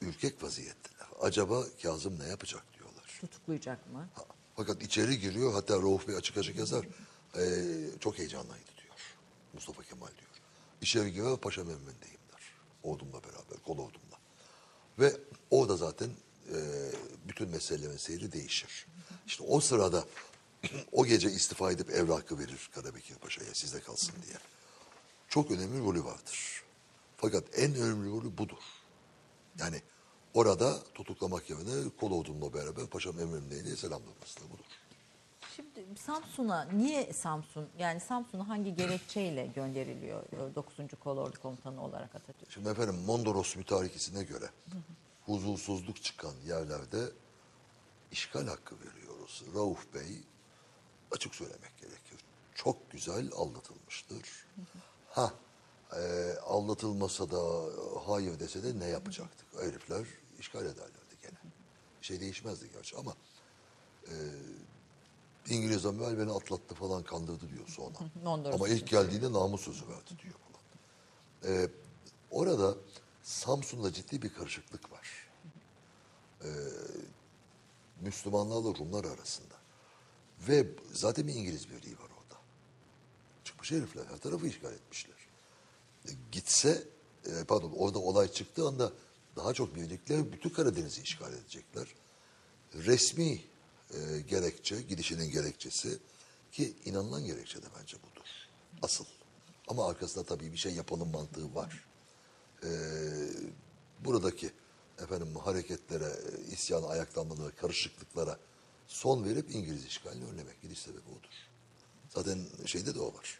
ürkek 0.00 0.42
vaziyetteler. 0.42 1.08
Acaba 1.20 1.64
Kazım 1.82 2.18
ne 2.18 2.28
yapacak 2.28 2.62
diyorlar. 2.78 3.18
Tutuklayacak 3.20 3.92
mı? 3.92 4.08
Ha, 4.14 4.24
Fakat 4.56 4.82
içeri 4.82 5.18
giriyor 5.20 5.52
hatta 5.52 5.74
Rauf 5.76 6.08
Bey 6.08 6.16
açık 6.16 6.36
açık 6.36 6.56
yazar. 6.56 6.86
Ee, 7.36 7.64
çok 8.00 8.18
heyecanlıydı 8.18 8.70
diyor. 8.82 8.96
Mustafa 9.52 9.82
Kemal 9.82 10.06
diyor. 10.06 10.30
İçeri 10.80 11.12
giriyor 11.12 11.38
Paşa 11.38 11.64
Memnun'deyim 11.64 12.20
der. 12.32 12.42
Ordumla 12.82 13.22
beraber, 13.22 13.62
kol 13.66 13.78
ordumla. 13.78 14.18
Ve 14.98 15.16
orada 15.50 15.76
zaten 15.76 16.10
e, 16.54 16.56
bütün 17.28 17.48
meselelerin 17.48 17.96
seyri 17.96 18.32
değişir. 18.32 18.86
İşte 19.26 19.44
o 19.44 19.60
sırada 19.60 20.04
o 20.92 21.06
gece 21.06 21.30
istifa 21.30 21.72
edip 21.72 21.90
evrakı 21.90 22.38
verir 22.38 22.70
Karabekir 22.74 23.14
Paşa'ya 23.14 23.54
sizde 23.54 23.80
kalsın 23.80 24.14
diye. 24.26 24.36
Çok 25.28 25.50
önemli 25.50 25.84
rolü 25.84 26.04
vardır. 26.04 26.62
Fakat 27.16 27.44
en 27.58 27.74
önemli 27.74 28.10
rolü 28.10 28.38
budur. 28.38 28.62
Yani 29.58 29.82
orada 30.34 30.82
tutuklamak 30.94 31.50
yerine 31.50 31.90
kol 32.00 32.12
ordumla 32.12 32.54
beraber 32.54 32.86
Paşam 32.86 33.20
emrimdeydi 33.20 33.76
selamlaması 33.76 34.40
da 34.40 34.44
budur. 34.44 34.64
Şimdi 35.56 35.98
Samsun'a 35.98 36.64
niye 36.64 37.12
Samsun? 37.12 37.68
Yani 37.78 38.00
Samsun'a 38.00 38.48
hangi 38.48 38.74
gerekçeyle 38.74 39.46
gönderiliyor 39.46 40.22
e, 40.50 40.54
9. 40.54 40.76
Kolordu 41.00 41.40
Komutanı 41.42 41.84
olarak 41.84 42.14
Atatürk? 42.14 42.52
Şimdi 42.52 42.68
efendim 42.68 42.96
Mondros 43.06 43.56
mütarekesine 43.56 44.22
göre 44.22 44.50
huzursuzluk 45.26 46.02
çıkan 46.02 46.34
yerlerde 46.46 46.98
işgal 48.12 48.46
hakkı 48.46 48.76
veriyoruz. 48.80 49.44
Rauf 49.54 49.94
Bey 49.94 50.22
açık 51.12 51.34
söylemek 51.34 51.78
gerekir. 51.80 52.18
Çok 52.54 52.90
güzel 52.90 53.30
aldatılmıştır. 53.32 54.46
Ha 55.10 55.32
e, 55.96 56.32
aldatılmasa 56.46 57.30
da 57.30 57.40
hayır 58.06 58.40
dese 58.40 58.62
de 58.62 58.78
ne 58.78 58.88
yapacaktık? 58.88 59.46
Herifler 59.60 60.06
işgal 60.38 60.62
ederlerdi 60.66 61.16
gene. 61.22 61.38
Şey 62.00 62.20
değişmezdi 62.20 62.70
gerçi 62.72 62.96
ama 62.96 63.14
e, 64.06 64.14
İngiliz 65.48 65.86
amiral 65.86 66.18
beni 66.18 66.30
atlattı 66.30 66.74
falan 66.74 67.02
kandırdı 67.02 67.50
diyor 67.50 67.68
sonra. 67.68 67.94
Ama 68.54 68.68
ilk 68.68 68.88
geldiğinde 68.88 69.32
namus 69.32 69.60
sözü 69.60 69.88
verdi 69.88 70.18
diyor 70.22 70.34
falan. 70.34 70.64
Ee, 71.54 71.68
orada 72.30 72.74
Samsun'da 73.22 73.92
ciddi 73.92 74.22
bir 74.22 74.34
karışıklık 74.34 74.92
var. 74.92 75.08
Ee, 76.44 76.48
Müslümanlarla 78.00 78.78
Rumlar 78.78 79.04
arasında. 79.04 79.54
Ve 80.48 80.66
zaten 80.92 81.26
bir 81.26 81.34
İngiliz 81.34 81.70
birliği 81.70 81.92
var 81.98 82.08
orada. 82.22 82.40
Çıkmış 83.44 83.70
herifler 83.70 84.04
her 84.04 84.18
tarafı 84.18 84.46
işgal 84.46 84.72
etmişler. 84.72 85.16
E, 86.08 86.10
gitse, 86.32 86.82
e, 87.26 87.44
pardon 87.44 87.72
orada 87.76 87.98
olay 87.98 88.32
çıktığı 88.32 88.68
anda 88.68 88.92
daha 89.36 89.54
çok 89.54 89.76
birlikler 89.76 90.32
bütün 90.32 90.50
Karadeniz'i 90.50 91.02
işgal 91.02 91.32
edecekler. 91.32 91.86
Resmi 92.74 93.40
e, 93.94 94.20
gerekçe, 94.20 94.82
gidişinin 94.82 95.30
gerekçesi 95.30 95.98
ki 96.52 96.76
inanılan 96.84 97.24
gerekçe 97.24 97.62
de 97.62 97.66
bence 97.80 97.96
budur. 97.96 98.26
Asıl. 98.82 99.04
Ama 99.68 99.88
arkasında 99.88 100.24
tabii 100.24 100.52
bir 100.52 100.56
şey 100.56 100.74
yapalım 100.74 101.10
mantığı 101.10 101.54
var. 101.54 101.84
Ee, 102.64 102.68
buradaki 104.04 104.50
efendim 105.02 105.36
hareketlere, 105.36 106.04
e, 106.04 106.52
isyana, 106.52 106.86
ayaklanmalara, 106.86 107.50
karışıklıklara 107.50 108.38
son 108.86 109.24
verip 109.24 109.54
İngiliz 109.54 109.86
işgalini 109.86 110.24
önlemek. 110.24 110.62
Gidiş 110.62 110.78
sebebi 110.78 111.08
odur. 111.10 111.48
Zaten 112.08 112.38
şeyde 112.66 112.94
de 112.94 113.00
o 113.00 113.14
var. 113.14 113.38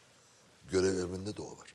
Görev 0.71 0.99
emrinde 0.99 1.37
de 1.37 1.43
o 1.43 1.59
var. 1.59 1.75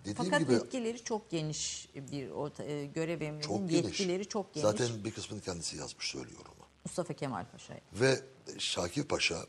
Dediğim 0.00 0.16
Fakat 0.16 0.40
gibi 0.40 0.52
yetkileri 0.52 1.04
çok 1.04 1.30
geniş 1.30 1.88
bir 1.94 2.30
orta, 2.30 2.64
e, 2.64 2.86
görev 2.86 3.20
emrinin 3.20 3.40
çok 3.40 3.58
geniş. 3.70 3.84
yetkileri 3.84 4.26
çok 4.26 4.54
geniş. 4.54 4.62
Zaten 4.62 5.04
bir 5.04 5.10
kısmını 5.10 5.40
kendisi 5.40 5.76
yazmış 5.76 6.06
söylüyor 6.10 6.40
onu. 6.40 6.61
Mustafa 6.84 7.14
Kemal 7.14 7.46
Paşa. 7.52 7.74
Ve 7.92 8.20
Şakir 8.58 9.04
Paşa 9.04 9.46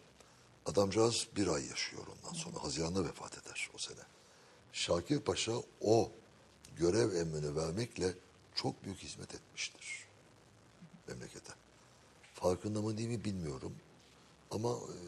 adamcağız 0.65 1.27
bir 1.36 1.47
ay 1.47 1.65
yaşıyor 1.65 2.03
ondan 2.07 2.38
sonra. 2.38 2.63
Haziran'da 2.63 3.05
vefat 3.05 3.38
eder 3.38 3.69
o 3.75 3.77
sene. 3.77 4.01
Şakir 4.73 5.19
Paşa 5.19 5.53
o 5.81 6.11
görev 6.77 7.15
emrini 7.15 7.55
vermekle 7.55 8.13
çok 8.55 8.84
büyük 8.84 8.97
hizmet 8.97 9.36
etmiştir 9.36 10.03
memlekete. 11.07 11.53
Farkında 12.34 12.81
mı 12.81 12.97
değil 12.97 13.09
mi 13.09 13.23
bilmiyorum. 13.23 13.75
Ama 14.51 14.69
e, 14.69 14.99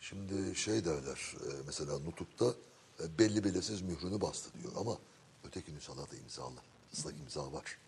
şimdi 0.00 0.56
şey 0.56 0.84
derler 0.84 1.34
e, 1.40 1.48
mesela 1.66 1.98
Nutuk'ta 1.98 2.54
e, 3.00 3.18
belli 3.18 3.44
belirsiz 3.44 3.82
mührünü 3.82 4.20
bastı 4.20 4.50
diyor 4.62 4.72
ama 4.76 4.98
öteki 5.44 5.74
nüshalarda 5.74 6.16
imzalı. 6.16 6.60
Islak 6.92 7.14
imza 7.20 7.52
var. 7.52 7.78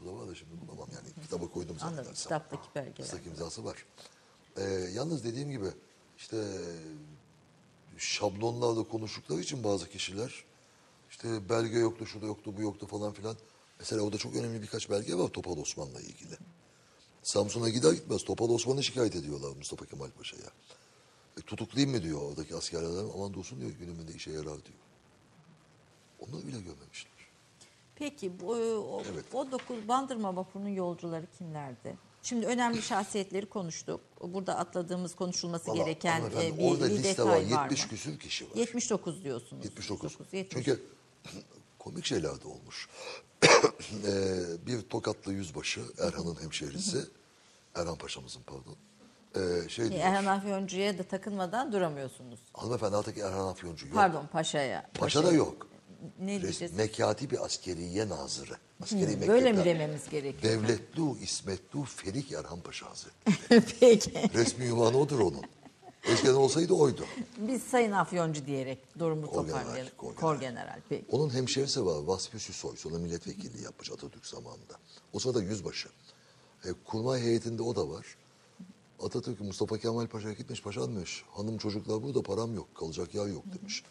Da 0.00 0.34
şimdi 0.34 0.52
bulamam 0.60 0.88
yani 0.94 1.22
kitaba 1.22 1.48
koydum 1.48 1.76
Anladım. 1.80 1.96
zannedersem. 1.96 2.14
Kitaptaki 2.14 2.74
belgeler. 2.74 3.08
Islak 3.08 3.26
imzası 3.26 3.64
var. 3.64 3.84
Ee, 4.56 4.62
yalnız 4.94 5.24
dediğim 5.24 5.50
gibi 5.50 5.66
işte 6.18 6.44
şablonlarla 7.98 8.88
konuştukları 8.88 9.40
için 9.40 9.64
bazı 9.64 9.88
kişiler 9.88 10.44
işte 11.10 11.48
belge 11.48 11.78
yoktu, 11.78 12.06
şu 12.06 12.22
da 12.22 12.26
yoktu, 12.26 12.54
bu 12.56 12.62
yoktu 12.62 12.86
falan 12.86 13.12
filan. 13.12 13.36
Mesela 13.78 14.02
orada 14.02 14.18
çok 14.18 14.36
önemli 14.36 14.62
birkaç 14.62 14.90
belge 14.90 15.14
var 15.14 15.28
Topal 15.28 15.56
Osman'la 15.58 16.00
ilgili. 16.00 16.36
Samsun'a 17.22 17.68
gider 17.68 17.92
gitmez 17.92 18.24
Topal 18.24 18.48
Osman'ı 18.48 18.84
şikayet 18.84 19.16
ediyorlar 19.16 19.56
Mustafa 19.56 19.86
Kemal 19.86 20.10
Paşa'ya. 20.10 20.50
E, 21.38 21.40
tutuklayayım 21.40 21.96
mı 21.96 22.02
diyor 22.02 22.22
oradaki 22.22 22.56
askerler. 22.56 23.04
Aman 23.14 23.34
dursun 23.34 23.60
diyor 23.60 23.70
günümünde 23.70 24.12
işe 24.12 24.30
yarar 24.30 24.44
diyor. 24.44 24.78
Onları 26.20 26.46
bile 26.46 26.60
görmemişler. 26.60 27.13
Peki 27.96 28.40
bu, 28.40 28.56
e, 28.58 28.74
o, 28.78 29.02
Evet. 29.14 29.24
o 29.32 29.50
dokuz 29.52 29.88
Bandırma 29.88 30.36
vapurunun 30.36 30.68
yolcuları 30.68 31.26
kimlerdi? 31.38 31.96
Şimdi 32.22 32.46
önemli 32.46 32.82
şahsiyetleri 32.82 33.46
konuştuk. 33.46 34.00
Burada 34.22 34.56
atladığımız 34.58 35.14
konuşulması 35.14 35.70
Vallahi 35.70 35.78
gereken 35.84 36.20
e, 36.40 36.58
bir, 36.58 36.64
orada 36.70 36.84
bir 36.86 36.90
liste 36.90 37.08
detay 37.08 37.26
var. 37.26 37.32
var 37.56 37.64
70 37.64 37.82
mı? 37.84 37.88
küsür 37.90 38.18
kişi 38.18 38.44
var. 38.44 38.50
79 38.54 39.24
diyorsunuz. 39.24 39.64
79. 39.64 40.16
70. 40.32 40.48
Çünkü 40.64 40.82
komik 41.78 42.04
şeyler 42.04 42.40
de 42.42 42.48
olmuş. 42.48 42.88
Ee, 43.44 43.46
bir 44.66 44.82
Tokatlı 44.82 45.32
yüzbaşı, 45.32 45.80
Erhan'ın 45.98 46.42
hemşehrisi, 46.42 46.98
Erhan 47.74 47.96
Paşa'mızın 47.98 48.42
pardon. 48.42 48.76
Ee, 49.36 49.68
şey 49.68 49.86
E, 49.86 49.90
diyor. 49.90 50.00
Erhan 50.04 50.38
Afyoncu'ya 50.38 50.98
da 50.98 51.02
takınmadan 51.02 51.72
duramıyorsunuz. 51.72 52.40
Hanımefendi 52.54 52.96
artık 52.96 53.18
Erhan 53.18 53.46
Afyoncu 53.48 53.86
yok. 53.86 53.94
Pardon 53.94 54.26
paşaya. 54.32 54.90
Paşa 54.94 55.18
da 55.18 55.22
Paşaya. 55.22 55.38
yok. 55.38 55.66
Ne 56.20 56.42
diyeceğiz? 56.42 56.74
Mekatibi 56.74 57.38
askeriye 57.38 58.08
nazırı. 58.08 58.56
Askeri 58.82 59.20
Hmm, 59.20 59.28
Böyle 59.28 59.52
mi 59.52 59.64
dememiz 59.64 60.10
gerekiyor? 60.10 60.42
Devletlu 60.52 61.16
İsmetlu 61.22 61.84
Ferik 61.84 62.32
Erhan 62.32 62.60
Paşa 62.60 62.86
Hazretleri. 62.90 63.64
Peki. 63.80 64.30
Resmi 64.34 64.64
ünvanı 64.64 64.96
odur 64.98 65.18
onun. 65.20 65.42
Eskiden 66.04 66.34
olsaydı 66.34 66.72
oydu. 66.74 67.04
Biz 67.38 67.62
Sayın 67.62 67.92
Afyoncu 67.92 68.46
diyerek 68.46 68.98
durumu 68.98 69.26
toparlayalım. 69.26 69.90
korgeneral. 69.96 70.20
Kor 70.20 70.40
general. 70.40 70.80
Peki. 70.88 71.04
Onun 71.10 71.34
hemşerisi 71.34 71.86
var 71.86 72.02
Vasfi 72.02 72.38
Süsoy. 72.38 72.76
Sonra 72.76 72.98
milletvekilliği 72.98 73.64
yapmış 73.64 73.90
Atatürk 73.92 74.26
zamanında. 74.26 74.74
O 75.12 75.18
sırada 75.18 75.42
yüzbaşı. 75.42 75.88
E, 76.64 76.68
kurmay 76.84 77.20
heyetinde 77.22 77.62
o 77.62 77.76
da 77.76 77.88
var. 77.88 78.06
Atatürk 79.02 79.40
Mustafa 79.40 79.78
Kemal 79.78 80.06
Paşa'ya 80.06 80.34
gitmiş. 80.34 80.62
Paşa 80.62 80.82
demiş. 80.88 81.24
Hanım 81.30 81.58
çocuklar 81.58 82.02
burada 82.02 82.22
param 82.22 82.54
yok. 82.54 82.74
Kalacak 82.74 83.14
yer 83.14 83.26
yok 83.26 83.44
demiş. 83.58 83.82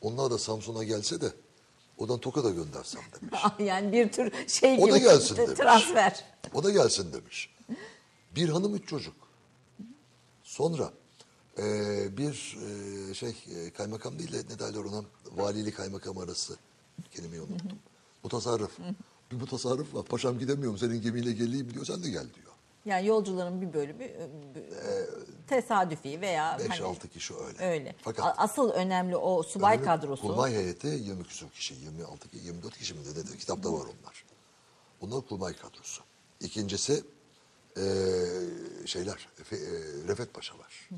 Onlar 0.00 0.30
da 0.30 0.38
Samsun'a 0.38 0.84
gelse 0.84 1.20
de 1.20 1.32
oradan 1.98 2.20
Tokat'a 2.20 2.50
göndersem 2.50 3.02
demiş. 3.20 3.40
yani 3.58 3.92
bir 3.92 4.12
tür 4.12 4.48
şey 4.48 4.78
O 4.78 4.90
da 4.90 4.98
gibi 4.98 5.08
gelsin 5.08 5.36
demiş. 5.36 5.58
transfer. 5.58 6.24
O 6.54 6.64
da 6.64 6.70
gelsin 6.70 7.12
demiş. 7.12 7.54
Bir 8.36 8.48
hanım 8.48 8.74
üç 8.74 8.88
çocuk. 8.88 9.14
Sonra 10.42 10.92
e, 11.58 11.62
bir 12.16 12.58
e, 13.10 13.14
şey 13.14 13.36
e, 13.56 13.70
kaymakam 13.70 14.18
değil 14.18 14.32
de 14.32 14.38
ne 14.54 14.58
derler 14.58 14.78
ona 14.84 15.04
valili 15.36 15.72
kaymakam 15.72 16.18
arası 16.18 16.56
kelimeyi 17.10 17.42
unuttum. 17.42 17.78
Mutasarrıf. 18.24 18.78
Bir 19.32 19.36
mutasarrıf 19.36 19.94
var. 19.94 20.04
Paşam 20.04 20.38
gidemiyorum 20.38 20.78
senin 20.78 21.02
gemiyle 21.02 21.32
geleyim 21.32 21.74
diyor. 21.74 21.84
Sen 21.86 22.02
de 22.02 22.10
gel 22.10 22.26
diyor. 22.34 22.43
Yani 22.84 23.06
yolcuların 23.06 23.60
bir 23.60 23.72
bölümü 23.72 24.04
e, 24.04 24.14
tesadüfi 25.46 26.20
veya 26.20 26.56
5-6 26.56 26.68
hani 26.68 26.98
kişi 27.12 27.34
öyle. 27.34 27.64
öyle. 27.64 27.94
Fakat 28.02 28.34
Asıl 28.38 28.70
önemli 28.70 29.16
o 29.16 29.42
subay 29.42 29.76
öbürü 29.76 29.84
kadrosu. 29.86 30.22
Kurmay 30.22 30.52
heyeti 30.52 30.86
20 30.86 31.24
küsur 31.24 31.50
kişi. 31.50 31.74
26 31.74 32.28
ki 32.28 32.36
24 32.44 32.78
kişi 32.78 32.94
mi 32.94 33.04
de 33.04 33.10
nedir? 33.10 33.38
Kitapta 33.38 33.72
var 33.72 33.80
onlar. 33.80 34.24
Bunlar 35.00 35.26
kurmay 35.26 35.52
kadrosu. 35.56 36.02
İkincisi 36.40 37.04
e, 37.76 37.84
şeyler 38.86 39.28
e, 39.52 39.56
Refet 40.08 40.34
Paşa 40.34 40.58
var. 40.58 40.88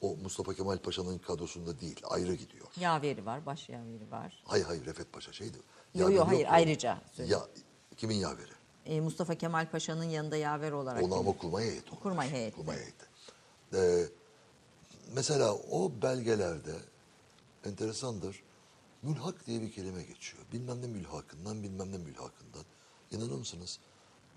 O 0.00 0.16
Mustafa 0.22 0.54
Kemal 0.54 0.78
Paşa'nın 0.78 1.18
kadrosunda 1.18 1.80
değil. 1.80 2.00
Ayrı 2.04 2.34
gidiyor. 2.34 2.66
Yaveri 2.80 3.26
var, 3.26 3.46
baş 3.46 3.68
yaveri 3.68 4.10
var. 4.10 4.42
Hayır 4.44 4.64
hayır 4.64 4.86
Refet 4.86 5.12
Paşa 5.12 5.32
şeydi. 5.32 5.58
Yo, 5.94 6.00
Yaveri 6.02 6.16
yo, 6.16 6.28
hayır, 6.28 6.40
yok. 6.40 6.48
ayrıca 6.52 6.98
söyleyeyim. 7.12 7.40
Ya, 7.40 7.62
kimin 7.96 8.14
yaveri? 8.16 8.59
E, 8.90 9.00
Mustafa 9.00 9.34
Kemal 9.34 9.70
Paşa'nın 9.70 10.04
yanında 10.04 10.36
yaver 10.36 10.72
olarak. 10.72 11.02
Onu 11.02 11.14
ama 11.14 11.36
kurmay 11.36 11.64
heyeti. 11.64 11.90
Kurmay 11.90 12.30
heyeti. 12.30 12.56
Kurmay 12.56 12.76
heyeti. 12.76 13.06
Ee, 13.74 14.08
mesela 15.14 15.54
o 15.54 15.92
belgelerde 16.02 16.74
enteresandır. 17.64 18.42
Mülhak 19.02 19.46
diye 19.46 19.62
bir 19.62 19.72
kelime 19.72 20.02
geçiyor. 20.02 20.42
Bilmem 20.52 20.82
ne 20.82 20.86
mülhakından, 20.86 21.62
bilmem 21.62 21.92
ne 21.92 21.98
mülhakından. 21.98 22.64
İnanır 23.10 23.38
mısınız? 23.38 23.78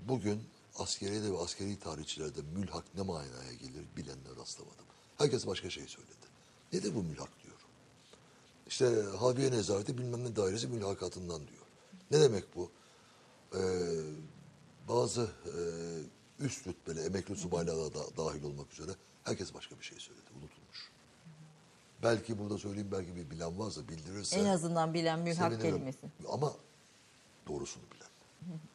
Bugün 0.07 0.43
askeriyede 0.79 1.31
ve 1.31 1.37
askeri 1.37 1.79
tarihçilerde 1.79 2.41
mülhak 2.55 2.83
ne 2.95 3.01
manaya 3.01 3.53
gelir 3.61 3.85
bilenler 3.97 4.35
rastlamadım. 4.39 4.85
Herkes 5.17 5.47
başka 5.47 5.69
şey 5.69 5.87
söyledi. 5.87 6.27
Nedir 6.73 6.95
bu 6.95 7.03
mülhak 7.03 7.43
diyorum. 7.43 7.67
İşte 8.67 9.03
Harbiye 9.19 9.51
Nezareti 9.51 9.97
bilmem 9.97 10.23
ne 10.23 10.35
dairesi 10.35 10.67
mülhakatından 10.67 11.47
diyor. 11.47 11.65
Ne 12.11 12.21
demek 12.21 12.55
bu? 12.55 12.71
Ee, 13.55 13.59
bazı 14.89 15.21
e, 15.45 15.53
üst 16.45 16.67
rütbeli 16.67 16.99
emekli 16.99 17.35
subaylara 17.35 17.93
da 17.93 18.17
dahil 18.17 18.43
olmak 18.43 18.73
üzere 18.73 18.91
herkes 19.23 19.53
başka 19.53 19.79
bir 19.79 19.83
şey 19.85 19.99
söyledi. 19.99 20.25
Unutulmuş. 20.31 20.91
Belki 22.03 22.39
burada 22.39 22.57
söyleyeyim 22.57 22.89
belki 22.91 23.15
bir 23.15 23.29
bilen 23.29 23.59
varsa 23.59 23.87
bildirirse. 23.87 24.39
En 24.39 24.45
azından 24.45 24.93
bilen 24.93 25.19
mülhak 25.19 25.51
sevinirim. 25.53 25.75
kelimesi. 25.75 26.07
Ama 26.29 26.53
doğrusunu 27.47 27.83
bilen. 27.95 28.07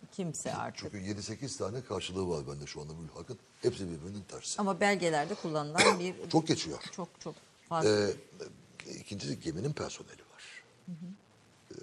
Kimse 0.13 0.55
artık. 0.55 0.93
Çünkü 0.93 1.21
7-8 1.21 1.59
tane 1.59 1.83
karşılığı 1.85 2.29
var 2.29 2.47
bende 2.49 2.67
şu 2.67 2.81
anda 2.81 2.93
mülhakın. 2.95 3.39
Hepsi 3.63 3.91
birbirinin 3.91 4.23
tersi. 4.29 4.61
Ama 4.61 4.81
belgelerde 4.81 5.35
kullanılan 5.35 5.99
bir 6.01 6.15
Çok 6.31 6.47
geçiyor. 6.49 6.79
çok 6.93 7.09
çok 7.21 7.35
fazla. 7.69 7.91
Ee, 7.91 8.15
ikincisi 8.95 9.41
geminin 9.41 9.73
personeli 9.73 10.23
var. 10.35 10.65
Ee, 11.71 11.77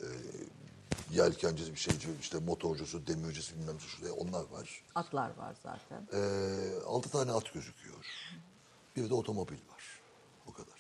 yelkencisi 1.11 1.71
bir 1.73 1.79
şeyci, 1.79 2.07
işte 2.21 2.39
motorcusu, 2.39 3.07
demircisi 3.07 3.55
bilmem 3.59 3.79
şuraya 3.79 4.13
onlar 4.13 4.43
var. 4.43 4.83
Atlar 4.95 5.37
var 5.37 5.55
zaten. 5.63 6.07
Ee, 6.13 6.83
altı 6.85 7.09
tane 7.09 7.31
at 7.31 7.53
gözüküyor. 7.53 8.05
Bir 8.95 9.09
de 9.09 9.13
otomobil 9.13 9.53
var. 9.53 9.83
O 10.47 10.53
kadar. 10.53 10.79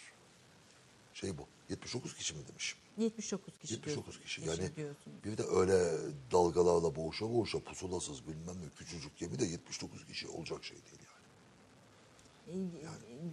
Şey 1.13 1.37
bu. 1.37 1.47
79 1.69 2.15
kişi 2.15 2.33
mi 2.33 2.47
demişim? 2.47 2.79
79 2.97 3.53
kişi 3.59 3.73
79 3.73 4.05
diyorsun- 4.05 4.21
kişi. 4.23 4.41
Yani 4.41 4.75
diyorsunuz. 4.75 5.23
bir 5.23 5.37
de 5.37 5.43
öyle 5.43 5.97
dalgalarla 6.31 6.95
boğuşa 6.95 7.29
boğuşa 7.29 7.59
pusulasız 7.59 8.27
bilmem 8.27 8.55
ne 8.65 8.69
küçücük 8.77 9.17
gemi 9.17 9.39
de 9.39 9.45
79 9.45 10.05
kişi 10.05 10.27
olacak 10.27 10.63
şey 10.63 10.77
değil 10.77 10.99
yani. 10.99 11.14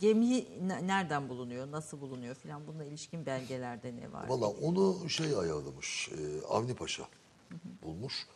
Gemi 0.01 0.47
ne- 0.69 0.87
nereden 0.87 1.29
bulunuyor, 1.29 1.71
nasıl 1.71 2.01
bulunuyor 2.01 2.35
filan 2.35 2.67
bununla 2.67 2.85
ilişkin 2.85 3.27
belgelerde 3.27 3.97
ne 3.97 4.13
var? 4.13 4.29
Valla 4.29 4.47
onu 4.47 5.11
şey 5.11 5.37
ayarlamış, 5.37 6.09
e, 6.09 6.47
Avni 6.47 6.75
Paşa 6.75 7.09
bulmuş. 7.83 8.27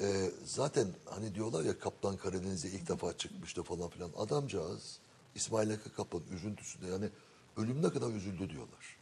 E, 0.00 0.30
zaten 0.44 0.88
hani 1.04 1.34
diyorlar 1.34 1.64
ya 1.64 1.78
Kaptan 1.78 2.16
Karadeniz'e 2.16 2.68
ilk 2.68 2.88
defa 2.88 3.16
çıkmıştı 3.16 3.62
falan 3.62 3.90
filan. 3.90 4.10
Adamcağız 4.16 4.98
İsmail 5.34 5.70
Hakkı 5.70 5.92
Kaplan 5.94 6.22
üzüntüsünde 6.30 6.86
yani 6.86 7.08
ölümüne 7.56 7.90
kadar 7.90 8.10
üzüldü 8.10 8.50
diyorlar. 8.50 8.96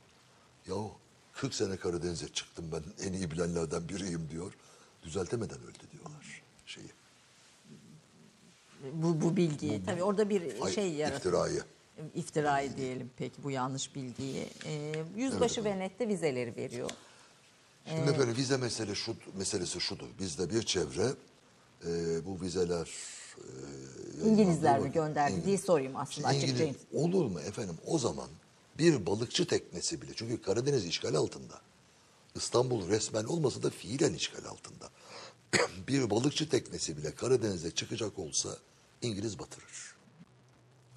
Yahu 0.67 0.93
40 1.33 1.55
sene 1.55 1.77
Karadeniz'e 1.77 2.29
çıktım 2.29 2.65
ben 2.73 3.07
en 3.07 3.13
iyi 3.13 3.31
bilenlerden 3.31 3.89
biriyim 3.89 4.29
diyor. 4.31 4.53
Düzeltemeden 5.03 5.59
öldü 5.63 5.91
diyorlar 5.93 6.43
şeyi. 6.67 6.91
Bu, 8.93 9.21
bu 9.21 9.37
bilgiyi 9.37 9.85
tabii 9.85 10.03
orada 10.03 10.31
bir 10.31 10.63
Ay, 10.63 10.73
şey 10.73 10.93
yaratıyor. 10.93 11.19
iftirayı. 11.19 11.63
İftirayı 12.15 12.77
diyelim 12.77 13.11
peki 13.17 13.43
bu 13.45 13.51
yanlış 13.51 13.95
bilgiyi. 13.95 14.47
E, 14.67 14.93
yüzbaşı 15.17 15.65
ve 15.65 15.79
nette 15.79 16.09
vizeleri 16.09 16.57
veriyor. 16.57 16.91
Şimdi 17.89 18.11
efendim 18.11 18.35
vize 18.37 18.57
mesele 18.57 18.95
şu, 18.95 19.15
meselesi 19.39 19.81
şudur. 19.81 20.07
Bizde 20.19 20.51
bir 20.51 20.63
çevre 20.63 21.13
e, 21.87 21.91
bu 22.27 22.41
vizeler 22.41 22.89
e, 24.25 24.29
İngilizler 24.29 24.79
mi 24.81 24.93
gönderdi 24.93 25.33
vakit- 25.33 25.47
diye 25.47 25.59
sorayım 25.59 25.97
aslında 25.97 26.33
Şimdi. 26.33 26.63
İngiliz, 26.63 26.77
olur 26.95 27.27
mu 27.27 27.41
efendim 27.41 27.77
o 27.87 27.99
zaman 27.99 28.29
bir 28.79 29.07
balıkçı 29.07 29.47
teknesi 29.47 30.03
bile 30.03 30.11
çünkü 30.17 30.43
Karadeniz 30.43 30.87
işgal 30.87 31.15
altında. 31.15 31.61
İstanbul 32.35 32.89
resmen 32.89 33.25
olmasa 33.25 33.63
da 33.63 33.71
fiilen 33.71 34.15
işgal 34.15 34.45
altında. 34.45 34.91
bir 35.89 36.11
balıkçı 36.11 36.49
teknesi 36.49 36.97
bile 36.97 37.15
Karadeniz'e 37.15 37.71
çıkacak 37.71 38.19
olsa 38.19 38.57
İngiliz 39.03 39.39
batırır. 39.39 39.95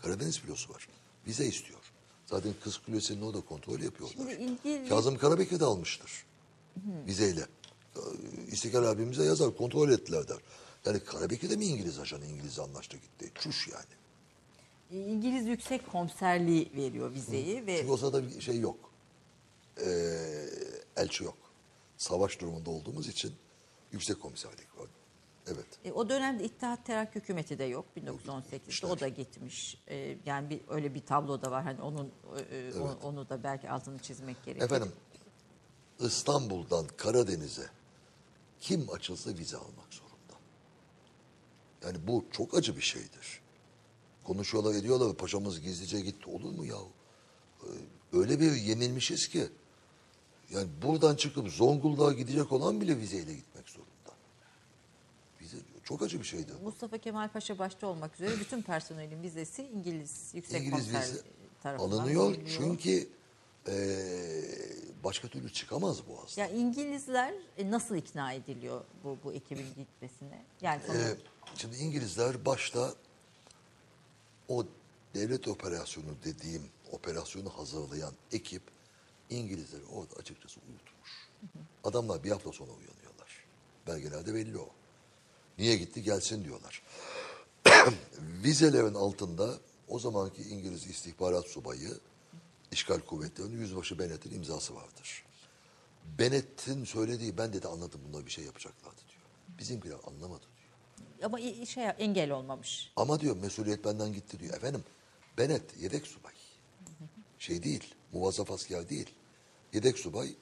Karadeniz 0.01 0.39
filosu 0.39 0.73
var. 0.73 0.87
Vize 1.27 1.45
istiyor. 1.45 1.79
Zaten 2.25 2.53
Kız 2.63 2.77
Kulesi'nin 2.77 3.21
orada 3.21 3.41
kontrol 3.41 3.79
yapıyorlar. 3.79 4.31
İngiliz- 4.31 4.89
Kazım 4.89 5.17
Karabekir 5.17 5.59
de 5.59 5.65
almıştır. 5.65 6.11
Vizeyle. 7.07 7.45
İstiklal 8.51 8.83
abimize 8.83 9.23
yazar 9.23 9.57
kontrol 9.57 9.89
ettiler 9.89 10.27
der. 10.27 10.37
Yani 10.85 10.99
Karabekir 10.99 11.49
de 11.49 11.55
mi 11.55 11.65
İngiliz 11.65 11.99
ajanı 11.99 12.25
İngiliz 12.25 12.59
anlaştı 12.59 12.97
gitti. 12.97 13.31
Çüş 13.35 13.67
yani. 13.67 13.85
E, 14.91 15.07
İngiliz 15.11 15.47
Yüksek 15.47 15.91
Komiserliği 15.91 16.71
veriyor 16.75 17.13
vizeyi 17.13 17.65
ve 17.67 17.77
Çünkü 17.77 17.91
o 17.91 17.97
sırada 17.97 18.27
bir 18.27 18.41
şey 18.41 18.59
yok. 18.59 18.91
Ee, 19.85 20.49
elçi 20.97 21.23
yok. 21.23 21.37
Savaş 21.97 22.39
durumunda 22.41 22.69
olduğumuz 22.69 23.07
için 23.07 23.33
yüksek 23.91 24.21
komiserlik 24.21 24.77
var. 24.79 24.87
Evet. 25.47 25.65
E, 25.85 25.91
o 25.91 26.09
dönemde 26.09 26.43
İttihat 26.43 26.85
Terakki 26.85 27.19
Hükümeti 27.19 27.59
de 27.59 27.63
yok 27.63 27.85
1918'de 27.97 28.57
gitmişler. 28.57 28.89
o 28.89 28.99
da 28.99 29.07
gitmiş. 29.07 29.81
E, 29.87 30.17
yani 30.25 30.49
bir 30.49 30.61
öyle 30.69 30.93
bir 30.93 31.05
tablo 31.05 31.41
da 31.41 31.51
var 31.51 31.63
hani 31.63 31.81
onun 31.81 32.11
e, 32.51 32.55
e, 32.57 32.79
o- 32.79 32.99
onu 33.03 33.29
da 33.29 33.43
belki 33.43 33.69
altını 33.69 33.99
çizmek 33.99 34.45
gerekiyor. 34.45 34.65
Efendim 34.71 34.91
İstanbul'dan 35.99 36.85
Karadeniz'e 36.97 37.69
kim 38.59 38.87
açılsa 38.93 39.29
vize 39.37 39.57
almak 39.57 39.93
zorunda. 39.93 40.33
Yani 41.83 42.07
bu 42.07 42.25
çok 42.31 42.53
acı 42.57 42.75
bir 42.77 42.81
şeydir. 42.81 43.41
Konuşuyorlar 44.23 44.75
ediyorlar 44.75 45.15
paşamız 45.17 45.61
gizlice 45.61 46.01
gitti. 46.01 46.29
Olur 46.29 46.51
mu 46.51 46.65
yahu? 46.65 46.89
Ee, 47.63 47.67
Öyle 48.13 48.39
bir 48.39 48.51
yenilmişiz 48.51 49.27
ki. 49.27 49.47
Yani 50.49 50.67
buradan 50.81 51.15
çıkıp 51.15 51.47
Zonguldak'a 51.49 52.13
gidecek 52.13 52.51
olan 52.51 52.81
bile 52.81 52.97
vizeyle 52.97 53.33
gitmek 53.33 53.69
zorunda. 53.69 53.94
Çok 55.85 56.01
acı 56.01 56.19
bir 56.19 56.25
şeydir. 56.25 56.55
Mustafa 56.63 56.97
Kemal 56.97 57.29
Paşa 57.29 57.59
başta 57.59 57.87
olmak 57.87 58.15
üzere 58.15 58.39
bütün 58.39 58.61
personelin 58.61 59.23
vizesi 59.23 59.63
İngiliz 59.63 60.31
Yüksek 60.33 60.61
İngiliz 60.61 60.71
Komiser 60.91 61.01
vize 61.01 61.21
tarafından 61.63 61.97
alınıyor 61.97 62.31
veriliyor. 62.31 62.57
çünkü 62.57 63.09
eee, 63.67 64.43
başka 65.03 65.27
türlü 65.27 65.53
çıkamaz 65.53 66.07
Boğaz'dan. 66.07 66.41
Ya 66.43 66.49
İngilizler 66.49 67.33
e, 67.57 67.71
nasıl 67.71 67.95
ikna 67.95 68.33
ediliyor 68.33 68.81
bu 69.03 69.17
bu 69.23 69.33
ekibin 69.33 69.65
gitmesine? 69.77 70.45
Yani 70.61 70.81
Ee, 70.93 71.15
şimdi 71.55 71.75
İngilizler 71.77 72.45
başta 72.45 72.93
o 74.49 74.65
devlet 75.13 75.47
operasyonu 75.47 76.15
dediğim 76.25 76.63
operasyonu 76.91 77.49
hazırlayan 77.49 78.13
ekip 78.31 78.61
İngilizleri 79.29 79.85
orada 79.85 80.15
açıkçası 80.15 80.59
uyutmuş. 80.69 81.29
Adamlar 81.83 82.23
bir 82.23 82.31
hafta 82.31 82.51
sonra 82.51 82.71
uyanıyorlar. 82.71 83.45
Belgelerde 83.87 84.33
belli 84.33 84.57
o. 84.57 84.69
Niye 85.59 85.77
gitti 85.77 86.03
gelsin 86.03 86.45
diyorlar. 86.45 86.81
Vizelerin 88.43 88.93
altında 88.93 89.59
o 89.87 89.99
zamanki 89.99 90.41
İngiliz 90.41 90.87
istihbarat 90.87 91.47
subayı 91.47 91.99
işgal 92.71 92.99
kuvvetlerinin 92.99 93.61
yüzbaşı 93.61 93.99
Bennett'in 93.99 94.35
imzası 94.35 94.75
vardır. 94.75 95.25
Bennett'in 96.19 96.83
söylediği 96.83 97.37
ben 97.37 97.53
dedi 97.53 97.67
anladım 97.67 98.01
bunlar 98.07 98.25
bir 98.25 98.31
şey 98.31 98.43
yapacaklardı 98.43 99.01
diyor. 99.09 99.21
Bizimkiler 99.59 99.97
anlamadı 100.07 100.43
diyor. 100.57 100.65
Ama 101.23 101.65
şey 101.65 101.85
engel 101.99 102.31
olmamış. 102.31 102.91
Ama 102.95 103.19
diyor 103.19 103.37
mesuliyet 103.37 103.85
benden 103.85 104.13
gitti 104.13 104.39
diyor. 104.39 104.53
Efendim 104.53 104.83
Bennett 105.37 105.77
yedek 105.81 106.07
subay. 106.07 106.33
Şey 107.39 107.63
değil, 107.63 107.95
muvazzaf 108.13 108.51
asker 108.51 108.89
değil. 108.89 109.09
Yedek 109.73 109.99
subay 109.99 110.35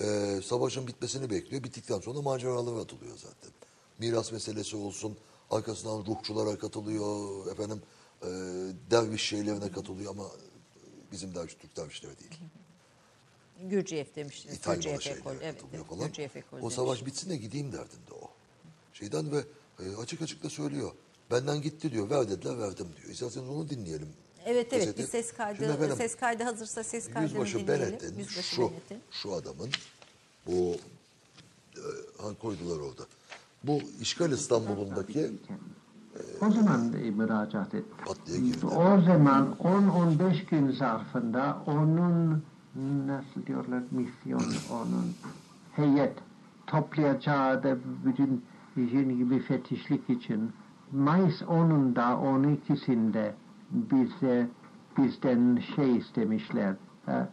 e, 0.00 0.40
savaşın 0.44 0.86
bitmesini 0.86 1.30
bekliyor. 1.30 1.64
Bittikten 1.64 2.00
sonra 2.00 2.22
maceralara 2.22 2.80
atılıyor 2.80 3.16
zaten. 3.16 3.50
Miras 3.98 4.32
meselesi 4.32 4.76
olsun, 4.76 5.16
arkasından 5.50 5.98
ruhçulara 6.06 6.58
katılıyor, 6.58 7.46
efendim 7.52 7.82
e, 8.22 8.26
derviş 8.90 9.22
şeylerine 9.22 9.72
katılıyor 9.72 10.10
ama 10.10 10.24
bizim 11.12 11.34
derviş 11.34 11.54
Türk 11.54 11.76
dervişleri 11.76 12.12
değil. 12.18 12.40
Gürciyev 13.62 14.06
demiştiniz. 14.16 14.56
İtalyan 14.56 14.80
Gürciyev 14.80 15.00
şeylere. 15.00 15.38
Evet, 15.42 15.54
katılıyor 15.54 15.84
evet, 15.84 15.86
falan. 15.86 16.06
Gürciyev 16.06 16.30
ekol 16.34 16.62
O 16.62 16.70
savaş 16.70 17.06
bitsin 17.06 17.30
de 17.30 17.36
gideyim 17.36 17.72
derdinde 17.72 18.14
o. 18.22 18.30
Şeyden 18.92 19.32
ve 19.32 19.44
e, 19.80 19.96
açık 19.96 20.22
açık 20.22 20.42
da 20.42 20.50
söylüyor. 20.50 20.92
Benden 21.30 21.62
gitti 21.62 21.92
diyor. 21.92 22.10
Ver 22.10 22.30
dediler 22.30 22.58
verdim 22.58 22.88
diyor. 22.96 23.08
İsterseniz 23.08 23.48
onu 23.48 23.68
dinleyelim. 23.68 24.08
Evet 24.44 24.72
evet 24.72 24.84
Kaseti. 24.84 25.02
bir 25.02 25.06
ses 25.06 25.32
kaydı 25.32 25.64
efendim, 25.64 25.96
ses 25.96 26.16
kaydı 26.16 26.42
hazırsa 26.42 26.84
ses 26.84 27.10
kaydını 27.10 27.32
Yüzbaşı 27.32 27.58
dinleyelim. 27.58 27.86
Bennett'in 27.86 28.18
Yüzbaşı 28.18 28.42
şu, 28.42 28.62
Bennett'in. 28.62 29.00
şu 29.10 29.32
adamın 29.32 29.70
bu 30.46 30.76
e, 31.76 32.34
koydular 32.40 32.80
orada. 32.80 33.06
Bu 33.64 33.78
işgal 34.00 34.32
İstanbul'undaki 34.32 35.30
O 36.40 36.50
zaman 36.50 36.92
e, 37.04 37.10
müracaat 37.10 37.74
et. 37.74 37.84
pat 38.06 38.16
diye 38.26 38.38
girdi. 38.38 38.66
O 38.66 39.00
zaman 39.00 39.48
10-15 39.62 40.50
gün 40.50 40.70
zarfında 40.70 41.56
onun 41.66 42.42
nasıl 43.06 43.46
diyorlar 43.46 43.82
misyon 43.90 44.40
onun 44.72 45.14
heyet 45.72 46.12
toplayacağı 46.66 47.62
da 47.62 47.76
bütün 48.04 48.44
işin 48.76 49.18
gibi 49.18 49.38
fetişlik 49.40 50.10
için 50.10 50.52
Mayıs 50.92 51.42
10'unda 51.42 51.98
12'sinde 52.00 53.32
bize 53.70 54.48
bizden 54.98 55.62
şey 55.76 55.96
istemişler 55.96 56.74
e, 57.08 57.26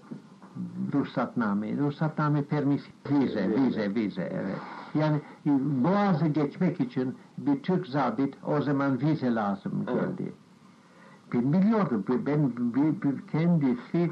ruhsatname. 0.93 1.77
Ruhsatname 1.77 2.43
permis 2.43 2.81
vize, 3.11 3.49
vize, 3.55 3.95
vize 3.95 4.31
evet. 4.33 4.57
Yani 4.95 5.21
e, 5.45 5.49
Boğaz'ı 5.83 6.27
geçmek 6.27 6.81
için 6.81 7.15
bir 7.37 7.63
Türk 7.63 7.87
zabit 7.87 8.37
o 8.47 8.61
zaman 8.61 9.01
vize 9.01 9.35
lazım 9.35 9.85
geldi. 9.85 10.33
Ben 11.33 11.53
biliyordum. 11.53 12.05
Ben 12.09 12.51
bir, 12.57 13.01
bir 13.01 13.27
kendisi 13.27 14.11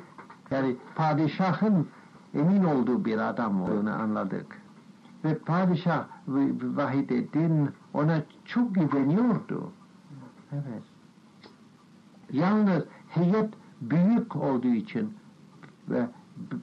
yani 0.52 0.76
padişahın 0.96 1.88
emin 2.34 2.64
olduğu 2.64 3.06
bir 3.06 3.30
adam 3.30 3.62
olduğunu 3.62 3.94
anladık. 3.94 4.62
Ve 5.24 5.38
padişah 5.38 6.06
Vahidettin 6.28 7.70
ona 7.94 8.22
çok 8.46 8.76
güveniyordu. 8.76 9.72
Evet. 10.52 10.84
Yalnız 12.32 12.84
heyet 13.10 13.54
büyük 13.82 14.36
olduğu 14.36 14.68
için 14.68 15.14
ve 15.90 16.08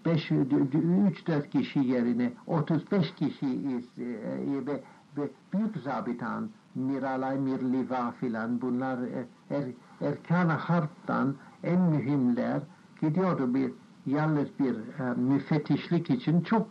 5 0.06 0.30
3 0.30 1.26
4 1.26 1.50
kişi 1.50 1.78
yerine 1.78 2.32
35 2.46 3.14
kişi 3.14 3.46
is- 3.46 4.02
e, 4.02 4.66
ve, 4.66 4.80
ve 5.16 5.30
büyük 5.52 5.76
zabitan 5.76 6.48
Miralay 6.74 7.38
Mirliva 7.38 8.10
filan 8.10 8.60
bunlar 8.60 8.98
e, 8.98 9.26
er, 9.50 9.64
erkan 10.00 10.48
harptan 10.48 11.34
en 11.64 11.80
mühimler 11.80 12.62
gidiyordu 13.00 13.54
bir 13.54 13.72
yalnız 14.06 14.48
bir 14.58 14.74
e, 14.74 15.14
müfettişlik 15.16 16.10
için 16.10 16.40
çok 16.40 16.68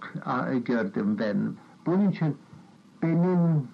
e, 0.54 0.60
gördüm 0.60 1.16
ben. 1.20 1.38
Bunun 1.86 2.10
için 2.12 2.38
benim 3.04 3.68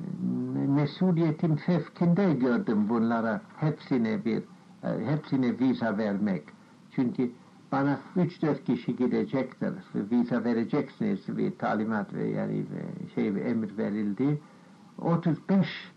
e, 0.00 0.66
mesuliyetin 0.66 1.56
fevkinde 1.56 2.34
gördüm 2.34 2.88
bunlara 2.88 3.40
hepsine 3.56 4.24
bir 4.24 4.38
e, 4.82 5.06
hepsine 5.06 5.58
vize 5.58 5.98
vermek. 5.98 6.42
Çünkü 6.90 7.30
bana 7.72 7.98
3-4 8.16 8.64
kişi 8.64 8.96
gidecektir. 8.96 9.72
Vize 9.94 10.44
vereceksiniz 10.44 11.38
bir 11.38 11.58
talimat 11.58 12.14
ve 12.14 12.28
yani 12.28 12.64
şey 13.14 13.34
bir 13.34 13.44
emir 13.44 13.78
verildi. 13.78 14.40
35 14.98 15.92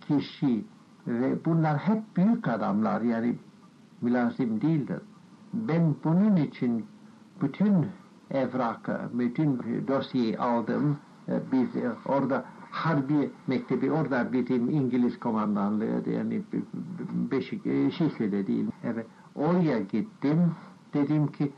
kişi 0.00 0.64
ve 1.06 1.44
bunlar 1.44 1.78
hep 1.78 2.16
büyük 2.16 2.48
adamlar 2.48 3.00
yani 3.00 3.38
mülazim 4.00 4.60
değildir. 4.60 5.00
Ben 5.54 5.94
bunun 6.04 6.36
için 6.36 6.86
bütün 7.42 7.86
evrakı, 8.30 9.00
bütün 9.12 9.58
dosyayı 9.88 10.40
aldım. 10.40 10.98
Biz 11.52 11.68
orada 12.06 12.44
Harbi 12.70 13.30
Mektebi, 13.46 13.92
orada 13.92 14.32
bizim 14.32 14.70
İngiliz 14.70 15.20
komandanlığı 15.20 16.10
yani 16.10 16.42
Beşik, 17.30 17.62
Şişli'de 17.92 18.46
değil. 18.46 18.66
Evet, 18.84 19.06
oraya 19.34 19.80
gittim. 19.80 20.54
Dedim 20.94 21.26
ki 21.26 21.52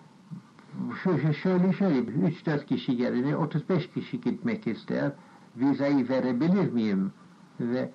şu, 1.03 1.35
şöyle 1.35 1.73
şöyle 1.73 1.99
3-4 1.99 2.67
kişi 2.67 2.93
yerine 2.93 3.37
35 3.37 3.91
kişi 3.91 4.21
gitmek 4.21 4.67
ister. 4.67 5.13
Vizayı 5.57 6.09
verebilir 6.09 6.73
miyim? 6.73 7.13
Ve 7.61 7.91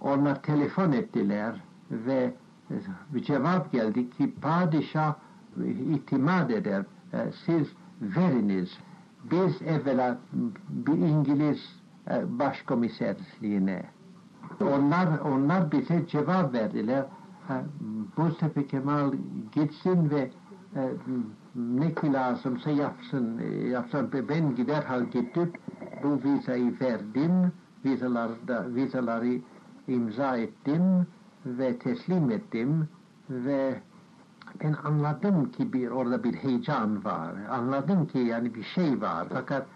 onlar 0.00 0.42
telefon 0.42 0.92
ettiler 0.92 1.60
ve 1.90 2.34
bir 3.14 3.22
cevap 3.22 3.72
geldi 3.72 4.10
ki 4.10 4.34
padişah 4.42 5.14
itimat 5.94 6.50
eder. 6.50 6.84
E, 7.12 7.32
Siz 7.46 7.68
veriniz. 8.00 8.78
Biz 9.30 9.62
evvela 9.62 10.18
bir 10.68 10.92
İngiliz 10.92 11.80
e, 12.10 12.38
başkomiserliğine 12.38 13.84
onlar 14.60 15.18
onlar 15.18 15.72
bize 15.72 16.06
cevap 16.08 16.54
verdiler. 16.54 17.04
Mustafa 18.16 18.62
Kemal 18.66 19.12
gitsin 19.52 20.10
ve 20.10 20.30
ne 21.54 21.94
ki 21.94 22.12
lazımsa 22.12 22.70
yapsın. 22.70 23.38
e, 23.38 23.68
yapsın. 23.68 24.10
Ben 24.28 24.54
gider 24.54 24.82
hal 24.82 25.04
gidip 25.04 25.58
bu 26.02 26.20
vizayı 26.24 26.80
verdim. 26.80 27.52
Vizalarda, 27.84 28.74
vizaları 28.74 29.40
imza 29.88 30.36
ettim 30.36 31.06
ve 31.46 31.78
teslim 31.78 32.30
ettim 32.30 32.88
ve 33.30 33.80
ben 34.62 34.74
anladım 34.84 35.50
ki 35.52 35.72
bir 35.72 35.88
orada 35.88 36.24
bir 36.24 36.34
heyecan 36.34 37.04
var. 37.04 37.32
Anladım 37.50 38.06
ki 38.06 38.18
yani 38.18 38.54
bir 38.54 38.62
şey 38.62 39.00
var. 39.00 39.26
Fakat 39.32 39.66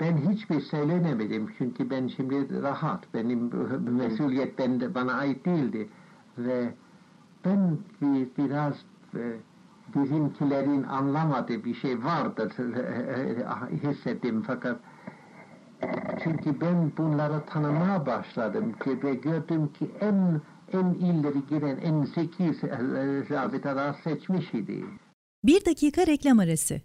ben 0.00 0.16
hiçbir 0.16 0.60
söylenemedim 0.60 1.48
çünkü 1.58 1.90
ben 1.90 2.06
şimdi 2.06 2.62
rahat. 2.62 3.14
Benim 3.14 3.50
mesuliyet 3.96 4.58
bende, 4.58 4.94
bana 4.94 5.12
ait 5.12 5.44
değildi. 5.44 5.88
Ve 6.38 6.74
ben 7.44 7.78
bir, 8.00 8.28
biraz 8.38 8.74
e, 9.14 9.36
bizimkilerin 9.94 10.82
anlamadığı 10.82 11.64
bir 11.64 11.74
şey 11.74 12.04
vardır 12.04 12.52
hissettim 13.82 14.42
fakat 14.46 14.80
çünkü 16.24 16.60
ben 16.60 16.92
bunları 16.98 17.46
tanımaya 17.46 18.06
başladım 18.06 18.72
ki 18.84 19.02
ve 19.02 19.14
gördüm 19.14 19.72
ki 19.72 19.90
en 20.00 20.40
en 20.72 20.94
ileri 20.94 21.46
giden 21.50 21.76
en 21.76 22.04
zeki 22.04 22.54
zabitalar 23.28 23.96
seçmiş 24.04 24.54
idi. 24.54 24.84
Bir 25.44 25.64
dakika 25.64 26.06
reklam 26.06 26.38
arası. 26.38 26.80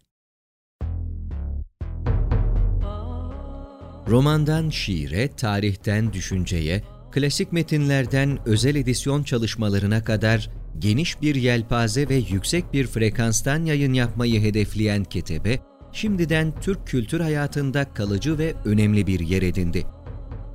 Romandan 4.09 4.69
şiire, 4.69 5.27
tarihten 5.27 6.13
düşünceye, 6.13 6.83
klasik 7.11 7.51
metinlerden 7.51 8.37
özel 8.45 8.75
edisyon 8.75 9.23
çalışmalarına 9.23 10.03
kadar 10.03 10.49
geniş 10.79 11.21
bir 11.21 11.35
yelpaze 11.35 12.09
ve 12.09 12.15
yüksek 12.15 12.73
bir 12.73 12.87
frekanstan 12.87 13.65
yayın 13.65 13.93
yapmayı 13.93 14.41
hedefleyen 14.41 15.03
Ketebe, 15.03 15.59
şimdiden 15.91 16.53
Türk 16.61 16.87
kültür 16.87 17.19
hayatında 17.19 17.93
kalıcı 17.93 18.37
ve 18.37 18.53
önemli 18.65 19.07
bir 19.07 19.19
yer 19.19 19.41
edindi. 19.41 19.85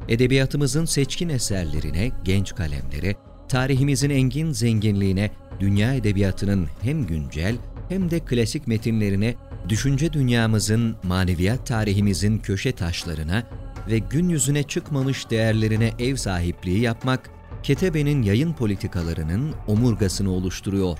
Edebiyatımızın 0.09 0.85
seçkin 0.85 1.29
eserlerine, 1.29 2.11
genç 2.25 2.55
kalemlere, 2.55 3.15
tarihimizin 3.49 4.11
engin 4.11 4.53
zenginliğine, 4.53 5.31
dünya 5.61 5.95
edebiyatının 5.95 6.67
hem 6.83 7.07
güncel 7.07 7.57
hem 7.89 8.11
de 8.11 8.21
klasik 8.21 8.67
metinlerine, 8.67 9.35
düşünce 9.69 10.13
dünyamızın, 10.13 10.97
maneviyat 11.03 11.67
tarihimizin 11.67 12.39
köşe 12.39 12.73
taşlarına 12.73 13.47
ve 13.91 13.99
gün 13.99 14.29
yüzüne 14.29 14.63
çıkmamış 14.63 15.31
değerlerine 15.31 15.93
ev 15.99 16.17
sahipliği 16.17 16.81
yapmak, 16.81 17.31
Ketebe'nin 17.63 18.23
yayın 18.23 18.53
politikalarının 18.53 19.55
omurgasını 19.67 20.31
oluşturuyor. 20.31 20.99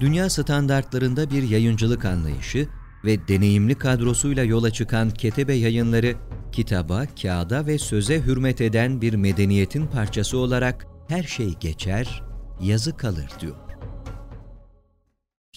Dünya 0.00 0.30
standartlarında 0.30 1.30
bir 1.30 1.42
yayıncılık 1.42 2.04
anlayışı 2.04 2.68
ve 3.04 3.28
deneyimli 3.28 3.74
kadrosuyla 3.74 4.44
yola 4.44 4.70
çıkan 4.70 5.10
Ketebe 5.10 5.54
yayınları, 5.54 6.14
kitaba, 6.52 7.06
kağıda 7.22 7.66
ve 7.66 7.78
söze 7.78 8.20
hürmet 8.22 8.60
eden 8.60 9.00
bir 9.00 9.14
medeniyetin 9.14 9.86
parçası 9.86 10.38
olarak 10.38 10.86
her 11.08 11.22
şey 11.22 11.54
geçer, 11.60 12.22
yazı 12.60 12.96
kalır 12.96 13.30
diyor. 13.40 13.56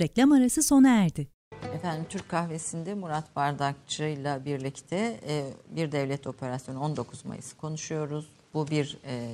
Reklam 0.02 0.32
arası 0.32 0.64
sona 0.64 0.90
erdi. 0.90 1.28
Efendim 1.74 2.06
Türk 2.10 2.30
kahvesinde 2.30 2.94
Murat 2.94 3.36
Bardakçı 3.36 4.04
ile 4.04 4.46
birlikte 4.46 5.20
e, 5.28 5.46
bir 5.76 5.92
devlet 5.92 6.28
operasyonu 6.28 6.80
19 6.80 7.26
Mayıs 7.26 7.54
konuşuyoruz. 7.54 8.26
Bu 8.56 8.68
bir 8.68 8.98
e, 9.06 9.30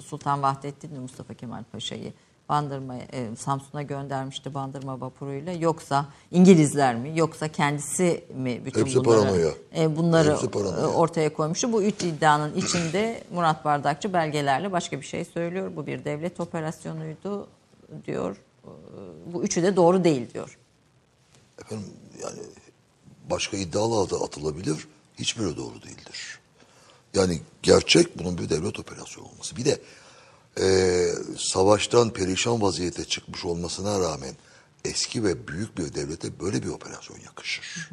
Sultan 0.00 0.42
Vahdettin 0.42 1.00
Mustafa 1.00 1.34
Kemal 1.34 1.62
Paşa'yı 1.72 2.12
Bandırma 2.48 2.96
e, 2.96 3.36
Samsun'a 3.36 3.82
göndermişti 3.82 4.54
Bandırma 4.54 5.00
vapuruyla 5.00 5.52
yoksa 5.52 6.06
İngilizler 6.30 6.94
mi 6.96 7.12
yoksa 7.18 7.48
kendisi 7.48 8.24
mi 8.34 8.62
bütün 8.64 8.80
Hepsi 8.80 9.04
bunları 9.04 9.20
paranoya. 9.22 9.50
e, 9.76 9.96
bunları 9.96 10.32
Hepsi 10.32 10.48
paranoya. 10.50 10.80
e, 10.82 10.86
ortaya 10.86 11.32
koymuştu. 11.32 11.72
Bu 11.72 11.82
üç 11.82 12.02
iddianın 12.04 12.54
içinde 12.54 13.22
Murat 13.34 13.64
Bardakçı 13.64 14.12
belgelerle 14.12 14.72
başka 14.72 15.00
bir 15.00 15.06
şey 15.06 15.24
söylüyor. 15.24 15.76
Bu 15.76 15.86
bir 15.86 16.04
devlet 16.04 16.40
operasyonuydu 16.40 17.48
diyor. 18.06 18.36
E, 18.64 18.70
Bu 19.32 19.42
üçü 19.42 19.62
de 19.62 19.76
doğru 19.76 20.04
değil 20.04 20.32
diyor. 20.34 20.58
Efendim 21.60 21.86
yani 22.22 22.38
başka 23.30 23.56
iddialar 23.56 24.10
da 24.10 24.16
atılabilir. 24.16 24.88
Hiçbiri 25.18 25.56
doğru 25.56 25.82
değildir. 25.82 26.38
Yani 27.16 27.40
gerçek 27.62 28.18
bunun 28.18 28.38
bir 28.38 28.50
devlet 28.50 28.78
operasyonu 28.78 29.26
olması. 29.26 29.56
Bir 29.56 29.64
de 29.64 29.80
eee, 30.60 31.14
savaştan 31.38 32.10
perişan 32.10 32.62
vaziyete 32.62 33.04
çıkmış 33.04 33.44
olmasına 33.44 34.00
rağmen 34.00 34.34
eski 34.84 35.24
ve 35.24 35.48
büyük 35.48 35.78
bir 35.78 35.94
devlete 35.94 36.40
böyle 36.40 36.62
bir 36.62 36.68
operasyon 36.68 37.18
yakışır. 37.20 37.90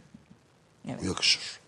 Bu 1.02 1.06
yakışır. 1.06 1.64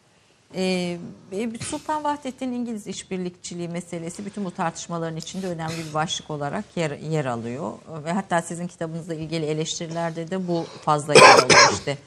Ee, 0.55 0.97
e, 1.31 1.49
Sultan 1.61 2.03
Vahdettin 2.03 2.51
İngiliz 2.51 2.87
işbirlikçiliği 2.87 3.69
meselesi 3.69 4.25
bütün 4.25 4.45
bu 4.45 4.51
tartışmaların 4.51 5.17
içinde 5.17 5.47
önemli 5.47 5.77
bir 5.89 5.93
başlık 5.93 6.31
olarak 6.31 6.65
yer, 6.75 6.91
yer 6.91 7.25
alıyor. 7.25 7.71
Ve 8.05 8.11
hatta 8.11 8.41
sizin 8.41 8.67
kitabınızla 8.67 9.13
ilgili 9.13 9.45
eleştirilerde 9.45 10.31
de 10.31 10.47
bu 10.47 10.65
fazla 10.81 11.13
yer 11.13 11.33
alıyor 11.33 11.69
işte. 11.73 11.97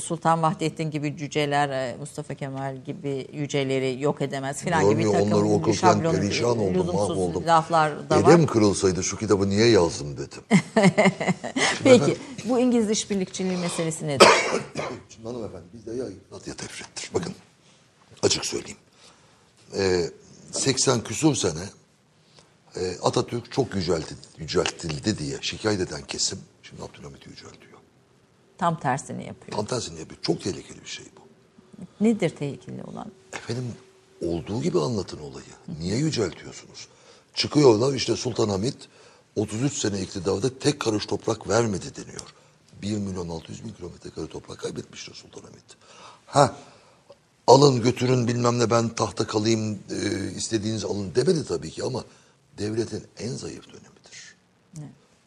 Sultan 0.00 0.42
Vahdettin 0.42 0.90
gibi 0.90 1.16
cüceler, 1.16 1.96
Mustafa 1.98 2.34
Kemal 2.34 2.76
gibi 2.76 3.26
yüceleri 3.32 4.02
yok 4.02 4.22
edemez 4.22 4.62
filan 4.62 4.90
gibi 4.90 5.04
bir 5.04 5.12
takım 5.12 5.32
onları 5.32 5.44
okurken 5.44 5.72
şablon, 5.72 6.12
perişan 6.14 6.58
oldum, 6.58 6.86
mahvoldum. 6.86 7.46
laflar 7.46 8.10
da 8.10 8.22
var. 8.22 8.32
Elim 8.32 8.46
kırılsaydı 8.46 9.04
şu 9.04 9.16
kitabı 9.18 9.48
niye 9.48 9.66
yazdım 9.66 10.16
dedim. 10.16 10.42
Peki 11.84 12.16
bu 12.44 12.58
İngiliz 12.58 12.90
işbirlikçiliği 12.90 13.58
meselesi 13.58 14.06
nedir? 14.06 14.28
Şimdi 15.08 15.28
hanımefendi 15.28 15.64
bizde 15.72 15.90
ya 15.90 16.04
ifrat 16.08 16.46
ya 16.48 16.54
tefrittir. 16.54 17.10
Bakın 17.14 17.34
açık 18.22 18.46
söyleyeyim. 18.46 18.78
Ee, 19.76 20.10
80 20.52 21.00
küsur 21.04 21.34
sene 21.34 21.60
e, 22.76 22.98
Atatürk 23.02 23.52
çok 23.52 23.74
yüceltildi, 23.74 24.26
yüceltildi 24.38 25.18
diye 25.18 25.38
şikayet 25.40 25.80
eden 25.80 26.02
kesim 26.02 26.38
şimdi 26.62 26.82
Abdülhamit'i 26.82 27.30
yüceltiyor. 27.30 27.67
Tam 28.58 28.80
tersini 28.80 29.26
yapıyor. 29.26 29.56
Tam 29.56 29.66
tersini 29.66 29.98
yapıyor. 30.00 30.22
Çok 30.22 30.40
tehlikeli 30.42 30.80
bir 30.82 30.88
şey 30.88 31.04
bu. 31.16 31.20
Nedir 32.04 32.30
tehlikeli 32.30 32.82
olan? 32.84 33.12
Efendim 33.32 33.72
olduğu 34.22 34.62
gibi 34.62 34.80
anlatın 34.80 35.18
olayı. 35.18 35.46
Niye 35.80 35.96
yüceltiyorsunuz? 35.96 36.88
Çıkıyorlar 37.34 37.94
işte 37.94 38.16
Sultanahmet 38.16 38.76
33 39.36 39.72
sene 39.72 40.00
iktidarda 40.00 40.58
tek 40.58 40.80
karış 40.80 41.06
toprak 41.06 41.48
vermedi 41.48 41.86
deniyor. 41.96 42.34
1 42.82 42.96
milyon 42.98 43.28
600 43.28 43.64
bin 43.64 43.72
kilometre 43.72 44.10
kare 44.10 44.26
toprak 44.26 44.58
kaybetmiştir 44.58 45.14
Sultanahmet. 45.14 45.64
Ha 46.26 46.56
alın 47.46 47.82
götürün 47.82 48.28
bilmem 48.28 48.58
ne 48.58 48.70
ben 48.70 48.88
tahta 48.88 49.26
kalayım 49.26 49.78
e, 49.90 50.30
istediğiniz 50.36 50.84
alın 50.84 51.14
demedi 51.14 51.44
tabii 51.46 51.70
ki 51.70 51.84
ama 51.84 52.04
devletin 52.58 53.04
en 53.18 53.34
zayıf 53.34 53.64
dönemidir. 53.68 54.36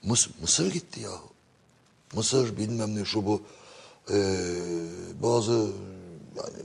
Mıs- 0.05 0.29
Mısır 0.41 0.71
gitti 0.73 0.99
yahu. 0.99 1.30
Mısır 2.13 2.57
bilmem 2.57 2.95
ne 2.95 3.05
şu 3.05 3.25
bu 3.25 3.41
e, 4.09 4.17
bazı 5.23 5.51
yani 6.35 6.63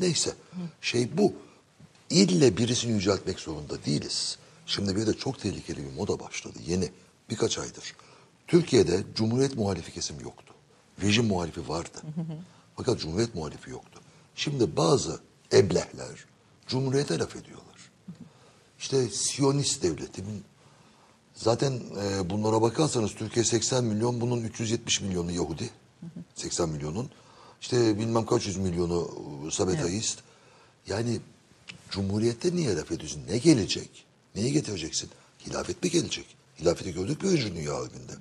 neyse 0.00 0.34
şey 0.80 1.18
bu. 1.18 1.32
İlle 2.10 2.56
birisini 2.56 2.92
yüceltmek 2.92 3.40
zorunda 3.40 3.84
değiliz. 3.84 4.38
Şimdi 4.66 4.96
bir 4.96 5.06
de 5.06 5.14
çok 5.14 5.40
tehlikeli 5.40 5.78
bir 5.84 5.92
moda 5.92 6.20
başladı 6.20 6.58
yeni 6.66 6.90
birkaç 7.30 7.58
aydır. 7.58 7.94
Türkiye'de 8.46 9.02
Cumhuriyet 9.14 9.56
muhalifi 9.56 9.92
kesim 9.92 10.20
yoktu. 10.20 10.54
Rejim 11.02 11.24
muhalifi 11.26 11.68
vardı. 11.68 12.02
Fakat 12.76 13.00
Cumhuriyet 13.00 13.34
muhalifi 13.34 13.70
yoktu. 13.70 14.00
Şimdi 14.34 14.76
bazı 14.76 15.20
eblehler 15.52 16.24
Cumhuriyete 16.66 17.18
laf 17.18 17.36
ediyorlar. 17.36 17.90
İşte 18.78 19.08
Siyonist 19.08 19.82
devletimin 19.82 20.44
Zaten 21.34 21.72
e, 21.72 22.30
bunlara 22.30 22.62
bakarsanız 22.62 23.14
Türkiye 23.14 23.44
80 23.44 23.84
milyon, 23.84 24.20
bunun 24.20 24.42
370 24.44 25.00
milyonu 25.00 25.32
Yahudi. 25.32 25.70
80 26.34 26.68
milyonun. 26.68 27.10
İşte 27.60 27.98
bilmem 27.98 28.26
kaç 28.26 28.46
yüz 28.46 28.56
milyonu 28.56 29.10
e, 29.48 29.50
Sabetaist. 29.50 30.18
Yani 30.86 31.20
Cumhuriyette 31.90 32.56
niye 32.56 32.76
laf 32.76 32.92
ediyorsun? 32.92 33.22
Ne 33.30 33.38
gelecek? 33.38 34.04
Neyi 34.34 34.52
getireceksin? 34.52 35.10
Hilafet 35.46 35.82
mi 35.82 35.90
gelecek? 35.90 36.26
Hilafeti 36.60 36.92
gördük 36.94 37.22
mü 37.22 37.32
Birinci 37.32 37.56
Dünya 37.56 37.74
Harbi'nde? 37.74 38.12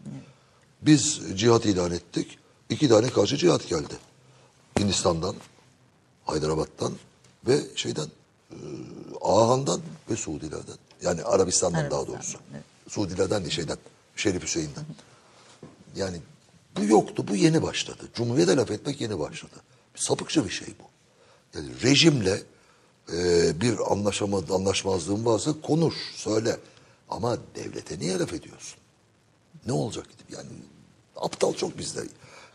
Biz 0.82 1.22
cihat 1.36 1.66
ilan 1.66 1.92
ettik. 1.92 2.40
İki 2.70 2.90
tane 2.90 3.10
karşı 3.10 3.38
cihat 3.38 3.68
geldi. 3.70 3.94
Hindistan'dan, 4.80 5.36
Haydarabad'dan 6.26 6.94
ve 7.48 7.62
şeyden, 7.76 8.08
e, 8.52 8.58
Ahan'dan 9.22 9.82
ve 10.10 10.16
Suudilerden. 10.16 10.76
Yani 11.02 11.24
Arabistan'dan 11.24 11.92
daha 11.92 12.00
Arabistan, 12.00 12.16
doğrusu. 12.16 12.38
evet. 12.54 12.73
Suudilerden 12.94 13.42
değil 13.42 13.56
şeyden, 13.56 13.78
Şerif 14.16 14.44
Hüseyin'den. 14.44 14.86
Yani 15.96 16.18
bu 16.78 16.84
yoktu, 16.84 17.26
bu 17.28 17.36
yeni 17.36 17.62
başladı. 17.62 18.04
Cumhuriyete 18.14 18.56
laf 18.56 18.72
etmek 18.72 19.02
yeni 19.02 19.20
başladı. 19.20 19.56
Sapıkça 19.96 20.46
bir 20.46 20.50
şey 20.50 20.68
bu. 20.80 20.84
Yani 21.58 21.70
rejimle 21.84 22.42
e, 23.14 23.62
bir 23.62 23.92
anlaşama, 23.92 24.42
anlaşmazlığın 24.52 25.26
varsa 25.26 25.62
konuş, 25.62 25.96
söyle. 26.16 26.58
Ama 27.10 27.38
devlete 27.56 28.00
niye 28.00 28.20
laf 28.20 28.34
ediyorsun? 28.34 28.80
Ne 29.66 29.72
olacak 29.72 30.08
yani 30.30 30.50
aptal 31.16 31.54
çok 31.54 31.78
bizde. 31.78 32.02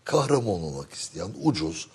Kahraman 0.04 0.62
olmak 0.62 0.92
isteyen 0.92 1.30
ucuz 1.42 1.88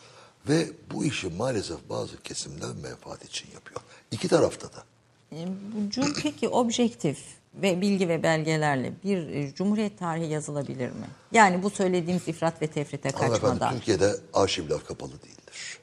ve 0.49 0.71
bu 0.93 1.05
işi 1.05 1.27
maalesef 1.27 1.77
bazı 1.89 2.21
kesimler 2.21 2.73
menfaat 2.83 3.25
için 3.25 3.51
yapıyor. 3.53 3.81
İki 4.11 4.27
tarafta 4.27 4.67
da. 4.67 4.83
E, 5.31 5.47
bu 5.47 6.13
Peki 6.21 6.49
objektif 6.49 7.17
ve 7.55 7.81
bilgi 7.81 8.09
ve 8.09 8.23
belgelerle 8.23 8.93
bir 9.03 9.27
e, 9.27 9.53
cumhuriyet 9.53 9.99
tarihi 9.99 10.31
yazılabilir 10.31 10.89
mi? 10.89 11.07
Yani 11.31 11.63
bu 11.63 11.69
söylediğimiz 11.69 12.27
ifrat 12.27 12.61
ve 12.61 12.67
tefrite 12.67 13.11
kaçmadan. 13.11 13.73
Türkiye'de 13.73 14.15
arşivler 14.33 14.83
kapalı 14.83 15.11
değildir. 15.11 15.77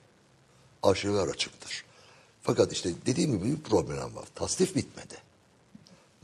Arşivler 0.82 1.26
açıktır. 1.28 1.84
Fakat 2.42 2.72
işte 2.72 2.90
dediğim 3.06 3.38
gibi 3.38 3.52
bir 3.56 3.62
problem 3.62 4.16
var. 4.16 4.24
Tasnif 4.34 4.76
bitmedi. 4.76 5.14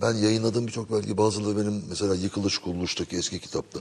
Ben 0.00 0.14
yayınladığım 0.14 0.66
birçok 0.66 0.92
belge 0.92 1.16
bazıları 1.18 1.56
benim 1.56 1.84
mesela 1.88 2.14
Yıkılış 2.14 2.58
Kuruluş'taki 2.58 3.16
eski 3.16 3.40
kitapta. 3.40 3.80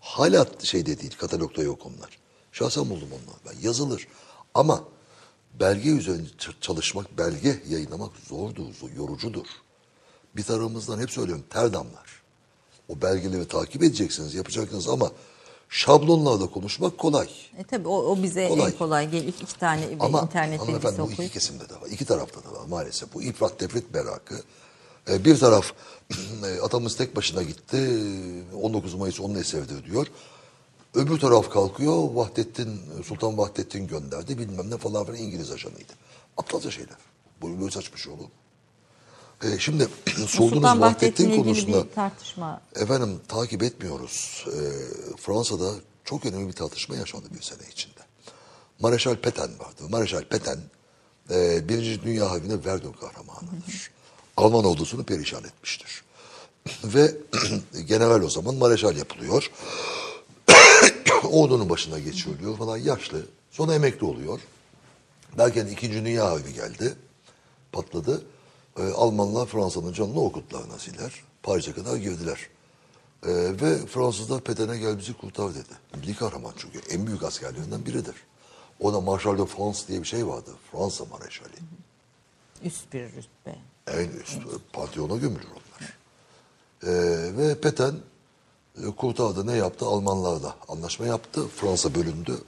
Hala 0.00 0.46
şeyde 0.62 1.00
değil, 1.00 1.16
katalogda 1.18 1.62
yok 1.62 1.86
onlar. 1.86 2.18
Şahsen 2.52 2.90
buldum 2.90 3.08
onları 3.12 3.56
ben. 3.56 3.66
Yazılır. 3.66 4.08
Ama 4.54 4.84
belge 5.60 5.90
üzerine 5.90 6.26
çalışmak, 6.60 7.18
belge 7.18 7.62
yayınlamak 7.68 8.12
zordur, 8.28 8.74
zor- 8.74 8.96
yorucudur. 8.96 9.46
Bir 10.36 10.42
tarafımızdan 10.42 11.00
hep 11.00 11.10
söylüyorum 11.10 11.44
ter 11.50 11.72
damlar. 11.72 12.22
O 12.88 13.02
belgeleri 13.02 13.48
takip 13.48 13.82
edeceksiniz, 13.82 14.34
yapacaksınız 14.34 14.88
ama 14.88 15.10
şablonlarla 15.68 16.46
konuşmak 16.50 16.98
kolay. 16.98 17.28
E 17.58 17.64
tabii 17.64 17.88
o, 17.88 17.96
o 17.96 18.22
bize 18.22 18.48
Kolay. 18.48 18.72
en 18.72 18.78
kolay 18.78 19.10
gel 19.10 19.28
iki, 19.28 19.44
iki 19.44 19.58
tane 19.58 19.88
Ama 20.00 20.20
internet 20.20 20.60
hanımefendi 20.60 20.84
bilgisi 20.84 21.02
bu 21.02 21.04
iki 21.06 21.14
okuyup 21.14 21.32
kesimde 21.32 21.68
de 21.68 21.74
var. 21.74 21.88
İki 21.90 22.04
tarafta 22.04 22.44
da 22.44 22.52
var 22.52 22.66
maalesef. 22.68 23.14
Bu 23.14 23.22
ifrat 23.22 23.58
tefrit 23.58 23.94
merakı. 23.94 24.42
Ee, 25.08 25.24
bir 25.24 25.38
taraf 25.38 25.72
e, 26.44 26.60
atamız 26.60 26.96
tek 26.96 27.16
başına 27.16 27.42
gitti. 27.42 27.76
e, 28.52 28.56
19 28.56 28.94
Mayıs 28.94 29.20
onun 29.20 29.34
eseridir 29.34 29.84
diyor. 29.84 30.06
Öbür 30.94 31.18
taraf 31.18 31.50
kalkıyor. 31.50 32.10
Vahdettin, 32.14 32.80
Sultan 33.04 33.38
Vahdettin 33.38 33.86
gönderdi. 33.86 34.38
Bilmem 34.38 34.70
ne 34.70 34.76
falan 34.76 35.04
filan 35.04 35.18
İngiliz 35.18 35.50
ajanıydı. 35.50 35.92
Aptalca 36.36 36.70
şeyler. 36.70 36.96
Bu 37.42 37.60
böyle 37.60 37.70
saçma 37.70 37.96
şey 37.96 38.12
olur. 38.12 38.28
Ee, 39.42 39.58
şimdi 39.58 39.88
sorduğunuz 40.28 40.80
Vahdettin 40.80 41.36
konusunda 41.36 41.88
tartışma. 41.94 42.60
Efendim 42.76 43.20
takip 43.28 43.62
etmiyoruz. 43.62 44.46
Ee, 44.48 44.60
Fransa'da 45.16 45.74
çok 46.04 46.26
önemli 46.26 46.48
bir 46.48 46.52
tartışma 46.52 46.96
yaşandı 46.96 47.26
bir 47.36 47.42
sene 47.42 47.68
içinde. 47.72 48.00
Mareşal 48.80 49.16
Petain 49.16 49.58
vardı. 49.58 49.82
Mareşal 49.88 50.24
Petain 50.24 50.58
e, 51.30 51.68
Birinci 51.68 52.02
Dünya 52.02 52.30
Harbi'nde 52.30 52.64
Verdun 52.64 52.92
kahramanıdır. 52.92 53.90
Alman 54.36 54.64
ordusunu 54.64 55.04
perişan 55.04 55.44
etmiştir. 55.44 56.04
Ve 56.84 57.14
general 57.86 58.22
o 58.22 58.28
zaman 58.30 58.54
mareşal 58.54 58.96
yapılıyor. 58.96 59.50
Ordunun 61.30 61.68
başına 61.70 61.98
geçiyor 61.98 62.58
falan 62.58 62.76
yaşlı. 62.76 63.26
Sonra 63.50 63.74
emekli 63.74 64.06
oluyor. 64.06 64.40
Derken 65.38 65.66
İkinci 65.66 66.04
Dünya 66.04 66.30
Harbi 66.30 66.54
geldi. 66.54 66.94
Patladı. 67.72 68.22
Ee, 68.78 68.82
Almanlar 68.82 69.46
Fransa'nın 69.46 69.92
canını 69.92 70.20
okuttular 70.20 70.68
Naziler. 70.68 71.12
Paris'e 71.42 71.72
kadar 71.72 71.96
girdiler. 71.96 72.48
Ee, 73.26 73.30
ve 73.60 73.86
Fransızlar 73.86 74.40
Peten'e 74.40 74.78
gel 74.78 74.98
bizi 74.98 75.12
kurtar 75.12 75.54
dedi. 75.54 75.74
Milli 75.96 76.14
kahraman 76.14 76.52
çünkü. 76.56 76.80
En 76.90 77.06
büyük 77.06 77.22
askerlerinden 77.22 77.86
biridir. 77.86 78.14
O 78.80 78.92
da 78.92 79.00
Marshal 79.00 79.38
de 79.38 79.46
France 79.46 79.78
diye 79.88 80.02
bir 80.02 80.06
şey 80.06 80.26
vardı. 80.26 80.50
Fransa 80.72 81.04
Mareşali. 81.04 81.56
Üst 82.64 82.92
bir 82.92 83.04
rütbe. 83.04 83.56
En 83.86 84.08
üst 84.08 84.38
Pantheon'a 84.72 85.16
gömülür 85.16 85.46
onlar. 85.50 85.94
Ee, 86.82 87.36
ve 87.36 87.60
Peten 87.60 87.94
e, 88.82 88.86
kurtardı. 88.96 89.46
Ne 89.46 89.56
yaptı? 89.56 89.86
Almanlarla 89.86 90.56
anlaşma 90.68 91.06
yaptı. 91.06 91.48
Fransa 91.48 91.94
bölündü. 91.94 92.38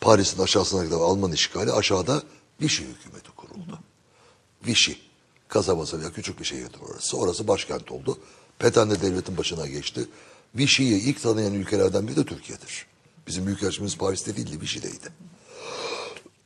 Paris'in 0.00 0.42
aşağısına 0.42 0.84
kadar 0.84 0.96
Alman 0.96 1.32
işgali. 1.32 1.72
Aşağıda 1.72 2.22
Vichy 2.60 2.84
hükümeti 2.84 3.30
kuruldu. 3.30 3.78
Vichy. 4.66 5.05
Kasabası 5.48 6.00
veya 6.00 6.12
küçük 6.12 6.40
bir 6.40 6.44
şehirdir 6.44 6.78
orası. 6.90 7.16
Orası 7.16 7.48
başkent 7.48 7.92
oldu. 7.92 8.18
Peten 8.58 8.90
de 8.90 9.02
devletin 9.02 9.36
başına 9.36 9.66
geçti. 9.66 10.08
Vichy'yi 10.54 11.02
ilk 11.02 11.22
tanıyan 11.22 11.54
ülkelerden 11.54 12.08
biri 12.08 12.16
de 12.16 12.24
Türkiye'dir. 12.24 12.86
Bizim 13.26 13.46
büyükelçimiz 13.46 13.98
Paris'te 13.98 14.36
değildi, 14.36 14.60
Vichy'deydi. 14.60 15.12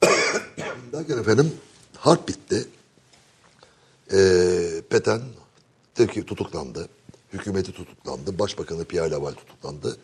Derken 0.93 1.19
efendim 1.19 1.53
harp 1.97 2.29
bitti. 2.29 2.69
Ee, 4.13 4.83
Peten 4.91 5.23
Türkiye 5.95 6.27
tutuklandı. 6.27 6.89
Hükümeti 7.33 7.73
tutuklandı. 7.73 8.39
Başbakanı 8.39 8.85
Pierre 8.85 9.11
Laval 9.11 9.33
tutuklandı. 9.33 9.97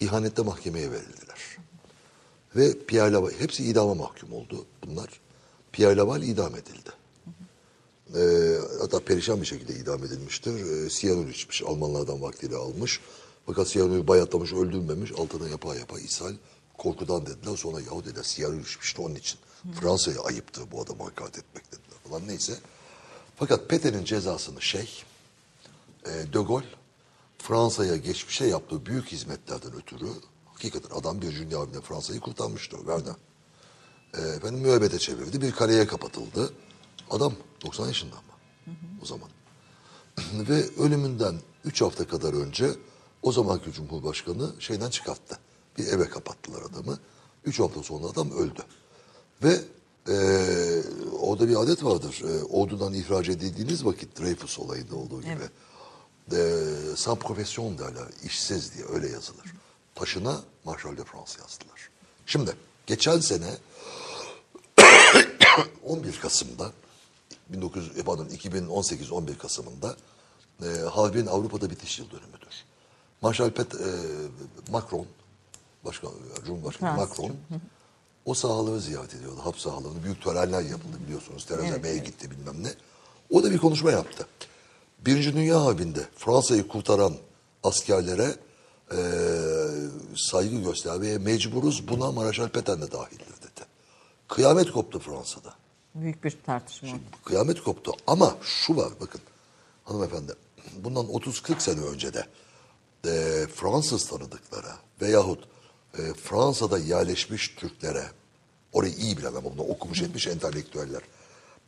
İhanette 0.00 0.42
mahkemeye 0.42 0.92
verildiler. 0.92 1.56
Ve 2.56 2.78
Pierre 2.86 3.12
Laval, 3.12 3.30
hepsi 3.38 3.64
idama 3.64 3.94
mahkum 3.94 4.32
oldu 4.32 4.66
bunlar. 4.86 5.08
Pierre 5.72 5.96
Laval 5.96 6.22
idam 6.22 6.56
edildi. 6.56 6.90
Ee, 8.16 8.58
hatta 8.80 9.00
perişan 9.00 9.40
bir 9.40 9.46
şekilde 9.46 9.74
idam 9.74 10.04
edilmiştir. 10.04 10.52
Ee, 10.52 10.90
siyanür 10.90 11.30
içmiş, 11.30 11.62
Almanlardan 11.62 12.22
vaktiyle 12.22 12.56
almış. 12.56 13.00
Fakat 13.46 13.68
siyanürü 13.68 14.08
bayatlamış, 14.08 14.52
öldürmemiş. 14.52 15.12
Altına 15.12 15.48
yapa 15.48 15.76
yapa 15.76 16.00
ishal. 16.00 16.34
Korkudan 16.78 17.26
dediler. 17.26 17.56
Sonra 17.56 17.80
yahu 17.80 18.04
dediler 18.04 18.22
siyanür 18.22 18.60
içmişti 18.60 19.02
onun 19.02 19.14
için. 19.14 19.38
Fransa'ya 19.80 20.20
ayıptı 20.20 20.60
bu 20.72 20.82
adamı 20.82 21.02
hakaret 21.02 21.38
etmek 21.38 21.72
dediler 21.72 21.98
falan 22.08 22.28
neyse. 22.28 22.54
Fakat 23.36 23.68
Peten'in 23.68 24.04
cezasını 24.04 24.62
şey, 24.62 25.02
e, 26.06 26.10
De 26.10 26.38
Gaulle 26.38 26.66
Fransa'ya 27.38 27.96
geçmişe 27.96 28.46
yaptığı 28.46 28.86
büyük 28.86 29.06
hizmetlerden 29.06 29.74
ötürü 29.74 30.08
hakikaten 30.54 30.96
adam 30.96 31.22
bir 31.22 31.36
dünya 31.36 31.60
harbiinde 31.60 31.80
Fransa'yı 31.80 32.20
kurtarmıştı. 32.20 32.86
Verdun. 32.86 33.16
E, 34.14 34.20
efendim 34.20 34.60
müebbete 34.60 34.98
çevirdi. 34.98 35.40
Bir 35.40 35.52
kaleye 35.52 35.86
kapatıldı. 35.86 36.52
Adam 37.10 37.34
90 37.64 37.86
yaşında 37.86 38.12
ama 38.12 38.38
o 39.02 39.06
zaman. 39.06 39.28
Ve 40.48 40.64
ölümünden 40.78 41.34
3 41.64 41.82
hafta 41.82 42.06
kadar 42.06 42.34
önce 42.34 42.70
o 43.22 43.32
zamanki 43.32 43.72
Cumhurbaşkanı 43.72 44.52
şeyden 44.58 44.90
çıkarttı. 44.90 45.38
Bir 45.78 45.86
eve 45.86 46.08
kapattılar 46.08 46.62
adamı. 46.62 46.98
3 47.44 47.60
hafta 47.60 47.82
sonra 47.82 48.06
adam 48.06 48.30
öldü. 48.30 48.62
Ve 49.42 49.60
e, 50.08 50.16
orada 51.20 51.48
bir 51.48 51.56
adet 51.56 51.84
vardır. 51.84 52.22
E, 52.24 52.44
ordudan 52.44 52.94
ihraç 52.94 53.28
edildiğiniz 53.28 53.84
vakit 53.84 54.20
Dreyfus 54.20 54.58
olayında 54.58 54.96
olduğu 54.96 55.22
gibi. 55.22 55.48
E, 56.32 56.60
sans 56.96 57.18
profession 57.18 57.78
derler. 57.78 58.04
işsiz 58.24 58.74
diye 58.74 58.84
öyle 58.86 59.08
yazılır. 59.08 59.54
Taşına 59.94 60.40
Marshal 60.64 60.96
de 60.96 61.04
France 61.04 61.32
yazdılar. 61.40 61.90
Şimdi 62.26 62.52
geçen 62.86 63.20
sene 63.20 63.50
11 65.84 66.20
Kasım'da 66.20 66.72
1900 67.48 67.98
e, 67.98 68.02
pardon 68.02 68.26
2018 68.26 69.12
11 69.12 69.38
Kasım'ında 69.38 69.96
e, 70.62 70.66
Harbin 70.90 71.26
Avrupa'da 71.26 71.70
bitiş 71.70 71.98
yıl 71.98 72.10
dönümüdür. 72.10 72.64
Marshal 73.22 73.50
Pet, 73.50 73.74
e, 73.74 73.88
Macron 74.70 75.06
Başkan, 75.84 76.10
Cumhurbaşkanı 76.46 76.96
Fransız 76.96 77.18
Macron 77.18 77.36
o 78.24 78.34
sahaları 78.34 78.80
ziyaret 78.80 79.14
ediyordu. 79.14 79.40
Hap 79.42 79.58
sahalarını. 79.58 80.04
Büyük 80.04 80.22
törenler 80.22 80.62
yapıldı 80.62 80.96
biliyorsunuz. 81.06 81.44
Theresa 81.44 81.66
Evet, 81.66 81.82
May 81.82 81.92
evet. 81.92 82.06
gitti 82.06 82.30
bilmem 82.30 82.64
ne. 82.64 82.70
O 83.30 83.42
da 83.42 83.50
bir 83.50 83.58
konuşma 83.58 83.90
yaptı. 83.90 84.26
Birinci 85.06 85.34
Dünya 85.34 85.64
Harbi'nde 85.64 86.08
Fransa'yı 86.16 86.68
kurtaran 86.68 87.14
askerlere 87.62 88.36
e, 88.92 88.98
saygı 90.16 90.56
göstermeye 90.56 91.18
mecburuz. 91.18 91.88
Buna 91.88 92.12
Maraşal 92.12 92.48
Petain 92.48 92.82
de 92.82 92.92
dahildir 92.92 93.26
dedi. 93.26 93.66
Kıyamet 94.28 94.72
koptu 94.72 94.98
Fransa'da. 94.98 95.54
Büyük 95.94 96.24
bir 96.24 96.36
tartışma. 96.46 96.88
oldu. 96.88 96.98
Kıyamet 97.24 97.62
koptu. 97.62 97.92
Ama 98.06 98.36
şu 98.42 98.76
var 98.76 98.92
bakın 99.00 99.20
hanımefendi. 99.84 100.32
Bundan 100.76 101.06
30-40 101.06 101.60
sene 101.60 101.80
önce 101.80 102.12
de 102.14 102.26
e, 103.06 103.46
Fransız 103.54 104.08
tanıdıklara 104.08 104.76
veyahut 105.00 105.44
e, 105.98 106.14
Fransa'da 106.14 106.78
yerleşmiş 106.78 107.48
Türklere 107.48 108.04
orayı 108.72 108.94
iyi 108.94 109.16
bilen 109.16 109.34
ama 109.34 109.44
bunu 109.44 109.62
okumuş 109.62 110.02
etmiş 110.02 110.26
entelektüeller. 110.26 111.02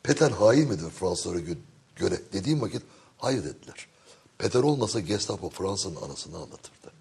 Peter 0.03 0.31
hain 0.31 0.69
midir 0.69 0.91
Fransızlara 0.91 1.39
gö- 1.39 1.59
göre 1.97 2.21
dediğim 2.33 2.61
vakit 2.61 2.83
hayır 3.19 3.45
dediler. 3.45 3.87
Peter 4.39 4.63
olmasa 4.63 5.01
Gestapo 5.01 5.51
Fransa'nın 5.51 5.97
anasını 5.97 6.37
anlatırdı. 6.37 6.93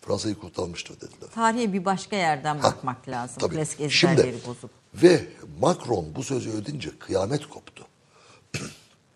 Fransa'yı 0.00 0.34
kurtarmıştır 0.34 0.96
dediler. 0.96 1.28
Tarihe 1.34 1.72
bir 1.72 1.84
başka 1.84 2.16
yerden 2.16 2.62
bakmak 2.62 3.08
lazım. 3.08 3.36
Tabii. 3.38 3.54
Klasik 3.54 3.90
Şimdi, 3.90 4.12
ezberleri 4.12 4.46
bozup. 4.46 4.70
Ve 5.02 5.26
Macron 5.60 6.14
bu 6.14 6.22
sözü 6.24 6.50
ödünce 6.50 6.90
kıyamet 6.98 7.46
koptu. 7.46 7.86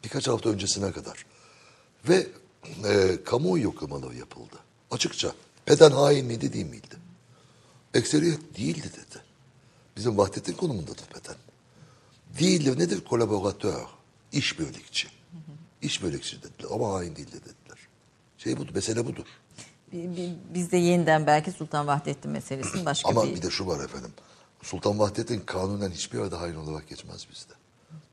Birkaç 0.05 0.28
hafta 0.28 0.49
öncesine 0.49 0.93
kadar. 0.93 1.26
Ve 2.09 2.26
e, 2.85 3.24
kamuoyu 3.24 3.62
yoklamaları 3.64 4.14
yapıldı. 4.16 4.57
Açıkça. 4.91 5.33
Peden 5.64 5.91
hain 5.91 6.26
miydi 6.26 6.53
değil 6.53 6.66
miydi? 6.66 6.97
Ekseriyet 7.95 8.59
değildi 8.59 8.91
dedi. 8.93 9.22
Bizim 9.97 10.18
Vahdettin 10.18 10.53
konumundadır 10.53 11.05
Peden. 11.07 11.37
Değildir 12.39 12.78
nedir? 12.78 13.05
Kolaboratör. 13.05 13.83
İşbirlikçi. 14.33 15.09
İşbirlikçi 15.83 16.37
dediler 16.43 16.68
ama 16.74 16.93
hain 16.95 17.16
değildi 17.16 17.33
dediler. 17.41 17.78
Şey 18.39 18.57
budur, 18.57 18.74
mesele 18.74 19.07
budur. 19.07 19.24
Bi- 19.93 20.16
bi- 20.16 20.35
Biz 20.55 20.72
de 20.72 20.76
yeniden 20.76 21.26
belki 21.26 21.53
Sultan 21.53 21.87
Vahdettin 21.87 22.30
meselesini 22.30 22.85
başka 22.85 23.09
Ama 23.09 23.24
bir... 23.26 23.35
bir 23.35 23.43
de 23.43 23.51
şu 23.51 23.66
var 23.66 23.85
efendim. 23.85 24.11
Sultan 24.63 24.99
Vahdettin 24.99 25.41
kanunen 25.41 25.91
hiçbir 25.91 26.19
yerde 26.19 26.37
hain 26.37 26.55
olarak 26.55 26.89
geçmez 26.89 27.27
bizde. 27.31 27.53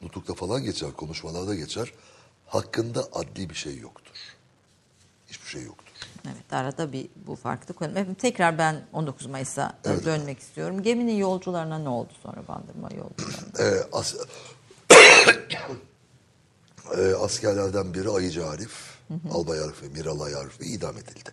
Nutukta 0.01 0.33
falan 0.33 0.63
geçer, 0.63 0.91
konuşmalarda 0.91 1.55
geçer. 1.55 1.93
Hakkında 2.47 3.07
adli 3.13 3.49
bir 3.49 3.55
şey 3.55 3.77
yoktur. 3.77 4.15
Hiçbir 5.27 5.47
şey 5.47 5.63
yoktur. 5.63 5.93
Evet 6.25 6.53
arada 6.53 6.91
bir 6.91 7.07
bu 7.27 7.35
farklı 7.35 7.73
konu. 7.73 7.89
Efendim, 7.91 8.15
tekrar 8.15 8.57
ben 8.57 8.85
19 8.93 9.25
Mayıs'a 9.25 9.77
Evet. 9.85 10.05
dönmek 10.05 10.39
istiyorum. 10.39 10.83
Geminin 10.83 11.15
yolcularına 11.17 11.77
ne 11.79 11.89
oldu 11.89 12.13
sonra 12.23 12.47
bandırma 12.47 12.89
yolcularına? 12.97 13.49
Ee, 13.59 13.83
as- 13.91 14.15
Ee, 16.97 17.13
askerlerden 17.13 17.93
biri 17.93 18.09
Ayıcı 18.09 18.47
Arif, 18.47 18.71
Albay 19.31 19.59
Arif 19.59 19.83
ve 19.83 19.87
Miralay 19.87 20.35
Arif 20.35 20.61
ve 20.61 20.65
idam 20.65 20.97
edildi. 20.97 21.29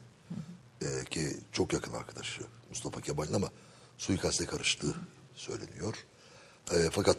Ee, 0.82 1.04
ki 1.04 1.36
çok 1.52 1.72
yakın 1.72 1.92
arkadaşı 1.92 2.42
Mustafa 2.70 3.00
Kemal'in 3.00 3.32
ama 3.34 3.48
suikaste 3.98 4.46
karıştığı 4.46 4.94
söyleniyor. 5.34 6.06
Ee, 6.72 6.88
fakat 6.92 7.16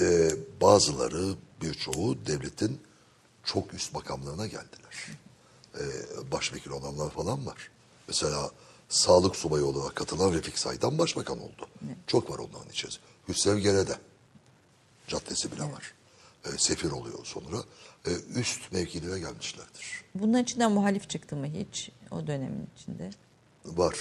e, 0.00 0.30
bazıları, 0.60 1.34
birçoğu 1.62 2.26
devletin 2.26 2.80
çok 3.44 3.74
üst 3.74 3.94
makamlarına 3.94 4.46
geldiler. 4.46 5.06
Ee, 5.74 5.82
başvekil 6.32 6.70
olanlar 6.70 7.10
falan 7.10 7.46
var. 7.46 7.70
Mesela 8.08 8.50
sağlık 8.88 9.36
subayı 9.36 9.64
olarak 9.64 9.96
katılan 9.96 10.32
Refik 10.32 10.58
Say'dan 10.58 10.98
başbakan 10.98 11.38
oldu. 11.38 11.68
Çok 12.06 12.30
var 12.30 12.38
onların 12.38 12.70
içerisinde. 12.70 13.04
Hüsrev 13.28 13.58
Gere'de 13.58 13.98
caddesi 15.08 15.52
bile 15.52 15.62
var. 15.62 15.94
Ee, 16.44 16.48
sefir 16.58 16.90
oluyor 16.90 17.18
sonra. 17.24 17.56
Ee, 18.06 18.10
üst 18.34 18.72
mevkilere 18.72 19.18
gelmişlerdir. 19.18 20.04
Bunların 20.14 20.42
içinden 20.42 20.72
muhalif 20.72 21.10
çıktı 21.10 21.36
mı 21.36 21.46
hiç 21.46 21.90
o 22.10 22.26
dönemin 22.26 22.68
içinde? 22.76 23.10
Var. 23.64 23.96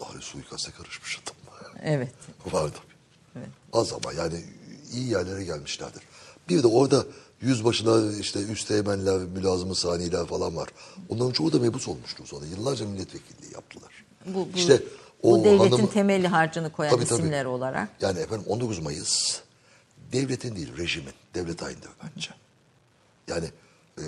Daha 0.00 0.20
suikaste 0.20 0.70
karışmış 0.72 1.18
adam. 1.22 1.34
Evet. 1.82 2.12
Var 2.46 2.68
tabii. 2.68 2.94
Evet. 3.36 3.48
Az 3.72 3.92
ama 3.92 4.12
yani 4.12 4.44
iyi 4.92 5.08
yerlere 5.10 5.44
gelmişlerdir. 5.44 6.02
Bir 6.48 6.62
de 6.62 6.66
orada 6.66 7.04
yüzbaşına 7.40 8.16
işte 8.20 8.40
üsteğmenler, 8.40 9.18
mülazımı 9.18 9.74
saniler 9.74 10.26
falan 10.26 10.56
var. 10.56 10.68
Onların 11.08 11.32
çoğu 11.32 11.52
da 11.52 11.58
mebus 11.58 11.88
olmuştu 11.88 12.26
sonra. 12.26 12.46
Yıllarca 12.46 12.86
milletvekilliği 12.86 13.52
yaptılar. 13.54 14.04
Bu, 14.26 14.34
bu, 14.54 14.56
İşte 14.56 14.82
bu 15.22 15.32
o 15.34 15.44
devletin 15.44 15.70
hanım- 15.70 15.86
temeli 15.90 16.28
harcını 16.28 16.72
koyan 16.72 16.90
Tabii, 16.94 17.04
tabii. 17.04 17.20
isimler 17.20 17.44
olarak. 17.44 17.88
Yani 18.00 18.18
efendim 18.18 18.44
19 18.48 18.78
Mayıs 18.78 19.40
devletin 20.12 20.56
değil 20.56 20.76
rejimin, 20.76 21.12
devlet 21.34 21.62
haindir 21.62 21.90
bence. 22.04 22.30
Yani 23.28 23.46
e, 23.98 24.04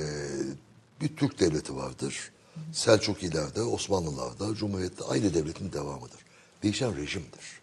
bir 1.00 1.16
Türk 1.16 1.40
devleti 1.40 1.76
vardır. 1.76 2.30
Selçukilerde, 2.72 3.62
Osmanlılarda, 3.62 4.54
Cumhuriyet'te 4.54 5.04
aynı 5.04 5.34
devletin 5.34 5.72
devamıdır. 5.72 6.18
Değişen 6.62 6.96
rejimdir. 6.96 7.60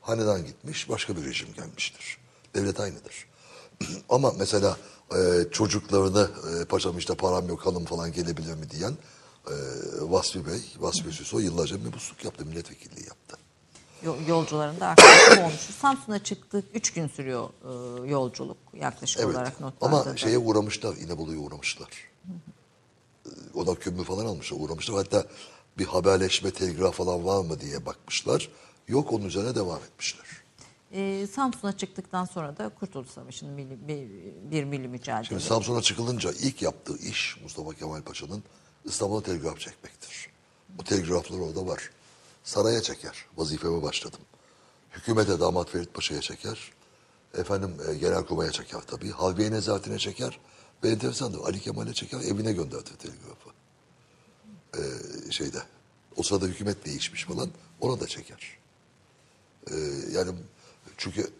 Hanedan 0.00 0.46
gitmiş, 0.46 0.88
başka 0.88 1.16
bir 1.16 1.24
rejim 1.24 1.48
gelmiştir. 1.56 2.18
Devlet 2.54 2.80
aynıdır. 2.80 3.26
Ama 4.08 4.32
mesela 4.38 4.76
e, 5.16 5.44
çocuklarına 5.52 6.22
e, 6.22 6.64
paşam 6.64 6.98
işte 6.98 7.14
param 7.14 7.48
yok 7.48 7.66
hanım 7.66 7.84
falan 7.84 8.12
gelebilir 8.12 8.54
mi 8.54 8.70
diyen 8.70 8.92
e, 9.46 9.54
Vasfi 10.00 10.46
Bey, 10.46 10.60
Vasfi 10.78 11.12
Süso 11.12 11.38
yıllarca 11.38 11.78
mebusluk 11.78 12.24
yaptı, 12.24 12.46
milletvekilliği 12.46 13.06
yaptı. 13.06 13.36
Yo- 14.04 14.16
Yolcuların 14.28 14.80
da 14.80 14.86
arkadaşı 14.86 15.40
olmuş. 15.40 15.60
Samsun'a 15.80 16.24
çıktık. 16.24 16.64
Üç 16.74 16.92
gün 16.92 17.08
sürüyor 17.08 17.48
e, 17.64 18.08
yolculuk 18.10 18.56
yaklaşık 18.74 19.20
Evet. 19.20 19.34
olarak 19.34 19.60
notlarda. 19.60 19.96
Ama 19.96 20.04
da. 20.04 20.16
şeye 20.16 20.38
uğramışlar, 20.38 20.96
İnebolu'ya 20.96 21.38
uğramışlar. 21.38 21.88
Ee, 21.88 22.30
Ona 23.54 23.74
kömür 23.74 24.04
falan 24.04 24.26
almışlar, 24.26 24.58
uğramışlar. 24.60 24.96
Hatta 24.96 25.26
bir 25.78 25.84
haberleşme, 25.84 26.50
telgraf 26.50 26.94
falan 26.94 27.24
var 27.24 27.44
mı 27.44 27.60
diye 27.60 27.86
bakmışlar. 27.86 28.48
Yok, 28.88 29.12
onun 29.12 29.24
üzerine 29.24 29.54
devam 29.54 29.78
etmişler. 29.78 30.26
E, 30.92 31.26
Samsun'a 31.26 31.76
çıktıktan 31.76 32.24
sonra 32.24 32.56
da 32.56 32.68
Kurtuluş 32.68 33.08
Savaşı'nın 33.08 33.52
milli, 33.52 33.88
bir, 33.88 34.08
bir 34.50 34.64
milli 34.64 34.88
mücadele. 34.88 35.24
Şimdi 35.24 35.42
Samsun'a 35.42 35.82
çıkılınca 35.82 36.32
ilk 36.32 36.62
yaptığı 36.62 36.98
iş 36.98 37.36
Mustafa 37.42 37.74
Kemal 37.74 38.02
Paşa'nın 38.02 38.42
İstanbul'a 38.84 39.22
telgraf 39.22 39.58
çekmektir. 39.60 40.28
Bu 40.68 40.84
telgraflar 40.84 41.38
orada 41.38 41.66
var. 41.66 41.90
Saraya 42.44 42.82
çeker. 42.82 43.26
Vazifeme 43.36 43.82
başladım. 43.82 44.20
Hükümete 44.90 45.40
damat 45.40 45.70
Ferit 45.70 45.94
Paşa'ya 45.94 46.20
çeker. 46.20 46.72
Efendim 47.34 47.76
e, 47.88 47.94
Genelkurmay'a 47.94 48.52
çeker 48.52 48.80
tabii. 48.80 49.10
Harbiye 49.10 49.50
nezaretine 49.50 49.98
çeker. 49.98 50.38
Ve 50.84 50.90
enteresandır. 50.90 51.38
Ali 51.38 51.60
Kemal'e 51.60 51.92
çeker. 51.92 52.20
Evine 52.20 52.52
gönderdi 52.52 52.90
telgrafı. 52.98 53.50
Ee, 54.76 55.30
şeyde. 55.30 55.58
O 56.16 56.22
sırada 56.22 56.46
hükümet 56.46 56.86
değişmiş 56.86 57.24
falan. 57.24 57.50
Ona 57.80 58.00
da 58.00 58.06
çeker. 58.06 58.58
Ee, 59.70 59.74
yani 60.12 60.30
çünkü 60.96 61.30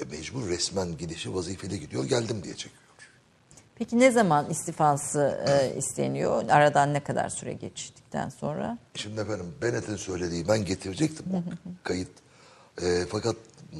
e, 0.00 0.04
mecbur 0.04 0.48
resmen 0.48 0.98
gidişi 0.98 1.34
vazifeli 1.34 1.80
gidiyor. 1.80 2.04
Geldim 2.04 2.42
diye 2.44 2.54
çekiyor. 2.54 2.82
Peki 3.74 3.98
ne 3.98 4.10
zaman 4.10 4.50
istifası 4.50 5.44
e, 5.48 5.78
isteniyor? 5.78 6.48
Aradan 6.48 6.94
ne 6.94 7.00
kadar 7.04 7.28
süre 7.28 7.52
geçtikten 7.52 8.28
sonra? 8.28 8.78
Şimdi 8.94 9.20
efendim 9.20 9.46
Bennett'in 9.62 9.96
söylediği 9.96 10.48
ben 10.48 10.64
getirecektim 10.64 11.26
kayıt. 11.84 12.08
Ee, 12.82 13.04
fakat 13.10 13.36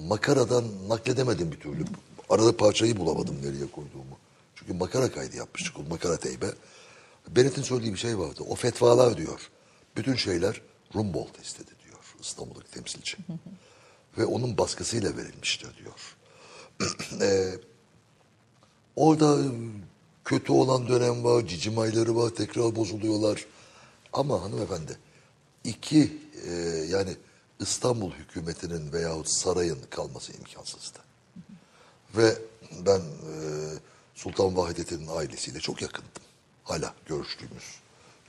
makaradan 0.08 0.64
nakledemedim 0.88 1.52
bir 1.52 1.60
türlü. 1.60 1.84
Arada 2.30 2.56
parçayı 2.56 2.96
bulamadım 2.96 3.36
nereye 3.42 3.70
koyduğumu. 3.70 4.18
Çünkü 4.68 4.78
makara 4.78 5.12
kaydı 5.12 5.36
yapmıştık 5.36 5.78
o 5.78 5.82
makara 5.82 6.16
teybe. 6.16 6.46
Bennett'in 7.28 7.62
söylediği 7.62 7.92
bir 7.92 7.98
şey 7.98 8.18
vardı. 8.18 8.42
O 8.48 8.54
fetvalar 8.54 9.16
diyor. 9.16 9.50
Bütün 9.96 10.14
şeyler 10.14 10.60
Rumboldt 10.94 11.42
istedi 11.42 11.70
diyor. 11.84 12.14
İstanbul'daki 12.20 12.70
temsilci. 12.70 13.16
Ve 14.18 14.24
onun 14.24 14.58
baskısıyla 14.58 15.16
verilmiştir 15.16 15.68
diyor. 15.78 16.16
Ee, 17.20 17.54
Orada 18.96 19.38
kötü 20.24 20.52
olan 20.52 20.88
dönem 20.88 21.24
var, 21.24 21.46
cicim 21.46 21.78
ayları 21.78 22.16
var, 22.16 22.30
tekrar 22.30 22.76
bozuluyorlar. 22.76 23.46
Ama 24.12 24.42
hanımefendi, 24.42 24.98
iki 25.64 26.18
e, 26.46 26.52
yani 26.88 27.16
İstanbul 27.60 28.12
hükümetinin 28.12 28.92
veyahut 28.92 29.30
sarayın 29.30 29.78
kalması 29.90 30.32
imkansızdı. 30.32 30.98
Ve 32.16 32.34
ben 32.86 33.00
e, 33.00 33.34
Sultan 34.18 34.56
Vahidettin'in 34.56 35.06
ailesiyle 35.06 35.60
çok 35.60 35.82
yakındım. 35.82 36.22
Hala 36.64 36.94
görüştüğümüz 37.06 37.64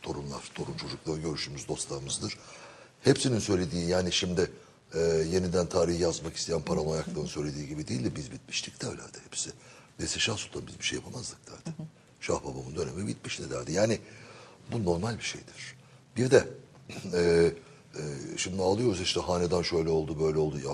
torunlar, 0.02 0.52
torun 0.56 0.78
çocukları 0.78 1.20
görüştüğümüz 1.20 1.68
dostlarımızdır. 1.68 2.38
Hepsinin 3.04 3.40
söylediği 3.40 3.88
yani 3.88 4.12
şimdi 4.12 4.52
e, 4.94 5.00
yeniden 5.00 5.66
tarihi 5.66 6.02
yazmak 6.02 6.36
isteyen 6.36 6.62
paranoyakların 6.62 7.26
söylediği 7.26 7.68
gibi 7.68 7.88
değil 7.88 8.04
de 8.04 8.16
biz 8.16 8.32
bitmiştik 8.32 8.82
derlerdi 8.82 9.18
hepsi. 9.26 9.50
Neyse 10.00 10.20
Şah 10.20 10.38
Sultan 10.38 10.68
biz 10.68 10.80
bir 10.80 10.84
şey 10.84 11.00
yapamazdık 11.00 11.38
derdi. 11.48 11.76
Şah 12.22 12.44
babamın 12.44 12.76
dönemi 12.76 13.08
bitmişti 13.08 13.52
derdi. 13.52 13.72
Yani 13.72 14.00
bu 14.72 14.86
normal 14.86 15.18
bir 15.18 15.24
şeydir. 15.24 15.76
Bir 16.18 16.32
de 16.32 16.48
e, 17.14 17.20
e, 17.96 18.02
şimdi 18.38 18.62
ağlıyoruz 18.62 19.02
işte 19.02 19.20
hanedan 19.20 19.62
şöyle 19.62 19.90
oldu 19.90 20.20
böyle 20.20 20.38
oldu 20.38 20.60
ya. 20.60 20.74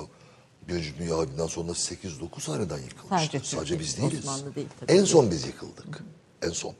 Birinci 0.68 0.98
Dünya 1.00 1.18
Harbi'nden 1.18 1.48
sonra 1.48 1.72
8-9 1.72 2.52
hanedan 2.52 2.78
yıkılmıştı. 2.78 3.30
Sadece 3.32 3.40
Sadece, 3.44 3.80
biz 3.80 3.98
değiliz. 3.98 4.20
Osmanlı 4.20 4.56
değil 4.56 4.68
tabii. 4.80 4.92
en 4.92 5.04
son 5.04 5.32
biz 5.32 5.46
yıkıldık. 5.48 6.04
En 6.42 6.50
son. 6.50 6.74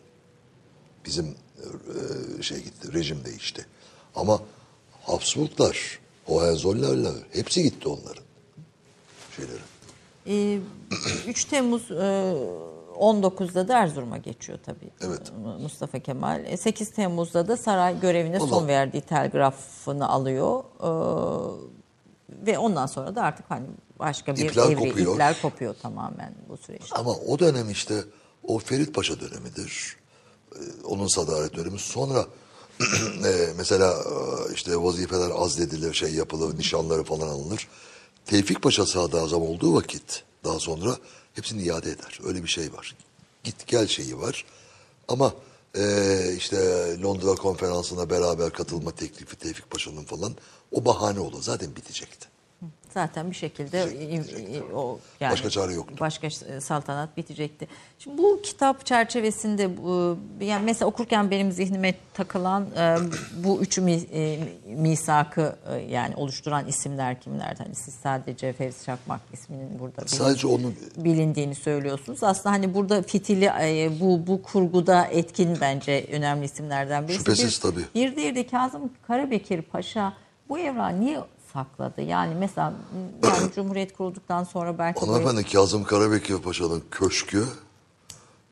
Bizim 1.06 1.36
e, 2.40 2.44
şey 2.44 2.58
gitti, 2.64 2.94
rejim 2.94 3.26
değişti. 3.26 3.66
Ama 4.16 4.40
Habsburglar, 5.04 6.00
Hohenzollerler 6.26 7.14
hepsi 7.32 7.64
gitti 7.64 7.88
onların 7.90 8.24
şeyleri. 9.36 9.60
E, 10.28 10.60
3 11.28 11.46
Temmuz 11.46 11.92
e, 11.92 12.36
19'da 13.00 13.68
da 13.68 13.78
Erzurum'a 13.78 14.18
geçiyor 14.18 14.60
tabii. 14.66 14.90
Evet. 15.02 15.32
Mustafa 15.62 16.00
Kemal. 16.00 16.46
E, 16.46 16.58
8 16.58 16.90
Temmuz'da 16.92 17.48
da 17.48 17.58
saray 17.58 18.00
görevine 18.00 18.40
son 18.40 18.50
Allah. 18.52 18.68
verdiği 18.68 19.02
telgrafını 19.02 20.10
alıyor. 20.10 20.64
E, 20.80 20.90
ve 22.30 22.58
ondan 22.58 22.86
sonra 22.86 23.16
da 23.16 23.22
artık 23.24 23.46
hani 23.50 23.68
başka 24.00 24.36
bir 24.36 24.50
İpler 24.50 24.66
evre, 24.66 24.76
kopuyor. 24.90 25.14
ipler 25.14 25.42
kopuyor 25.42 25.76
tamamen 25.82 26.36
bu 26.50 26.58
süreçte. 26.58 26.96
Ama 26.96 27.12
o 27.14 27.40
dönem 27.40 27.70
işte 27.70 28.04
o 28.44 28.60
Ferit 28.60 28.94
Paşa 28.96 29.20
dönemidir. 29.20 29.98
Ee, 30.56 30.58
Onun 30.84 31.08
sadaret 31.08 31.56
dönemi. 31.56 31.80
Sonra 31.80 32.26
e, 33.26 33.54
mesela 33.58 33.94
e, 33.94 34.54
işte 34.54 34.84
vazifeler 34.84 35.32
azledilir, 35.36 35.94
şey 35.94 36.14
yapılır, 36.14 36.58
nişanları 36.58 37.04
falan 37.04 37.28
alınır. 37.28 37.68
Tevfik 38.26 38.62
Paşa 38.62 38.86
sadrazam 38.86 39.42
olduğu 39.42 39.74
vakit 39.74 40.24
daha 40.44 40.60
sonra 40.60 40.98
hepsini 41.34 41.62
iade 41.64 41.92
eder. 41.92 42.20
Öyle 42.26 42.44
bir 42.44 42.48
şey 42.48 42.74
var. 42.74 42.96
Git 43.44 43.68
gel 43.68 43.88
şeyi 43.88 44.18
var. 44.20 44.46
Ama 45.08 45.34
e, 45.78 45.84
işte 46.38 46.58
Londra 47.02 47.36
konferansına 47.36 48.10
beraber 48.10 48.50
katılma 48.50 48.92
teklifi 48.92 49.36
Tevfik 49.36 49.70
Paşa'nın 49.72 50.04
falan 50.04 50.34
o 50.72 50.86
bahane 50.86 51.20
olur. 51.20 51.42
Zaten 51.42 51.76
bitecekti. 51.76 52.28
Zaten 52.94 53.32
bir 53.32 53.36
şekilde 53.36 53.86
Bitecekti, 53.86 54.42
i- 54.52 54.58
i- 54.58 54.64
o 54.74 55.00
yani 55.20 55.32
Başka 55.32 55.50
çare 55.50 55.74
yoktu. 55.74 55.96
Başka 56.00 56.28
e, 56.28 56.62
saltanat 56.62 57.18
bitecekti. 57.18 57.68
Şimdi 58.00 58.18
bu 58.18 58.42
kitap 58.44 58.86
çerçevesinde 58.86 59.78
bu 59.78 60.18
yani 60.42 60.66
mesela 60.66 60.90
okurken 60.90 61.32
benim 61.32 61.52
zihnime 61.52 61.96
takılan 62.14 62.66
e, 62.78 62.96
bu 63.44 63.62
üçü 63.62 63.82
mi, 63.82 63.92
e, 64.14 64.40
misakı 64.68 65.56
e, 65.72 65.76
yani 65.78 66.16
oluşturan 66.16 66.68
isimler 66.68 67.22
kimler? 67.22 67.56
Hani 67.58 67.76
siz 67.76 67.94
sadece 67.94 68.54
Fevzi 68.54 68.86
Çakmak 68.86 69.22
isminin 69.34 69.80
burada 69.80 70.02
bilin- 70.02 70.08
Sadece 70.18 70.48
onun 70.48 70.76
bilindiğini 70.98 71.56
söylüyorsunuz. 71.56 72.24
Aslında 72.24 72.56
hani 72.56 72.74
burada 72.74 73.02
fitili 73.02 73.46
e, 73.46 73.92
bu 74.00 74.28
bu 74.28 74.44
kurguda 74.44 75.06
etkin 75.06 75.58
bence 75.62 76.06
önemli 76.12 76.46
isimlerden 76.46 77.04
birisi. 77.08 77.20
Şüphesiz 77.20 77.56
bir, 77.56 77.62
tabii. 77.62 77.82
Bir 77.96 78.16
diğeri 78.16 78.36
de 78.36 78.48
Kazım 78.48 78.92
Karabekir 79.08 79.62
Paşa 79.62 80.14
bu 80.50 80.60
evrağı 80.60 81.00
niye 81.00 81.24
sakladı? 81.54 82.02
Yani 82.02 82.36
mesela 82.36 82.74
yani 83.24 83.52
Cumhuriyet 83.56 83.94
kurulduktan 83.98 84.44
sonra 84.44 84.78
belki 84.78 85.02
böyle- 85.02 85.12
Hanımefendi 85.12 85.52
Kazım 85.52 85.84
Karabekir 85.84 86.38
Paşa'nın 86.38 86.84
köşkü 86.92 87.46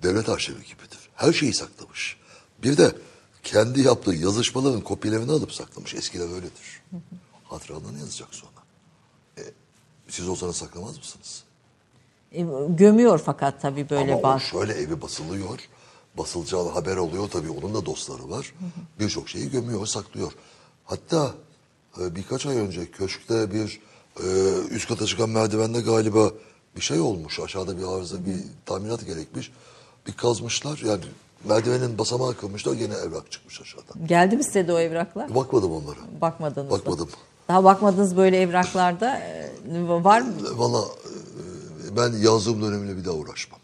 devlet 0.04 0.30
arşivi 0.30 0.64
gibidir. 0.66 1.10
Her 1.16 1.34
şeyi 1.34 1.54
saklamış. 1.54 2.18
Bir 2.64 2.78
de 2.78 2.96
kendi 3.44 3.82
yaptığı 3.82 4.14
yazışmaların 4.16 4.82
kopyalarını 4.82 5.32
alıp 5.32 5.54
saklamış. 5.54 5.94
Eskiler 5.96 6.30
öyledir. 6.30 6.82
Hatıralarını 7.44 8.00
yazacak 8.00 8.28
sonra. 8.36 8.52
E, 9.38 9.42
siz 10.10 10.28
olsanız 10.28 10.56
saklamaz 10.56 10.98
mısınız? 10.98 11.44
e, 12.32 12.42
gömüyor 12.70 13.22
fakat 13.26 13.62
tabii 13.62 13.90
böyle 13.90 14.12
Ama 14.12 14.20
o 14.20 14.24
baz. 14.24 14.42
şöyle 14.42 14.74
evi 14.74 15.02
basılıyor. 15.02 15.60
Basılacağı 16.18 16.70
haber 16.70 16.98
oluyor 16.98 17.30
tabii 17.30 17.50
onun 17.50 17.74
da 17.76 17.86
dostları 17.86 18.30
var. 18.30 18.54
Birçok 19.00 19.30
şeyi 19.30 19.52
gömüyor, 19.52 19.86
saklıyor. 19.86 20.32
Hatta 20.86 21.32
e, 22.02 22.16
birkaç 22.16 22.46
ay 22.46 22.58
önce 22.58 22.92
köşkte 22.92 23.54
bir 23.54 23.80
e, 24.24 24.28
üst 24.70 24.88
kata 24.88 25.06
çıkan 25.06 25.30
merdivende 25.30 25.82
galiba 25.82 26.32
bir 26.76 26.82
şey 26.82 27.00
olmuş. 27.00 27.40
Aşağıda 27.40 27.78
bir 27.78 27.84
arıza, 27.84 28.26
bir 28.26 28.36
tamirat 28.66 29.06
gerekmiş. 29.06 29.52
Bir 30.08 30.14
kazmışlar 30.14 30.82
yani 30.86 31.04
merdivenin 31.44 31.98
basamağı 31.98 32.38
kırmışlar 32.38 32.74
gene 32.74 32.94
evrak 32.94 33.32
çıkmış 33.32 33.62
aşağıdan. 33.62 34.08
Geldi 34.08 34.38
mi 34.38 34.44
size 34.44 34.68
de 34.68 34.74
o 34.74 34.80
evraklar? 34.80 35.36
Bakmadım 35.36 35.72
onlara. 35.72 36.22
Bakmadınız 36.22 36.72
da. 36.72 36.72
Bakmadım. 36.72 37.10
Daha 37.48 37.64
bakmadınız 37.64 38.18
böyle 38.18 38.42
evraklarda 38.42 39.18
e, 39.18 39.52
var 39.88 40.22
mı? 40.22 40.34
Valla 40.56 40.86
e, 41.92 41.98
ben 41.98 42.14
yazdığım 42.14 42.62
dönemle 42.62 42.98
bir 42.98 43.06
daha 43.06 43.14
uğraşmam. 43.14 43.60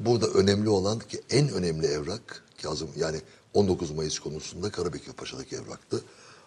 Burada 0.00 0.26
önemli 0.26 0.68
olan 0.68 0.98
ki 0.98 1.20
en 1.30 1.48
önemli 1.48 1.86
evrak 1.86 2.42
Kazım 2.62 2.88
yani 2.96 3.20
19 3.54 3.90
Mayıs 3.90 4.18
konusunda 4.18 4.70
Karabekir 4.70 5.12
Paşa'daki 5.12 5.56
evraktı. 5.56 6.00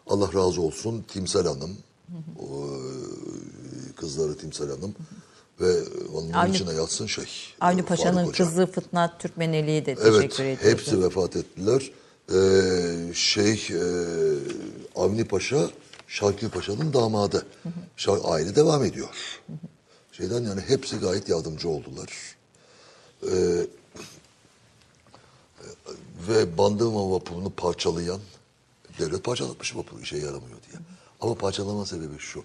Allah 0.07 0.33
razı 0.33 0.61
olsun 0.61 1.05
Timsel 1.07 1.47
Hanım, 1.47 1.77
e, 2.39 2.47
kızları 3.95 4.37
Timsel 4.37 4.67
Hanım 4.69 4.95
Ve 5.61 5.81
onun 6.13 6.29
Avni- 6.31 6.55
içine 6.55 6.73
yatsın 6.73 7.05
şey. 7.05 7.25
Avni 7.61 7.85
Paşa'nın 7.85 8.31
kızı 8.31 8.67
Fıtnat 8.67 9.19
Türkmeneli'yi 9.19 9.85
de 9.85 9.91
Evet, 9.91 10.03
teşekkür 10.31 10.43
ediyoruz. 10.43 10.63
hepsi 10.79 11.03
vefat 11.03 11.35
ettiler. 11.35 11.91
Ee, 12.33 13.13
şey, 13.13 13.53
e, 13.53 13.83
Avni 14.95 15.25
Paşa, 15.27 15.69
Şakir 16.07 16.49
Paşa'nın 16.49 16.93
damadı. 16.93 17.45
Şa- 17.97 18.21
aile 18.21 18.55
devam 18.55 18.83
ediyor. 18.83 19.09
Şeyden 20.11 20.43
yani 20.43 20.61
hepsi 20.61 20.97
gayet 20.97 21.29
yardımcı 21.29 21.69
oldular. 21.69 22.09
Ee, 23.23 23.29
ve 26.27 26.57
Bandırma 26.57 27.11
vapurunu 27.11 27.49
parçalayan, 27.49 28.19
devlet 29.01 29.23
parçalatmış 29.23 29.75
vapuru 29.75 30.01
işe 30.01 30.17
yaramıyor 30.17 30.57
diye. 30.69 30.79
Ama 31.21 31.35
parçalama 31.35 31.85
sebebi 31.85 32.19
şu, 32.19 32.43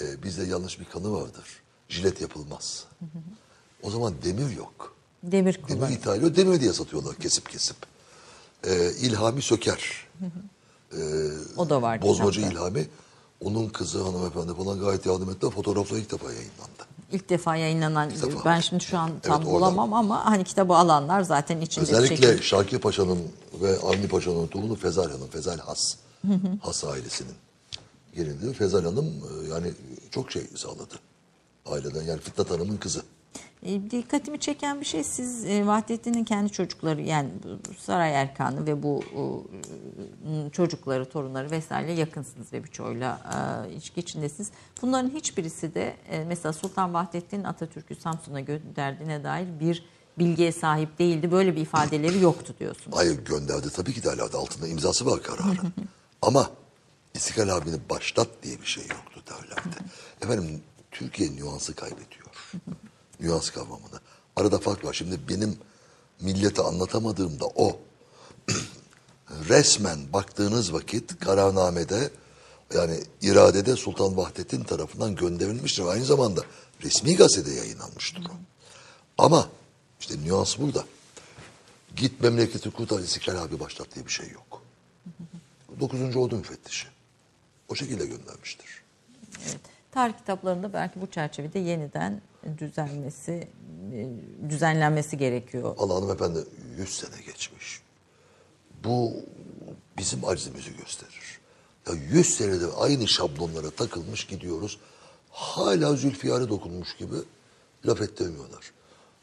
e, 0.00 0.22
bizde 0.22 0.44
yanlış 0.44 0.80
bir 0.80 0.84
kanı 0.84 1.12
vardır. 1.12 1.44
Jilet 1.88 2.20
yapılmaz. 2.20 2.84
O 3.82 3.90
zaman 3.90 4.14
demir 4.24 4.56
yok. 4.56 4.94
Demir 5.22 5.54
Demir 5.54 5.62
kullanıyor. 5.62 5.98
ithal 5.98 6.16
ediyor, 6.16 6.36
demir 6.36 6.60
diye 6.60 6.72
satıyorlar 6.72 7.16
kesip 7.16 7.50
kesip. 7.50 7.76
Ee, 8.66 8.90
İlhami 9.00 9.42
Söker, 9.42 10.06
O 11.56 11.70
da 11.70 11.82
var 11.82 12.02
Bozmacı 12.02 12.40
kitapta. 12.40 12.58
İlhami. 12.58 12.88
Onun 13.40 13.68
kızı 13.68 14.02
hanımefendi 14.02 14.54
falan 14.54 14.80
gayet 14.80 15.06
yardım 15.06 15.30
ettiler. 15.30 15.52
Fotoğrafları 15.52 16.00
ilk 16.00 16.12
defa 16.12 16.26
yayınlandı. 16.32 16.84
İlk 17.12 17.28
defa 17.28 17.56
yayınlanan, 17.56 18.10
defa. 18.10 18.44
ben 18.44 18.60
şimdi 18.60 18.84
şu 18.84 18.98
an 18.98 19.10
tam 19.22 19.42
Evet, 19.42 19.52
bulamam 19.52 19.94
ama 19.94 20.26
hani 20.26 20.44
kitabı 20.44 20.74
alanlar 20.74 21.22
zaten 21.22 21.60
içinde 21.60 21.82
Özellikle 21.84 22.16
şekilde. 22.16 22.42
Şakir 22.42 22.78
Paşa'nın 22.78 23.18
ve 23.62 23.78
Avni 23.78 24.08
Paşa'nın 24.08 24.46
torunu 24.46 24.74
Fezal 24.74 25.10
Hanım, 25.10 25.28
Fezal 25.28 25.58
Has. 25.58 25.96
Has 26.62 26.84
ailesinin 26.84 27.34
gelindi. 28.14 28.52
Fezal 28.52 28.84
Hanım 28.84 29.06
e, 29.06 29.48
yani 29.48 29.72
çok 30.10 30.32
şey 30.32 30.42
sağladı. 30.56 30.94
Aileden 31.66 32.02
yani 32.02 32.20
Fitnat 32.20 32.50
Hanım'ın 32.50 32.76
kızı. 32.76 33.02
E, 33.62 33.90
dikkatimi 33.90 34.38
çeken 34.38 34.80
bir 34.80 34.86
şey 34.86 35.04
siz 35.04 35.44
e, 35.44 35.66
Vahdettin'in 35.66 36.24
kendi 36.24 36.50
çocukları 36.52 37.02
yani 37.02 37.30
Saray 37.78 38.14
Erkan'ı 38.14 38.66
ve 38.66 38.82
bu 38.82 39.02
e, 39.12 40.50
çocukları, 40.50 41.04
torunları 41.04 41.50
vesaire 41.50 41.92
yakınsınız 41.92 42.52
ve 42.52 42.64
birçoğuyla 42.64 43.20
ilişki 43.72 44.00
içindesiniz. 44.00 44.50
Bunların 44.82 45.10
hiçbirisi 45.10 45.74
de 45.74 45.96
mesela 46.26 46.52
Sultan 46.52 46.94
Vahdettin 46.94 47.44
Atatürk'ü 47.44 47.94
Samsun'a 47.94 48.40
gönderdiğine 48.40 49.24
dair 49.24 49.60
bir 49.60 49.84
bilgiye 50.18 50.52
sahip 50.52 50.98
değildi. 50.98 51.30
Böyle 51.30 51.56
bir 51.56 51.60
ifadeleri 51.60 52.20
yoktu 52.20 52.54
diyorsunuz. 52.60 52.96
Hayır 52.96 53.24
gönderdi 53.24 53.70
tabii 53.70 53.92
ki 53.92 54.02
de 54.02 54.08
hala 54.08 54.24
altında 54.24 54.68
imzası 54.68 55.06
var 55.06 55.22
kararın. 55.22 55.58
Ama 56.22 56.50
İstiklal 57.14 57.48
abini 57.48 57.76
başlat 57.90 58.28
diye 58.42 58.60
bir 58.60 58.66
şey 58.66 58.84
yoktu 58.84 59.22
derlerdi. 59.30 59.76
Efendim 60.22 60.62
Türkiye 60.90 61.36
nüansı 61.36 61.74
kaybediyor. 61.74 62.26
Nüans 63.20 63.50
kavramını. 63.50 64.00
Arada 64.36 64.58
fark 64.58 64.84
var. 64.84 64.92
Şimdi 64.92 65.28
benim 65.28 65.58
millete 66.20 66.62
anlatamadığım 66.62 67.40
da 67.40 67.46
o. 67.46 67.80
Resmen 69.48 70.12
baktığınız 70.12 70.72
vakit 70.72 71.20
kararnamede 71.20 72.10
yani 72.74 73.00
iradede 73.22 73.76
Sultan 73.76 74.16
Vahdettin 74.16 74.64
tarafından 74.64 75.14
gönderilmiştir. 75.14 75.84
Aynı 75.84 76.04
zamanda 76.04 76.44
resmi 76.82 77.16
gazetede 77.16 77.54
yayınlanmıştır 77.54 78.26
o. 78.26 78.32
Ama 79.18 79.48
işte 80.00 80.14
nüans 80.24 80.58
burada. 80.58 80.84
Git 81.96 82.20
memleketi 82.20 82.70
kurtar 82.70 83.00
İstiklal 83.00 83.42
abi 83.42 83.60
başlat 83.60 83.94
diye 83.94 84.06
bir 84.06 84.10
şey 84.10 84.30
yok. 84.30 84.62
9. 85.80 86.16
Ordu 86.16 86.36
müfettişi. 86.36 86.86
O 87.68 87.74
şekilde 87.74 88.06
göndermiştir. 88.06 88.82
Evet. 89.48 89.60
Tarih 89.92 90.18
kitaplarında 90.18 90.72
belki 90.72 91.00
bu 91.00 91.06
çerçevede 91.06 91.58
yeniden 91.58 92.20
düzenmesi, 92.58 93.48
e, 93.92 94.08
düzenlenmesi 94.50 95.18
gerekiyor. 95.18 95.74
Allah 95.78 95.94
hanımefendi 95.94 96.38
100 96.78 96.88
sene 96.88 97.20
geçmiş. 97.26 97.82
Bu 98.84 99.12
bizim 99.98 100.24
acizimizi 100.24 100.76
gösterir. 100.76 101.38
Ya 101.88 101.94
100 101.94 102.34
senedir 102.34 102.68
aynı 102.78 103.08
şablonlara 103.08 103.70
takılmış 103.70 104.26
gidiyoruz. 104.26 104.78
Hala 105.30 105.96
Zülfiyar'a 105.96 106.48
dokunmuş 106.48 106.96
gibi 106.96 107.14
laf 107.86 108.00
ettirmiyorlar. 108.00 108.72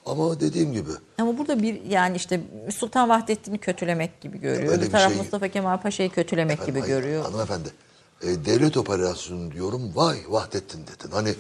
Ama 0.06 0.40
dediğim 0.40 0.74
gibi 0.74 0.90
Ama 1.18 1.38
burada 1.38 1.62
bir 1.62 1.82
yani 1.84 2.18
işte 2.18 2.42
Sultan 2.76 3.10
Vahdettin'i 3.10 3.58
kötülemek 3.58 4.22
gibi 4.22 4.40
görüyor. 4.40 4.72
Öyle 4.72 4.82
bir 4.86 4.92
taraf 4.92 5.10
şey- 5.12 5.18
Mustafa 5.22 5.48
Kemal 5.48 5.82
Paşa'yı 5.82 6.10
kötülemek 6.10 6.54
Efendim, 6.54 6.74
gibi 6.74 6.82
hayır, 6.82 7.02
görüyor. 7.02 7.24
Hanımefendi, 7.24 7.70
e, 8.22 8.46
devlet 8.46 8.78
operasyonu 8.78 9.52
diyorum, 9.52 9.92
vay 9.96 10.18
Vahdettin 10.28 10.82
dedin. 10.88 11.12
Hani 11.12 11.36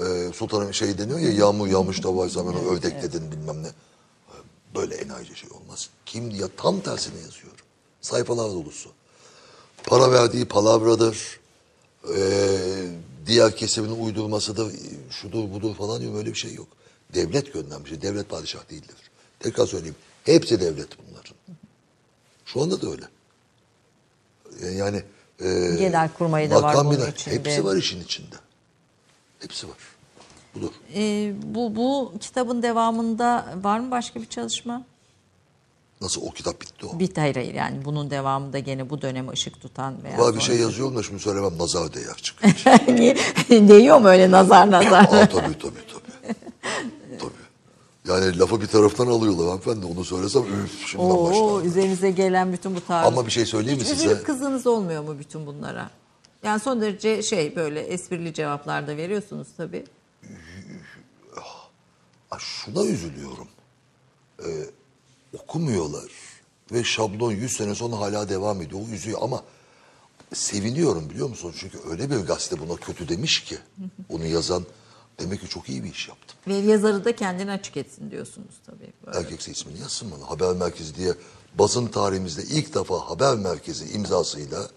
e, 0.00 0.32
sultanın 0.32 0.72
şey 0.72 0.98
deniyor 0.98 1.18
ya, 1.18 1.30
yağmur 1.30 1.66
yağmış 1.66 2.02
da 2.02 2.16
vay 2.16 2.28
zaman 2.28 2.54
ördek 2.64 3.02
dedin 3.02 3.32
bilmem 3.32 3.62
ne. 3.62 3.68
Böyle 4.74 4.94
enayice 4.94 5.34
şey 5.34 5.50
olmaz. 5.50 5.90
Kim 6.06 6.30
ya 6.30 6.48
tam 6.56 6.80
tersine 6.80 7.14
yazıyor. 7.20 7.52
Sayfalar 8.00 8.50
dolusu. 8.50 8.90
Para 9.84 10.12
verdiği 10.12 10.44
palavradır. 10.44 11.40
E, 12.16 12.20
diğer 13.26 13.56
kesimin 13.56 14.04
uydurmasıdır. 14.04 14.72
Şudur 15.10 15.52
budur 15.52 15.74
falan 15.74 16.00
diyor. 16.00 16.14
Böyle 16.14 16.30
bir 16.30 16.38
şey 16.38 16.54
yok. 16.54 16.68
Devlet 17.14 17.52
göndermiş. 17.52 18.02
Devlet 18.02 18.28
padişah 18.28 18.70
değildir. 18.70 18.96
Tekrar 19.40 19.66
söyleyeyim. 19.66 19.96
Hepsi 20.24 20.60
devlet 20.60 20.88
bunların. 20.98 21.34
Şu 22.44 22.62
anda 22.62 22.82
da 22.82 22.90
öyle. 22.90 23.04
E, 24.62 24.66
Yani 24.66 25.02
e, 25.40 25.76
Genel 25.78 26.10
kurmayı 26.18 26.50
da 26.50 26.62
var 26.62 26.84
bunun 26.84 27.10
içinde. 27.10 27.34
Hepsi 27.34 27.64
var 27.64 27.76
işin 27.76 28.00
içinde. 28.02 28.36
Hepsi 29.40 29.68
var. 29.68 29.76
Budur. 30.54 30.70
Ee, 30.94 31.32
bu, 31.42 31.76
bu 31.76 32.12
kitabın 32.20 32.62
devamında 32.62 33.46
var 33.62 33.78
mı 33.80 33.90
başka 33.90 34.20
bir 34.20 34.26
çalışma? 34.26 34.82
Nasıl 36.00 36.22
o 36.22 36.30
kitap 36.30 36.60
bitti 36.60 36.86
o. 36.86 36.98
Bir 36.98 37.16
hayır 37.16 37.34
hayır 37.36 37.54
yani 37.54 37.84
bunun 37.84 38.10
devamında 38.10 38.58
gene 38.58 38.90
bu 38.90 39.02
döneme 39.02 39.32
ışık 39.32 39.60
tutan 39.60 39.94
veya 40.04 40.18
Var 40.18 40.34
bir 40.34 40.40
şey 40.40 40.56
yazıyorum 40.56 40.96
da 40.96 41.02
şimdi 41.02 41.22
söylemem 41.22 41.58
nazar 41.58 41.94
değer 41.94 42.14
çıkıyor. 42.22 42.54
Değiyor 43.68 43.98
mu 44.00 44.08
öyle 44.08 44.30
nazar 44.30 44.70
nazar? 44.70 45.04
Aa 45.04 45.28
tabii 45.28 45.28
tabii 45.28 45.58
tabii. 45.58 46.34
tabii. 47.18 47.32
Yani 48.08 48.38
lafı 48.38 48.60
bir 48.60 48.66
taraftan 48.66 49.06
alıyorlar 49.06 49.46
hanımefendi 49.46 49.86
onu 49.86 50.04
söylesem 50.04 50.42
üf 50.42 50.86
şimdiden 50.86 51.10
Oo, 51.10 51.30
başlar. 51.54 51.66
üzerinize 51.66 52.10
gelen 52.10 52.52
bütün 52.52 52.76
bu 52.76 52.80
tarz. 52.86 53.06
Ama 53.06 53.26
bir 53.26 53.30
şey 53.30 53.46
söyleyeyim 53.46 53.78
mi 53.78 53.84
Hiç 53.84 53.90
size? 53.90 54.04
üzülüp 54.06 54.26
kızınız 54.26 54.66
olmuyor 54.66 55.02
mu 55.02 55.18
bütün 55.18 55.46
bunlara? 55.46 55.90
Yani 56.42 56.60
son 56.60 56.80
derece 56.80 57.22
şey 57.22 57.56
böyle 57.56 57.80
esprili 57.80 58.34
cevaplar 58.34 58.86
da 58.86 58.96
veriyorsunuz 58.96 59.48
tabii. 59.56 59.84
Aa, 62.30 62.38
şuna 62.38 62.84
üzülüyorum. 62.84 63.48
Ee, 64.46 64.64
okumuyorlar 65.38 66.12
ve 66.72 66.84
şablon 66.84 67.32
100 67.32 67.52
sene 67.56 67.74
sonra 67.74 67.98
hala 68.00 68.28
devam 68.28 68.62
ediyor. 68.62 68.80
O 68.88 68.94
üzüyor 68.94 69.18
ama 69.22 69.44
seviniyorum 70.34 71.10
biliyor 71.10 71.28
musun? 71.28 71.54
Çünkü 71.58 71.78
öyle 71.90 72.10
bir 72.10 72.16
gazete 72.16 72.58
buna 72.60 72.76
kötü 72.76 73.08
demiş 73.08 73.44
ki 73.44 73.58
onu 74.08 74.26
yazan 74.26 74.64
demek 75.20 75.40
ki 75.40 75.48
çok 75.48 75.68
iyi 75.68 75.84
bir 75.84 75.90
iş 75.90 76.08
yaptım. 76.08 76.38
Ve 76.48 76.54
yazarı 76.54 77.04
da 77.04 77.16
kendini 77.16 77.50
açık 77.50 77.76
etsin 77.76 78.10
diyorsunuz 78.10 78.54
tabii. 78.66 78.92
Böyle. 79.06 79.18
Erkekse 79.18 79.50
ismini 79.50 79.80
yazsın 79.80 80.10
bana. 80.10 80.30
Haber 80.30 80.56
Merkezi 80.56 80.94
diye 80.94 81.12
basın 81.54 81.86
tarihimizde 81.86 82.42
ilk 82.42 82.74
defa 82.74 83.10
Haber 83.10 83.36
Merkezi 83.36 83.92
imzasıyla 83.94 84.68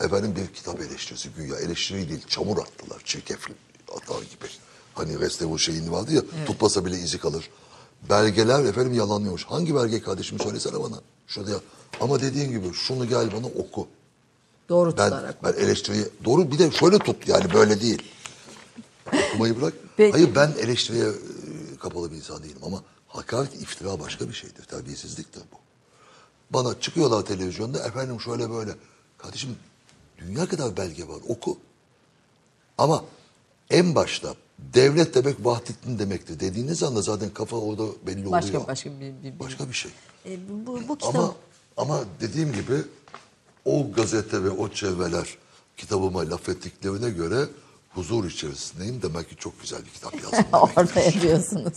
efendim 0.00 0.34
bir 0.36 0.54
kitap 0.54 0.80
eleştirisi 0.80 1.28
güya. 1.28 1.56
Eleştiri 1.56 2.08
değil, 2.08 2.26
çamur 2.28 2.58
attılar. 2.58 3.00
Çirkef 3.04 3.46
atar 3.96 4.22
gibi. 4.22 4.50
Hani 4.94 5.20
Restevo 5.20 5.58
şeyini 5.58 5.92
vardı 5.92 6.12
ya, 6.14 6.22
tutmasa 6.46 6.84
bile 6.84 6.98
izi 6.98 7.18
kalır. 7.18 7.50
Belgeler 8.10 8.64
efendim 8.64 8.92
yalanlıyormuş. 8.94 9.44
Hangi 9.44 9.74
belge 9.74 10.02
kardeşim 10.02 10.38
söylesene 10.38 10.80
bana. 10.82 11.00
Şurada 11.26 11.50
ya. 11.50 11.56
Ama 12.00 12.20
dediğin 12.20 12.50
gibi 12.50 12.72
şunu 12.72 13.08
gel 13.08 13.32
bana 13.32 13.46
oku. 13.46 13.88
Doğru 14.68 14.96
Ben, 14.96 15.10
tutarak. 15.10 15.44
ben 15.44 15.52
eleştiriye 15.52 16.04
doğru 16.24 16.50
bir 16.50 16.58
de 16.58 16.70
şöyle 16.70 16.98
tut 16.98 17.28
yani 17.28 17.54
böyle 17.54 17.80
değil. 17.80 18.02
Okumayı 19.30 19.60
bırak. 19.60 19.74
Peki. 19.96 20.12
Hayır 20.12 20.34
ben 20.34 20.52
eleştiriye 20.60 21.04
e, 21.06 21.76
kapalı 21.80 22.10
bir 22.12 22.16
insan 22.16 22.42
değilim 22.42 22.58
ama 22.62 22.82
hakaret 23.08 23.54
iftira 23.54 24.00
başka 24.00 24.28
bir 24.28 24.34
şeydir. 24.34 24.64
Terbiyesizliktir 24.64 25.42
bu. 25.52 25.56
Bana 26.50 26.80
çıkıyorlar 26.80 27.24
televizyonda 27.26 27.78
efendim 27.78 28.20
şöyle 28.20 28.50
böyle. 28.50 28.74
Kardeşim 29.18 29.56
dünya 30.18 30.46
kadar 30.46 30.76
belge 30.76 31.08
var 31.08 31.18
oku. 31.28 31.58
Ama 32.78 33.04
en 33.70 33.94
başta 33.94 34.34
devlet 34.58 35.14
demek 35.14 35.44
Vahdettin 35.44 35.98
demektir 35.98 36.40
dediğiniz 36.40 36.82
anda 36.82 37.02
zaten 37.02 37.30
kafa 37.30 37.56
orada 37.56 37.82
belli 38.06 38.20
oluyor. 38.20 38.32
Başka 38.32 38.66
başka 38.66 38.90
bir, 38.90 39.12
bir, 39.22 39.38
Başka 39.38 39.68
bir 39.68 39.74
şey. 39.74 39.90
E, 40.26 40.38
bu, 40.66 40.88
bu 40.88 40.98
kitap 40.98 41.16
Ama 41.16 41.34
ama 41.76 42.04
dediğim 42.20 42.52
gibi 42.52 42.74
o 43.64 43.92
gazete 43.92 44.44
ve 44.44 44.50
o 44.50 44.68
çevreler 44.68 45.38
kitabıma 45.76 46.30
laf 46.30 46.48
ettiklerine 46.48 47.10
göre 47.10 47.46
huzur 47.94 48.24
içerisindeyim. 48.30 49.02
Demek 49.02 49.28
ki 49.28 49.36
çok 49.36 49.60
güzel 49.60 49.84
bir 49.84 49.90
kitap 49.90 50.14
yazdım. 50.22 50.32
demektir. 50.32 50.58
orada 50.76 51.00
yapıyorsunuz. 51.00 51.74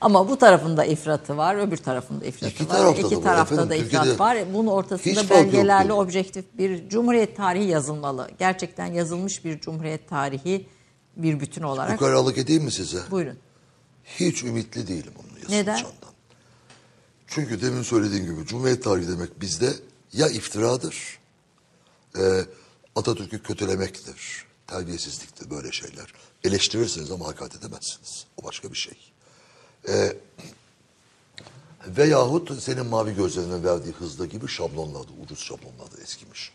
Ama 0.00 0.28
bu 0.28 0.38
tarafında 0.38 0.84
ifratı 0.84 1.36
var, 1.36 1.56
öbür 1.56 1.76
tarafında 1.76 2.24
ifratı 2.24 2.54
İki 2.54 2.68
var. 2.68 2.76
tarafta 2.76 3.02
İki 3.06 3.16
da 3.16 3.20
tarafta 3.22 3.54
efendim. 3.54 3.70
da 3.70 3.82
Türkiye'de 3.82 4.06
ifrat 4.06 4.20
var. 4.20 4.38
Bunun 4.54 4.66
ortasında 4.70 5.30
belgelerle 5.30 5.92
objektif 5.92 6.44
bir 6.58 6.88
cumhuriyet 6.88 7.36
tarihi 7.36 7.64
yazılmalı. 7.68 8.30
Gerçekten 8.38 8.86
yazılmış 8.86 9.44
bir 9.44 9.60
cumhuriyet 9.60 10.08
tarihi 10.08 10.66
bir 11.16 11.40
bütün 11.40 11.62
olarak. 11.62 11.94
Ukalalık 11.96 12.38
edeyim 12.38 12.64
mi 12.64 12.72
size? 12.72 12.98
Buyurun. 13.10 13.38
Hiç 14.04 14.42
ümitli 14.42 14.86
değilim 14.88 15.12
onun 15.18 15.38
Neden? 15.48 15.72
yazılacağından. 15.72 16.12
Çünkü 17.26 17.60
demin 17.62 17.82
söylediğim 17.82 18.24
gibi 18.24 18.46
Cumhuriyet 18.46 18.84
tarihi 18.84 19.08
demek 19.08 19.40
bizde 19.40 19.70
ya 20.12 20.28
iftiradır, 20.28 21.18
e, 22.18 22.22
Atatürk'ü 22.96 23.42
kötülemektir, 23.42 24.44
terbiyesizliktir 24.66 25.50
böyle 25.50 25.72
şeyler. 25.72 26.12
Eleştirirsiniz 26.44 27.10
ama 27.10 27.26
hakaret 27.26 27.56
edemezsiniz. 27.56 28.26
O 28.36 28.44
başka 28.44 28.72
bir 28.72 28.78
şey. 28.78 29.12
E, 29.88 30.16
veyahut 31.86 32.62
senin 32.62 32.86
mavi 32.86 33.14
gözlerine 33.14 33.64
verdiği 33.64 33.92
hızda 33.92 34.26
gibi 34.26 34.48
şablonlardı, 34.48 35.12
ucuz 35.24 35.38
şablonlardı 35.38 36.00
eskimiş. 36.02 36.52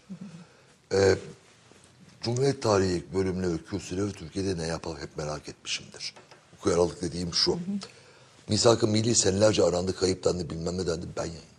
E, 0.93 1.17
Cumhuriyet 2.21 2.61
tarihi 2.61 3.03
bölümleri, 3.13 3.65
kürsüleri 3.65 4.11
Türkiye'de 4.11 4.57
ne 4.57 4.67
yapar 4.67 5.01
hep 5.01 5.17
merak 5.17 5.49
etmişimdir. 5.49 6.13
Bu 6.65 6.69
aralık 6.69 7.01
dediğim 7.01 7.33
şu. 7.33 7.59
Misak-ı 8.49 8.87
Milli 8.87 9.15
senelerce 9.15 9.63
arandı, 9.63 9.95
kayıplandı, 9.95 10.49
bilmem 10.49 10.77
ne 10.77 10.87
dendi, 10.87 11.05
ben 11.17 11.25
yayınladım. 11.25 11.56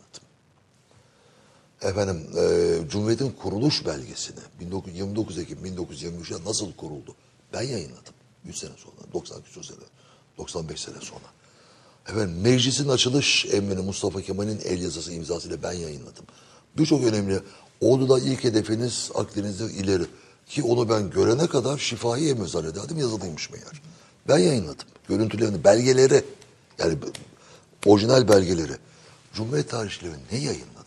Efendim, 1.82 2.26
e, 2.36 2.88
Cumhuriyet'in 2.90 3.30
kuruluş 3.30 3.86
belgesini 3.86 4.40
1929 4.60 5.38
Ekim 5.38 5.59
1923'te 5.59 6.44
nasıl 6.44 6.72
kuruldu? 6.72 7.14
Ben 7.52 7.62
yayınladım. 7.62 8.14
100 8.44 8.59
sene 8.59 8.70
sonra, 8.76 9.12
90 9.12 9.42
küsur 9.42 9.62
sene, 9.62 9.78
95 10.38 10.80
sene 10.80 11.00
sonra. 11.00 11.24
Efendim, 12.09 12.40
meclisin 12.40 12.88
açılış 12.88 13.46
emrini 13.52 13.80
Mustafa 13.80 14.22
Kemal'in 14.22 14.60
el 14.64 14.82
yazısı 14.82 15.12
imzasıyla 15.12 15.62
ben 15.62 15.72
yayınladım. 15.72 16.24
Birçok 16.78 17.05
önemli, 17.05 17.40
Ordu'da 17.80 18.18
ilk 18.18 18.44
hedefiniz 18.44 19.10
Akdeniz'den 19.14 19.68
ileri. 19.68 20.05
Ki 20.46 20.62
onu 20.62 20.88
ben 20.88 21.10
görene 21.10 21.46
kadar 21.46 21.78
şifai 21.78 22.28
emir 22.28 22.46
zannederdim, 22.46 22.98
yazılıymış 22.98 23.50
meğer. 23.50 23.82
Ben 24.28 24.38
yayınladım. 24.38 24.86
Görüntülerini, 25.09 25.64
belgeleri, 25.64 26.24
yani 26.78 26.98
orijinal 27.86 28.28
belgeleri. 28.28 28.72
Cumhuriyet 29.34 29.70
tarihçileri 29.70 30.14
ne 30.32 30.38
yayınladı? 30.38 30.77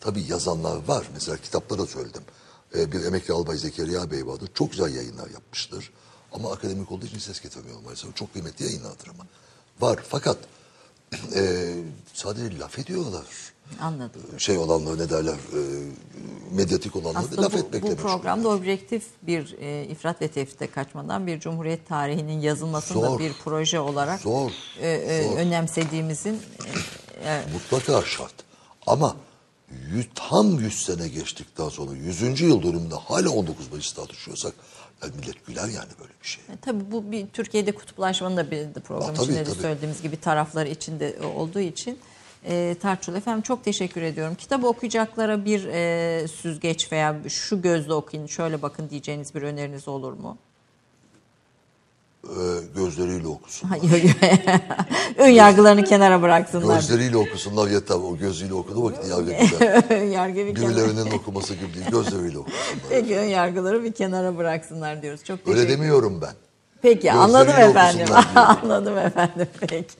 Tabii 0.00 0.24
yazanlar 0.28 0.88
var. 0.88 1.06
Mesela 1.14 1.36
kitapta 1.36 1.78
da 1.78 1.86
söyledim. 1.86 2.22
Ee, 2.74 2.92
bir 2.92 3.04
emekli 3.04 3.34
albay 3.34 3.56
Zekeriya 3.56 4.10
Bey 4.10 4.26
vardı. 4.26 4.44
Çok 4.54 4.70
güzel 4.70 4.94
yayınlar 4.94 5.30
yapmıştır. 5.30 5.90
Ama 6.32 6.52
akademik 6.52 6.92
olduğu 6.92 7.06
için 7.06 7.18
ses 7.18 7.40
getirmiyorum 7.40 7.84
maalesef. 7.84 8.16
Çok 8.16 8.32
kıymetli 8.32 8.64
yayınlardır 8.64 9.08
ama. 9.08 9.26
Var 9.80 10.00
fakat 10.08 10.38
e, 11.34 11.74
sadece 12.14 12.58
laf 12.58 12.78
ediyorlar. 12.78 13.24
Anladım. 13.80 14.22
Şey 14.38 14.58
olanlar 14.58 14.98
ne 14.98 15.10
derler, 15.10 15.34
e, 15.34 15.60
medyatik 16.52 16.96
olanlar 16.96 17.20
Aslında 17.20 17.42
laf 17.42 17.52
bu, 17.52 17.58
etmekle 17.58 17.90
bu 17.90 17.96
programda 17.96 18.48
objektif 18.48 19.04
bir 19.22 19.56
e, 19.60 19.84
ifrat 19.84 20.22
ve 20.22 20.28
tefrite 20.28 20.66
kaçmadan 20.70 21.26
bir 21.26 21.40
Cumhuriyet 21.40 21.88
tarihinin 21.88 22.40
yazılmasını 22.40 23.02
da 23.02 23.06
Zor. 23.06 23.18
bir 23.18 23.32
proje 23.44 23.80
olarak 23.80 24.20
Zor, 24.20 24.50
e, 24.80 24.90
e, 24.90 25.22
zor. 25.22 25.36
önemsediğimizin 25.36 26.40
Mutlaka 27.52 28.02
şart. 28.02 28.34
Ama 28.86 29.16
yüz, 29.70 30.06
tam 30.14 30.58
100 30.60 30.82
sene 30.84 31.08
geçtikten 31.08 31.68
sonra 31.68 31.92
100. 31.92 32.40
yıl 32.40 32.62
dönümünde 32.62 32.94
hala 32.94 33.30
19 33.30 33.70
Mayıs 33.70 33.92
tartışıyorsak 33.92 34.54
yani 35.02 35.12
millet 35.20 35.46
güler 35.46 35.68
yani 35.68 35.90
böyle 36.00 36.12
bir 36.22 36.28
şey. 36.28 36.44
E, 36.44 36.56
Tabii 36.62 36.90
bu 36.92 37.12
bir 37.12 37.26
Türkiye'de 37.26 37.72
kutuplaşmanın 37.72 38.36
da 38.36 38.50
bir 38.50 38.72
program 38.72 39.10
Aa, 39.10 39.14
tabii, 39.14 39.24
içinde 39.24 39.46
de 39.46 39.50
tabii. 39.50 39.62
söylediğimiz 39.62 40.02
gibi 40.02 40.16
tarafları 40.20 40.68
içinde 40.68 41.18
olduğu 41.36 41.60
için 41.60 41.98
e, 42.44 42.76
tartışılıyor. 42.82 43.22
Efendim 43.22 43.42
çok 43.42 43.64
teşekkür 43.64 44.02
ediyorum. 44.02 44.34
Kitabı 44.34 44.66
okuyacaklara 44.66 45.44
bir 45.44 45.64
e, 45.64 46.28
süzgeç 46.28 46.92
veya 46.92 47.16
şu 47.28 47.62
gözle 47.62 47.92
okuyun, 47.92 48.26
şöyle 48.26 48.62
bakın 48.62 48.90
diyeceğiniz 48.90 49.34
bir 49.34 49.42
öneriniz 49.42 49.88
olur 49.88 50.12
mu? 50.12 50.38
Ee, 52.26 52.80
gözleriyle 52.80 53.26
okusun. 53.28 53.68
Hayır. 53.68 54.16
Ön 55.18 55.28
yargılarını 55.28 55.84
kenara 55.84 56.22
bıraksınlar. 56.22 56.74
Gözleriyle 56.76 57.16
okusunlar 57.16 57.70
yeter. 57.70 57.94
O 57.94 58.16
gözüyle 58.16 58.54
okuduğu 58.54 58.84
vakit 58.84 59.04
kenara. 59.04 59.26
Birilerinin 60.56 61.10
okuması 61.10 61.54
gibi 61.54 61.74
değil. 61.74 61.86
Gözleriyle 61.90 62.38
okusunlar. 62.38 62.66
Peki 62.90 63.16
ön 63.18 63.24
yargıları 63.24 63.84
bir 63.84 63.92
kenara 63.92 64.36
bıraksınlar 64.36 65.02
diyoruz. 65.02 65.24
Çok 65.24 65.44
teşekkür 65.44 65.60
Öyle 65.60 65.70
demiyorum 65.72 66.20
ben. 66.22 66.32
Peki 66.82 67.10
Gözleriyle 67.12 67.18
anladım 67.18 67.54
efendim. 67.70 68.06
okusunlar 68.10 68.58
anladım 68.62 68.98
efendim. 68.98 69.46
Peki. 69.60 69.94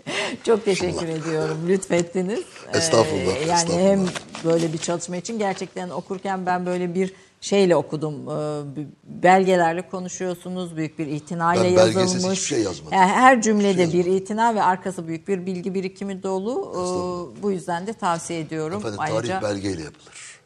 Çok 0.45 0.65
teşekkür 0.65 1.09
ediyorum. 1.09 1.57
Lütfettiniz. 1.69 2.41
Ee, 2.73 2.79
Estağfurullah, 2.79 3.47
yani 3.49 3.53
estağfurullah. 3.53 3.83
hem 3.91 4.01
böyle 4.45 4.73
bir 4.73 4.79
çalışma 4.79 5.17
için 5.17 5.39
gerçekten 5.39 5.91
okurken 5.91 6.47
ben 6.47 6.67
böyle 6.67 6.95
bir 6.95 7.13
şeyle 7.47 7.77
okudum. 7.77 8.29
Ee, 8.29 8.63
belgelerle 9.05 9.89
konuşuyorsunuz. 9.89 10.77
Büyük 10.77 10.99
bir 10.99 11.07
itinayla 11.07 11.65
Ben 11.65 11.71
yazılmış. 11.71 12.39
hiçbir 12.39 12.47
şey 12.47 12.63
yazmadım. 12.63 12.99
Yani 12.99 13.13
her 13.13 13.43
cümlede 13.43 13.87
Hiçbir 13.87 14.03
şey 14.03 14.13
bir 14.13 14.21
itina 14.21 14.55
ve 14.55 14.63
arkası 14.63 15.09
büyük 15.09 15.29
bir 15.29 15.47
bilgi 15.47 15.75
birikimi 15.75 16.23
dolu. 16.23 16.73
Ee, 16.73 17.43
bu 17.43 17.53
yüzden 17.53 17.87
de 17.87 17.93
tavsiye 17.93 18.41
ediyorum. 18.41 18.79
Efendim 18.79 19.01
Ayrıca 19.01 19.41
tarih 19.41 19.55
belgeyle 19.55 19.83
yapılır. 19.83 20.41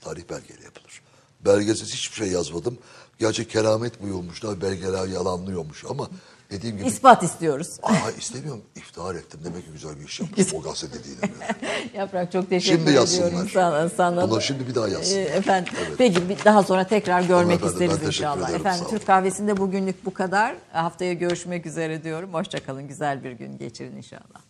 Tarih 0.00 0.22
belgeyle 0.30 0.64
yapılır. 0.64 1.02
Belgesiz 1.44 1.94
hiçbir 1.94 2.16
şey 2.16 2.28
yazmadım. 2.28 2.78
Gerçi 3.18 3.48
keramet 3.48 4.02
buyurmuşlar, 4.02 4.60
belgeler 4.60 5.06
yalanlıyormuş 5.08 5.84
ama 5.90 6.08
dediğim 6.50 6.76
gibi... 6.78 6.86
ispat 6.88 7.22
istiyoruz. 7.22 7.78
Aa 7.82 8.10
istemiyorum, 8.18 8.62
iftihar 8.76 9.14
ettim. 9.14 9.40
Demek 9.44 9.64
ki 9.64 9.70
güzel 9.72 10.00
bir 10.00 10.04
iş 10.04 10.20
yaptım. 10.20 10.46
o 10.58 10.62
gazete 10.62 10.98
dediğine 10.98 11.20
göre. 11.20 11.56
Yaprak 11.94 12.32
çok 12.32 12.50
teşekkür 12.50 12.76
Şimdi 12.78 12.90
ediyorum 12.90 13.08
yazsınlar. 13.34 13.48
sana. 13.54 13.88
sana. 13.88 14.28
Bunları 14.30 14.42
şimdi 14.42 14.68
bir 14.68 14.74
daha 14.74 14.88
yazsınlar. 14.88 15.20
Ee, 15.20 15.24
Efendim, 15.24 15.72
Evet. 15.86 15.94
peki 15.98 16.28
bir- 16.28 16.44
daha 16.44 16.62
sonra 16.62 16.84
tekrar 16.84 17.22
görmek 17.22 17.56
efendim, 17.56 17.72
isteriz 17.82 18.06
inşallah. 18.06 18.48
ederim, 18.48 18.60
Efendim. 18.66 18.86
Türk 18.90 19.06
kahvesinde 19.06 19.56
bugünlük 19.56 20.04
bu 20.04 20.14
kadar. 20.14 20.54
Haftaya 20.72 21.12
görüşmek 21.12 21.66
üzere 21.66 22.04
diyorum. 22.04 22.34
Hoşçakalın. 22.34 22.88
Güzel 22.88 23.24
bir 23.24 23.32
gün 23.32 23.58
geçirin 23.58 23.96
inşallah. 23.96 24.40